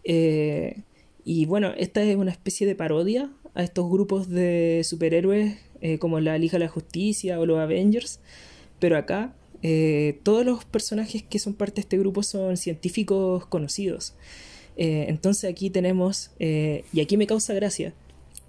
Eh, 0.04 0.82
y 1.24 1.46
bueno, 1.46 1.72
esta 1.76 2.02
es 2.02 2.16
una 2.16 2.30
especie 2.30 2.66
de 2.66 2.74
parodia 2.74 3.30
a 3.54 3.62
estos 3.62 3.88
grupos 3.88 4.28
de 4.28 4.82
superhéroes 4.84 5.56
como 6.00 6.18
la 6.18 6.36
Liga 6.38 6.58
de 6.58 6.64
la 6.64 6.68
Justicia 6.68 7.38
o 7.38 7.46
los 7.46 7.58
Avengers, 7.58 8.20
pero 8.80 8.98
acá 8.98 9.32
eh, 9.62 10.20
todos 10.22 10.44
los 10.44 10.64
personajes 10.64 11.22
que 11.22 11.38
son 11.38 11.54
parte 11.54 11.76
de 11.76 11.80
este 11.82 11.98
grupo 11.98 12.22
son 12.22 12.56
científicos 12.56 13.46
conocidos. 13.46 14.14
entonces 14.76 15.50
aquí 15.50 15.70
tenemos, 15.70 16.30
y 16.38 17.00
aquí 17.00 17.16
me 17.16 17.26
causa 17.26 17.52
gracia, 17.54 17.94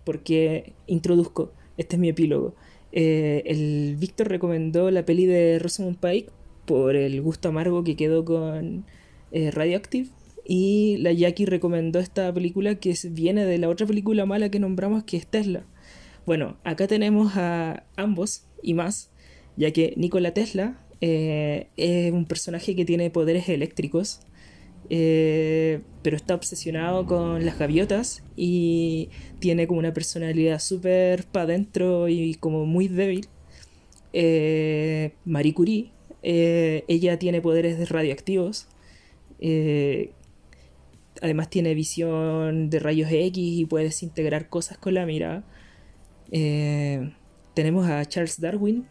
porque 0.04 0.74
introduzco, 0.88 1.52
este 1.78 1.96
es 1.96 2.00
mi 2.00 2.10
epílogo. 2.10 2.56
el 2.92 3.96
Víctor 3.98 4.30
recomendó 4.30 4.92
la 4.92 5.06
peli 5.06 5.26
de 5.26 5.60
Rosamund 5.60 5.98
Pike 5.98 6.30
por 6.66 6.96
el 6.96 7.22
gusto 7.22 7.50
amargo 7.50 7.84
que 7.84 7.96
quedó 7.96 8.26
con 8.26 8.86
Radioactive 9.32 10.10
y 10.52 10.98
la 10.98 11.12
Jackie 11.14 11.46
recomendó 11.46 12.00
esta 12.00 12.34
película 12.34 12.74
que 12.74 12.96
viene 13.12 13.46
de 13.46 13.60
la 13.60 13.70
otra 13.70 13.86
película 13.86 14.26
mala 14.26 14.50
que 14.50 14.60
nombramos 14.60 15.04
que 15.04 15.16
es 15.16 15.28
Tesla. 15.28 15.64
Bueno, 16.26 16.58
acá 16.64 16.88
tenemos 16.88 17.38
a 17.38 17.84
ambos 17.96 18.46
y 18.64 18.74
más, 18.74 19.12
ya 19.58 19.72
que 19.72 19.94
Nikola 19.96 20.34
Tesla 20.34 20.76
eh, 21.02 21.68
es 21.78 22.12
un 22.12 22.26
personaje 22.26 22.76
que 22.76 22.86
tiene 22.86 23.10
poderes 23.10 23.48
eléctricos, 23.50 24.22
eh, 24.90 25.82
pero 26.02 26.16
está 26.18 26.36
obsesionado 26.36 27.06
con 27.06 27.46
las 27.46 27.60
gaviotas 27.60 28.24
y 28.36 29.10
tiene 29.40 29.68
como 29.68 29.80
una 29.80 29.94
personalidad 29.94 30.60
súper 30.60 31.26
para 31.26 31.44
adentro 31.44 32.08
y 32.10 32.36
como 32.36 32.66
muy 32.66 32.88
débil. 32.88 33.28
Eh, 34.12 35.14
Marie 35.26 35.54
Curie, 35.54 35.92
ella 36.24 37.20
tiene 37.20 37.42
poderes 37.42 37.90
radioactivos 37.90 38.68
además 41.22 41.50
tiene 41.50 41.74
visión 41.74 42.70
de 42.70 42.80
rayos 42.80 43.10
X 43.12 43.38
y 43.38 43.66
puede 43.66 43.86
desintegrar 43.86 44.50
cosas 44.50 44.78
con 44.78 44.94
la 44.94 45.06
mirada. 45.06 45.44
Tenemos 47.54 47.90
a 47.90 48.06
Charles 48.06 48.40
Darwin, 48.40 48.86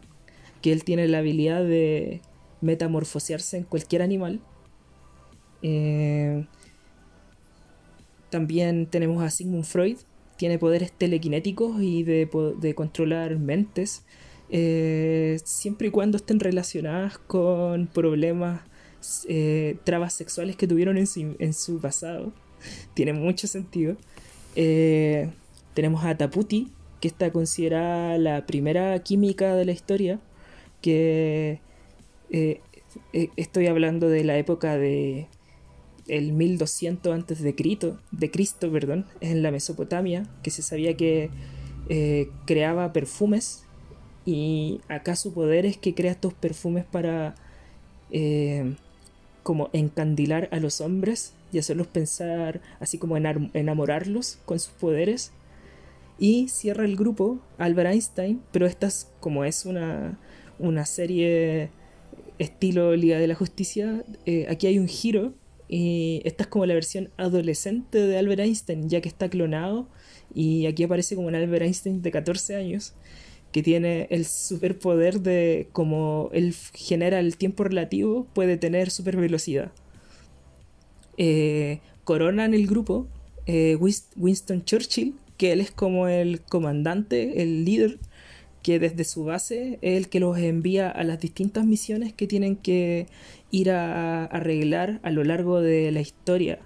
que 0.61 0.71
él 0.71 0.83
tiene 0.83 1.07
la 1.07 1.19
habilidad 1.19 1.63
de 1.63 2.21
metamorfosearse 2.61 3.57
en 3.57 3.63
cualquier 3.63 4.01
animal. 4.01 4.41
Eh, 5.61 6.45
también 8.29 8.85
tenemos 8.85 9.23
a 9.23 9.29
Sigmund 9.29 9.65
Freud, 9.65 9.97
tiene 10.37 10.59
poderes 10.59 10.91
telequinéticos 10.91 11.81
y 11.81 12.03
de, 12.03 12.73
controlar 12.75 13.37
mentes, 13.37 14.03
eh, 14.49 15.39
siempre 15.43 15.89
y 15.89 15.91
cuando 15.91 16.17
estén 16.17 16.39
relacionadas 16.39 17.17
con 17.17 17.87
problemas 17.87 18.61
eh, 19.27 19.77
trabas 19.83 20.13
sexuales 20.13 20.55
que 20.55 20.67
tuvieron 20.67 20.97
en 20.97 21.53
su, 21.53 21.79
pasado. 21.79 22.33
Tiene 22.93 23.13
mucho 23.13 23.47
sentido. 23.47 23.95
Eh, 24.55 25.29
tenemos 25.73 26.03
a 26.03 26.17
Taputi, 26.17 26.71
que 26.99 27.07
está 27.07 27.31
considerada 27.31 28.17
la 28.17 28.45
primera 28.45 29.01
química 29.03 29.55
de 29.55 29.65
la 29.65 29.71
historia, 29.71 30.19
que 30.81 31.59
eh, 32.29 32.61
estoy 33.35 33.67
hablando 33.67 34.09
de 34.09 34.23
la 34.23 34.37
época 34.37 34.77
de 34.77 35.27
el 36.07 36.33
1200 36.33 37.13
antes 37.13 37.41
de 37.41 37.53
Cristo, 37.53 37.99
de 38.11 38.31
Cristo, 38.31 38.71
perdón, 38.71 39.05
en 39.21 39.43
la 39.43 39.51
Mesopotamia, 39.51 40.23
que 40.41 40.51
se 40.51 40.61
sabía 40.61 40.97
que 40.97 41.29
creaba 42.45 42.93
perfumes 42.93 43.63
y 44.23 44.79
acá 44.89 45.15
su 45.15 45.33
poder 45.33 45.65
es 45.65 45.75
que 45.77 45.95
crea 45.95 46.11
estos 46.11 46.35
perfumes 46.35 46.85
para 46.85 47.33
como 49.43 49.69
encandilar 49.73 50.49
a 50.51 50.59
los 50.59 50.81
hombres 50.81 51.33
y 51.51 51.59
hacerlos 51.59 51.87
pensar, 51.87 52.61
así 52.79 52.97
como 52.97 53.17
en 53.17 53.49
enamorarlos 53.53 54.37
con 54.45 54.59
sus 54.59 54.73
poderes. 54.73 55.31
Y 56.17 56.49
cierra 56.49 56.85
el 56.85 56.95
grupo 56.95 57.39
Albert 57.57 57.91
Einstein, 57.91 58.41
pero 58.51 58.65
esta 58.65 58.87
es, 58.87 59.09
como 59.19 59.45
es 59.45 59.65
una, 59.65 60.19
una 60.59 60.85
serie 60.85 61.69
estilo 62.37 62.95
Liga 62.95 63.19
de 63.19 63.27
la 63.27 63.35
Justicia, 63.35 64.03
eh, 64.25 64.45
aquí 64.49 64.67
hay 64.67 64.79
un 64.79 64.87
giro 64.87 65.33
Y 65.67 66.21
esta 66.25 66.43
es 66.43 66.47
como 66.49 66.65
la 66.65 66.73
versión 66.73 67.09
adolescente 67.17 67.99
de 67.99 68.17
Albert 68.17 68.41
Einstein, 68.41 68.89
ya 68.89 69.01
que 69.01 69.09
está 69.09 69.29
clonado. 69.29 69.87
Y 70.33 70.65
aquí 70.65 70.83
aparece 70.83 71.15
como 71.15 71.27
un 71.27 71.35
Albert 71.35 71.63
Einstein 71.63 72.01
de 72.01 72.09
14 72.11 72.55
años, 72.55 72.93
que 73.51 73.61
tiene 73.61 74.07
el 74.09 74.25
superpoder 74.25 75.21
de, 75.21 75.67
como 75.71 76.29
él 76.33 76.55
genera 76.73 77.19
el 77.19 77.37
tiempo 77.37 77.63
relativo, 77.63 78.25
puede 78.33 78.57
tener 78.57 78.89
super 78.89 79.17
velocidad. 79.17 79.71
Eh, 81.17 81.81
coronan 82.03 82.55
el 82.55 82.65
grupo 82.65 83.07
eh, 83.45 83.77
Winston 84.15 84.63
Churchill, 84.63 85.13
que 85.37 85.51
él 85.51 85.61
es 85.61 85.71
como 85.71 86.07
el 86.07 86.41
comandante, 86.41 87.43
el 87.43 87.65
líder, 87.65 87.99
que 88.61 88.79
desde 88.79 89.03
su 89.03 89.23
base 89.23 89.79
es 89.81 89.97
el 89.97 90.09
que 90.09 90.19
los 90.19 90.37
envía 90.37 90.89
a 90.89 91.03
las 91.03 91.19
distintas 91.19 91.65
misiones 91.65 92.13
que 92.13 92.27
tienen 92.27 92.55
que 92.55 93.07
ir 93.51 93.71
a, 93.71 94.25
arreglar 94.25 94.99
a 95.03 95.11
lo 95.11 95.23
largo 95.23 95.61
de 95.61 95.91
la 95.91 96.01
historia. 96.01 96.59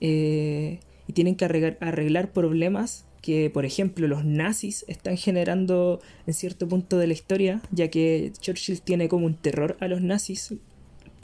Eh, 0.00 0.80
y 1.08 1.12
tienen 1.12 1.36
que 1.36 1.44
arreglar, 1.44 2.32
problemas 2.32 3.04
que, 3.22 3.50
por 3.50 3.64
ejemplo, 3.64 4.06
los 4.08 4.24
nazis 4.24 4.84
están 4.88 5.16
generando 5.16 6.00
en 6.26 6.34
cierto 6.34 6.68
punto 6.68 6.98
de 6.98 7.06
la 7.06 7.12
historia, 7.12 7.62
ya 7.70 7.88
que 7.88 8.32
Churchill 8.40 8.82
tiene 8.82 9.08
como 9.08 9.26
un 9.26 9.34
terror 9.34 9.76
a 9.80 9.88
los 9.88 10.00
nazis, 10.00 10.54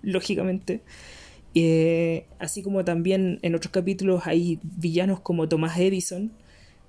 lógicamente. 0.03 0.81
Eh, 1.55 2.25
así 2.39 2.63
como 2.63 2.85
también 2.85 3.39
en 3.43 3.55
otros 3.55 3.73
capítulos 3.73 4.23
hay 4.25 4.59
villanos 4.63 5.21
como 5.21 5.49
Thomas 5.49 5.79
Edison, 5.79 6.33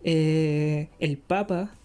eh, 0.04 0.90
el 1.00 1.18
Papa, 1.18 1.76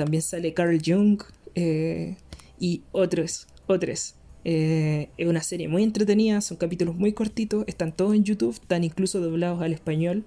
también 0.00 0.22
sale 0.22 0.54
Carl 0.54 0.80
Jung 0.82 1.22
eh, 1.54 2.16
y 2.58 2.82
otros, 2.90 3.46
otros. 3.66 4.14
Eh, 4.46 5.10
es 5.18 5.28
una 5.28 5.42
serie 5.42 5.68
muy 5.68 5.82
entretenida, 5.82 6.40
son 6.40 6.56
capítulos 6.56 6.96
muy 6.96 7.12
cortitos, 7.12 7.64
están 7.66 7.94
todos 7.94 8.14
en 8.14 8.24
YouTube, 8.24 8.54
están 8.54 8.82
incluso 8.82 9.20
doblados 9.20 9.60
al 9.60 9.74
español, 9.74 10.24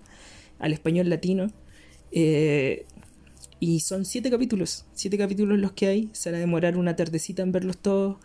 al 0.60 0.74
español 0.74 1.10
latino. 1.10 1.48
y 3.60 3.80
son 3.80 4.06
siete 4.06 4.30
capítulos, 4.30 4.86
siete 4.94 5.18
capítulos 5.18 5.58
los 5.58 5.72
que 5.72 5.88
hay, 5.88 6.10
se 6.12 6.30
van 6.30 6.38
a 6.38 6.40
demorar 6.42 6.78
una 6.78 6.96
tardecita 6.96 7.42
en 7.42 7.52
verlos 7.52 7.78
todos. 7.80 8.18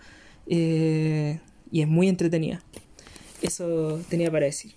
y 0.47 1.81
es 1.81 1.89
muy 1.89 2.09
entretenida. 2.09 2.63
Eso 3.41 4.03
tenía 4.11 4.31
para 4.31 4.45
decir. 4.45 4.75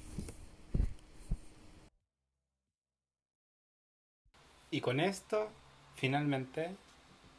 Y 4.70 4.80
con 4.80 5.02
esto, 5.02 5.50
finalmente, 6.02 6.72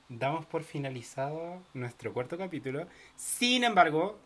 damos 0.09 0.47
por 0.47 0.63
finalizado 0.63 1.61
nuestro 1.75 2.13
cuarto 2.13 2.39
capítulo. 2.39 2.87
Sin 3.17 3.65
embargo, 3.65 4.21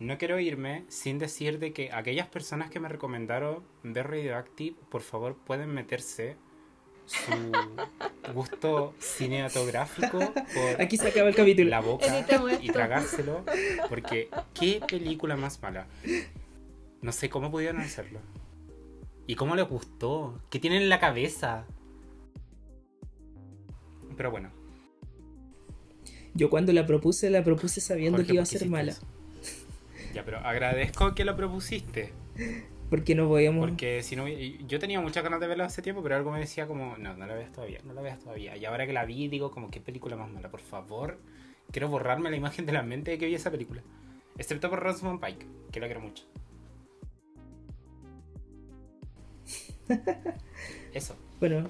no 0.00 0.18
quiero 0.18 0.40
irme 0.40 0.84
sin 0.88 1.20
decir 1.20 1.60
de 1.60 1.72
que 1.72 1.92
aquellas 1.92 2.26
personas 2.26 2.70
que 2.70 2.80
me 2.80 2.88
recomendaron 2.88 3.62
ver 3.84 4.08
Radioactive, 4.08 4.76
por 4.90 5.02
favor 5.02 5.36
pueden 5.36 5.72
meterse 5.72 6.36
su 7.06 7.30
gusto 8.34 8.94
cinematográfico 8.98 10.18
por 10.18 10.82
Aquí 10.82 10.96
se 10.96 11.08
acaba 11.08 11.28
el 11.28 11.36
capítulo. 11.36 11.70
la 11.70 11.80
boca 11.80 12.26
y 12.60 12.70
tragárselo, 12.70 13.44
porque 13.88 14.28
qué 14.54 14.82
película 14.88 15.36
más 15.36 15.62
mala. 15.62 15.86
No 17.00 17.12
sé 17.12 17.30
cómo 17.30 17.52
pudieron 17.52 17.80
hacerlo. 17.80 18.18
¿Y 19.28 19.36
cómo 19.36 19.54
les 19.54 19.68
gustó? 19.68 20.40
¿Qué 20.50 20.58
tienen 20.58 20.82
en 20.82 20.88
la 20.88 20.98
cabeza? 20.98 21.64
Pero 24.18 24.32
bueno. 24.32 24.50
Yo 26.34 26.50
cuando 26.50 26.72
la 26.72 26.84
propuse, 26.84 27.30
la 27.30 27.42
propuse 27.42 27.80
sabiendo 27.80 28.22
que 28.24 28.34
iba 28.34 28.42
a 28.42 28.46
ser 28.46 28.68
mala. 28.68 28.94
Ya, 30.12 30.24
pero 30.24 30.38
agradezco 30.38 31.14
que 31.14 31.24
lo 31.24 31.36
propusiste. 31.36 32.12
Porque 32.90 33.14
no 33.14 33.28
podíamos. 33.28 33.68
Porque 33.68 34.02
si 34.02 34.16
no. 34.16 34.26
Yo 34.28 34.78
tenía 34.78 35.00
muchas 35.00 35.22
ganas 35.22 35.40
de 35.40 35.46
verla 35.46 35.66
hace 35.66 35.82
tiempo, 35.82 36.02
pero 36.02 36.16
algo 36.16 36.32
me 36.32 36.40
decía 36.40 36.66
como, 36.66 36.96
no, 36.98 37.16
no 37.16 37.26
la 37.26 37.34
veas 37.34 37.52
todavía, 37.52 37.80
no 37.84 37.94
la 37.94 38.02
veas 38.02 38.18
todavía. 38.18 38.56
Y 38.56 38.64
ahora 38.64 38.86
que 38.86 38.92
la 38.92 39.04
vi, 39.04 39.28
digo, 39.28 39.50
como, 39.50 39.70
qué 39.70 39.80
película 39.80 40.16
más 40.16 40.30
mala, 40.30 40.50
por 40.50 40.60
favor. 40.60 41.18
Quiero 41.70 41.88
borrarme 41.88 42.30
la 42.30 42.36
imagen 42.36 42.66
de 42.66 42.72
la 42.72 42.82
mente 42.82 43.12
de 43.12 43.18
que 43.18 43.26
vi 43.26 43.34
esa 43.34 43.50
película. 43.50 43.82
Excepto 44.36 44.68
por 44.68 44.80
Rosamund 44.80 45.24
Pike, 45.24 45.46
que 45.70 45.80
la 45.80 45.86
quiero 45.86 46.00
mucho. 46.00 46.24
eso. 50.92 51.14
Bueno, 51.38 51.68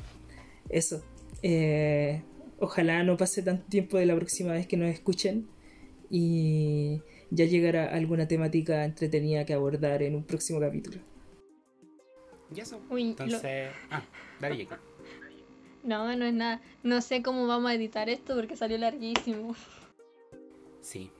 eso. 0.71 1.03
Eh, 1.43 2.23
Ojalá 2.61 3.03
no 3.05 3.17
pase 3.17 3.43
tanto 3.43 3.65
tiempo 3.69 3.99
de 3.99 4.07
la 4.07 4.17
próxima 4.17 4.53
vez 4.53 4.67
que 4.67 4.77
nos 4.77 4.91
escuchen 4.91 5.49
y 6.11 7.03
ya 7.31 7.45
llegará 7.45 7.93
alguna 7.93 8.27
temática 8.27 8.85
entretenida 8.85 9.45
que 9.45 9.55
abordar 9.55 10.03
en 10.03 10.15
un 10.15 10.25
próximo 10.25 10.61
capítulo. 10.61 10.99
Y 12.55 12.61
eso. 12.61 12.81
Entonces, 12.91 13.71
ah, 13.91 14.03
dale. 14.41 14.67
No, 15.85 16.17
no 16.17 16.25
es 16.25 16.35
nada. 16.35 16.61
No 16.83 17.01
sé 17.01 17.23
cómo 17.23 17.47
vamos 17.47 17.71
a 17.71 17.75
editar 17.75 18.09
esto 18.09 18.35
porque 18.35 18.57
salió 18.57 18.79
larguísimo. 18.79 19.55
Sí. 20.81 21.11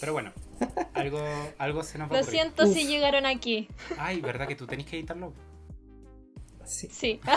Pero 0.00 0.14
bueno, 0.14 0.32
algo, 0.94 1.20
algo 1.58 1.82
se 1.82 1.98
nos 1.98 2.10
va 2.10 2.16
Lo 2.16 2.24
siento 2.24 2.66
si 2.66 2.86
llegaron 2.86 3.26
aquí. 3.26 3.68
Ay, 3.98 4.20
¿verdad 4.20 4.48
que 4.48 4.56
tú 4.56 4.66
tenés 4.66 4.86
que 4.86 4.98
editarlo? 4.98 5.32
Sí. 6.72 7.20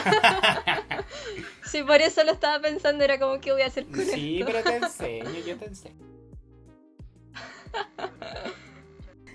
Sí. 1.63 1.83
por 1.83 1.99
eso 2.01 2.23
lo 2.23 2.31
estaba 2.31 2.61
pensando, 2.61 3.03
era 3.03 3.19
como 3.19 3.39
que 3.41 3.51
voy 3.51 3.61
a 3.61 3.67
hacer 3.67 3.85
con 3.85 3.99
Sí, 3.99 4.41
pero 4.45 4.63
te 4.63 4.75
enseño, 4.77 5.39
yo 5.45 5.57
te 5.57 5.65
enseño. 5.65 5.95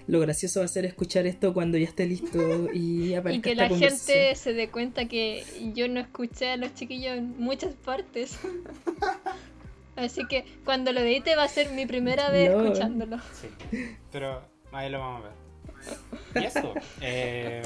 Lo 0.07 0.19
gracioso 0.19 0.61
va 0.61 0.65
a 0.65 0.69
ser 0.69 0.87
escuchar 0.87 1.27
esto 1.27 1.55
cuando 1.55 1.79
ya 1.79 1.87
esté 1.87 2.07
listo 2.07 2.69
y 2.73 3.15
Y 3.31 3.41
que 3.41 3.55
la 3.55 3.69
gente 3.69 4.35
se 4.35 4.55
dé 4.55 4.69
cuenta 4.69 5.07
que 5.07 5.45
yo 5.75 5.87
no 5.89 6.01
escuché 6.01 6.51
a 6.51 6.57
los 6.57 6.75
chiquillos 6.75 7.17
en 7.17 7.39
muchas 7.39 7.75
partes. 7.75 8.39
Así 9.97 10.27
que 10.27 10.45
cuando 10.65 10.93
lo 10.93 11.01
edite 11.01 11.37
va 11.37 11.45
a 11.45 11.49
ser 11.49 11.71
mi 11.73 11.87
primera 11.87 12.31
vez 12.31 12.51
escuchándolo. 12.51 13.19
Sí, 13.41 13.49
pero 14.11 14.43
ahí 14.73 14.91
lo 14.91 14.99
vamos 14.99 15.25
a 15.25 15.29
ver. 15.29 16.43
Y 16.43 16.47
eso. 16.47 16.75
Eh, 17.01 17.63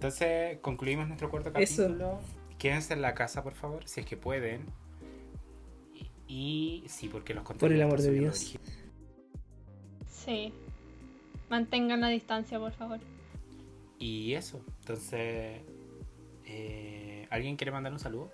entonces, 0.00 0.56
concluimos 0.62 1.06
nuestro 1.08 1.28
cuarto 1.28 1.52
capítulo. 1.52 2.20
Quédense 2.56 2.94
en 2.94 3.02
la 3.02 3.12
casa, 3.12 3.42
por 3.42 3.52
favor, 3.52 3.86
si 3.86 4.00
es 4.00 4.06
que 4.06 4.16
pueden. 4.16 4.64
Y, 6.26 6.84
sí, 6.88 7.08
porque 7.08 7.34
los 7.34 7.44
Por 7.44 7.70
el 7.70 7.82
amor 7.82 8.00
de 8.00 8.10
Dios. 8.10 8.58
Sí. 10.08 10.54
Mantengan 11.50 12.00
la 12.00 12.08
distancia, 12.08 12.58
por 12.58 12.72
favor. 12.72 12.98
Y 13.98 14.32
eso. 14.32 14.64
Entonces, 14.78 15.60
eh, 16.46 17.26
¿alguien 17.28 17.56
quiere 17.56 17.70
mandar 17.70 17.92
un 17.92 17.98
saludo? 17.98 18.32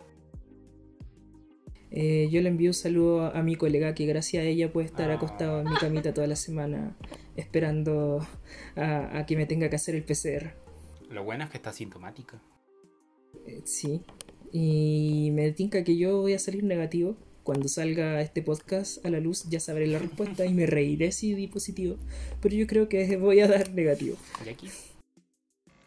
Eh, 1.90 2.28
yo 2.30 2.40
le 2.42 2.48
envío 2.48 2.70
un 2.70 2.74
saludo 2.74 3.34
a 3.34 3.42
mi 3.42 3.56
colega 3.56 3.92
que 3.92 4.06
gracias 4.06 4.44
a 4.44 4.46
ella 4.46 4.72
puede 4.72 4.86
estar 4.86 5.10
acostado 5.10 5.62
en 5.62 5.68
mi 5.68 5.74
camita 5.74 6.14
toda 6.14 6.28
la 6.28 6.36
semana 6.36 6.96
esperando 7.34 8.24
a 8.76 9.26
que 9.26 9.36
me 9.36 9.46
tenga 9.46 9.68
que 9.68 9.74
hacer 9.74 9.96
el 9.96 10.04
PCR. 10.04 10.65
Lo 11.10 11.24
bueno 11.24 11.44
es 11.44 11.50
que 11.50 11.56
está 11.56 11.72
sintomática. 11.72 12.40
Eh, 13.46 13.62
sí. 13.64 14.02
Y 14.52 15.30
me 15.32 15.50
tinca 15.52 15.84
que 15.84 15.96
yo 15.96 16.20
voy 16.20 16.34
a 16.34 16.38
salir 16.38 16.64
negativo. 16.64 17.16
Cuando 17.42 17.68
salga 17.68 18.20
este 18.20 18.42
podcast 18.42 19.04
a 19.06 19.10
la 19.10 19.20
luz 19.20 19.44
ya 19.48 19.60
sabré 19.60 19.86
la 19.86 20.00
respuesta 20.00 20.44
y 20.46 20.52
me 20.52 20.66
reiré 20.66 21.12
si 21.12 21.34
di 21.34 21.46
positivo. 21.46 21.96
Pero 22.40 22.56
yo 22.56 22.66
creo 22.66 22.88
que 22.88 23.16
voy 23.18 23.40
a 23.40 23.46
dar 23.46 23.70
negativo. 23.70 24.16
¿Y 24.44 24.48
aquí? 24.48 24.68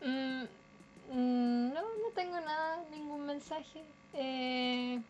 Mm, 0.01 0.43
mm, 1.11 1.73
no, 1.73 1.81
no 1.81 2.09
tengo 2.15 2.39
nada, 2.39 2.85
ningún 2.91 3.25
mensaje. 3.25 3.83
Eh, 4.13 5.01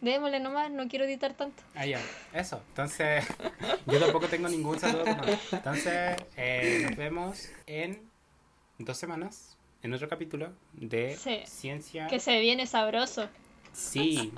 démosle 0.00 0.40
nomás, 0.40 0.72
no 0.72 0.88
quiero 0.88 1.04
editar 1.04 1.34
tanto. 1.34 1.62
Ah, 1.76 1.86
ya, 1.86 2.00
eso. 2.32 2.60
Entonces, 2.70 3.24
yo 3.86 4.00
tampoco 4.00 4.26
tengo 4.26 4.48
ningún 4.48 4.80
saludo. 4.80 5.04
Entonces, 5.52 6.16
eh, 6.36 6.86
nos 6.88 6.96
vemos 6.96 7.48
en 7.66 8.13
dos 8.78 8.96
semanas 8.96 9.56
en 9.82 9.92
otro 9.92 10.08
capítulo 10.08 10.52
de 10.72 11.16
ciencia. 11.46 12.06
Que 12.06 12.20
se 12.20 12.40
viene 12.40 12.66
sabroso. 12.66 13.28
Sí. 13.72 14.32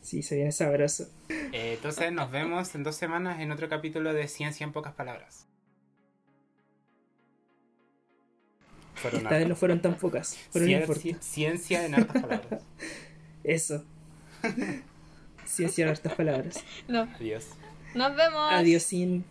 Sí, 0.00 0.22
se 0.22 0.36
viene 0.36 0.52
sabroso. 0.52 1.08
Eh, 1.28 1.74
entonces 1.74 2.12
nos 2.12 2.30
vemos 2.30 2.74
en 2.74 2.82
dos 2.82 2.96
semanas 2.96 3.40
en 3.40 3.52
otro 3.52 3.68
capítulo 3.68 4.12
de 4.14 4.26
Ciencia 4.26 4.64
en 4.64 4.72
pocas 4.72 4.94
palabras. 4.94 5.46
Esta 9.04 9.38
vez 9.38 9.48
no 9.48 9.54
fueron 9.54 9.80
tan 9.80 9.94
pocas. 9.96 10.36
ciencia, 10.50 11.18
ciencia 11.20 11.84
en 11.84 11.94
hartas 11.94 12.22
palabras. 12.22 12.62
Eso. 13.44 13.84
Ciencia 15.44 15.84
en 15.84 15.90
hartas 15.90 16.14
palabras. 16.14 16.64
No. 16.88 17.02
Adiós. 17.02 17.46
Nos 17.94 18.16
vemos. 18.16 18.48
Adiós 18.50 18.82
sin. 18.82 19.24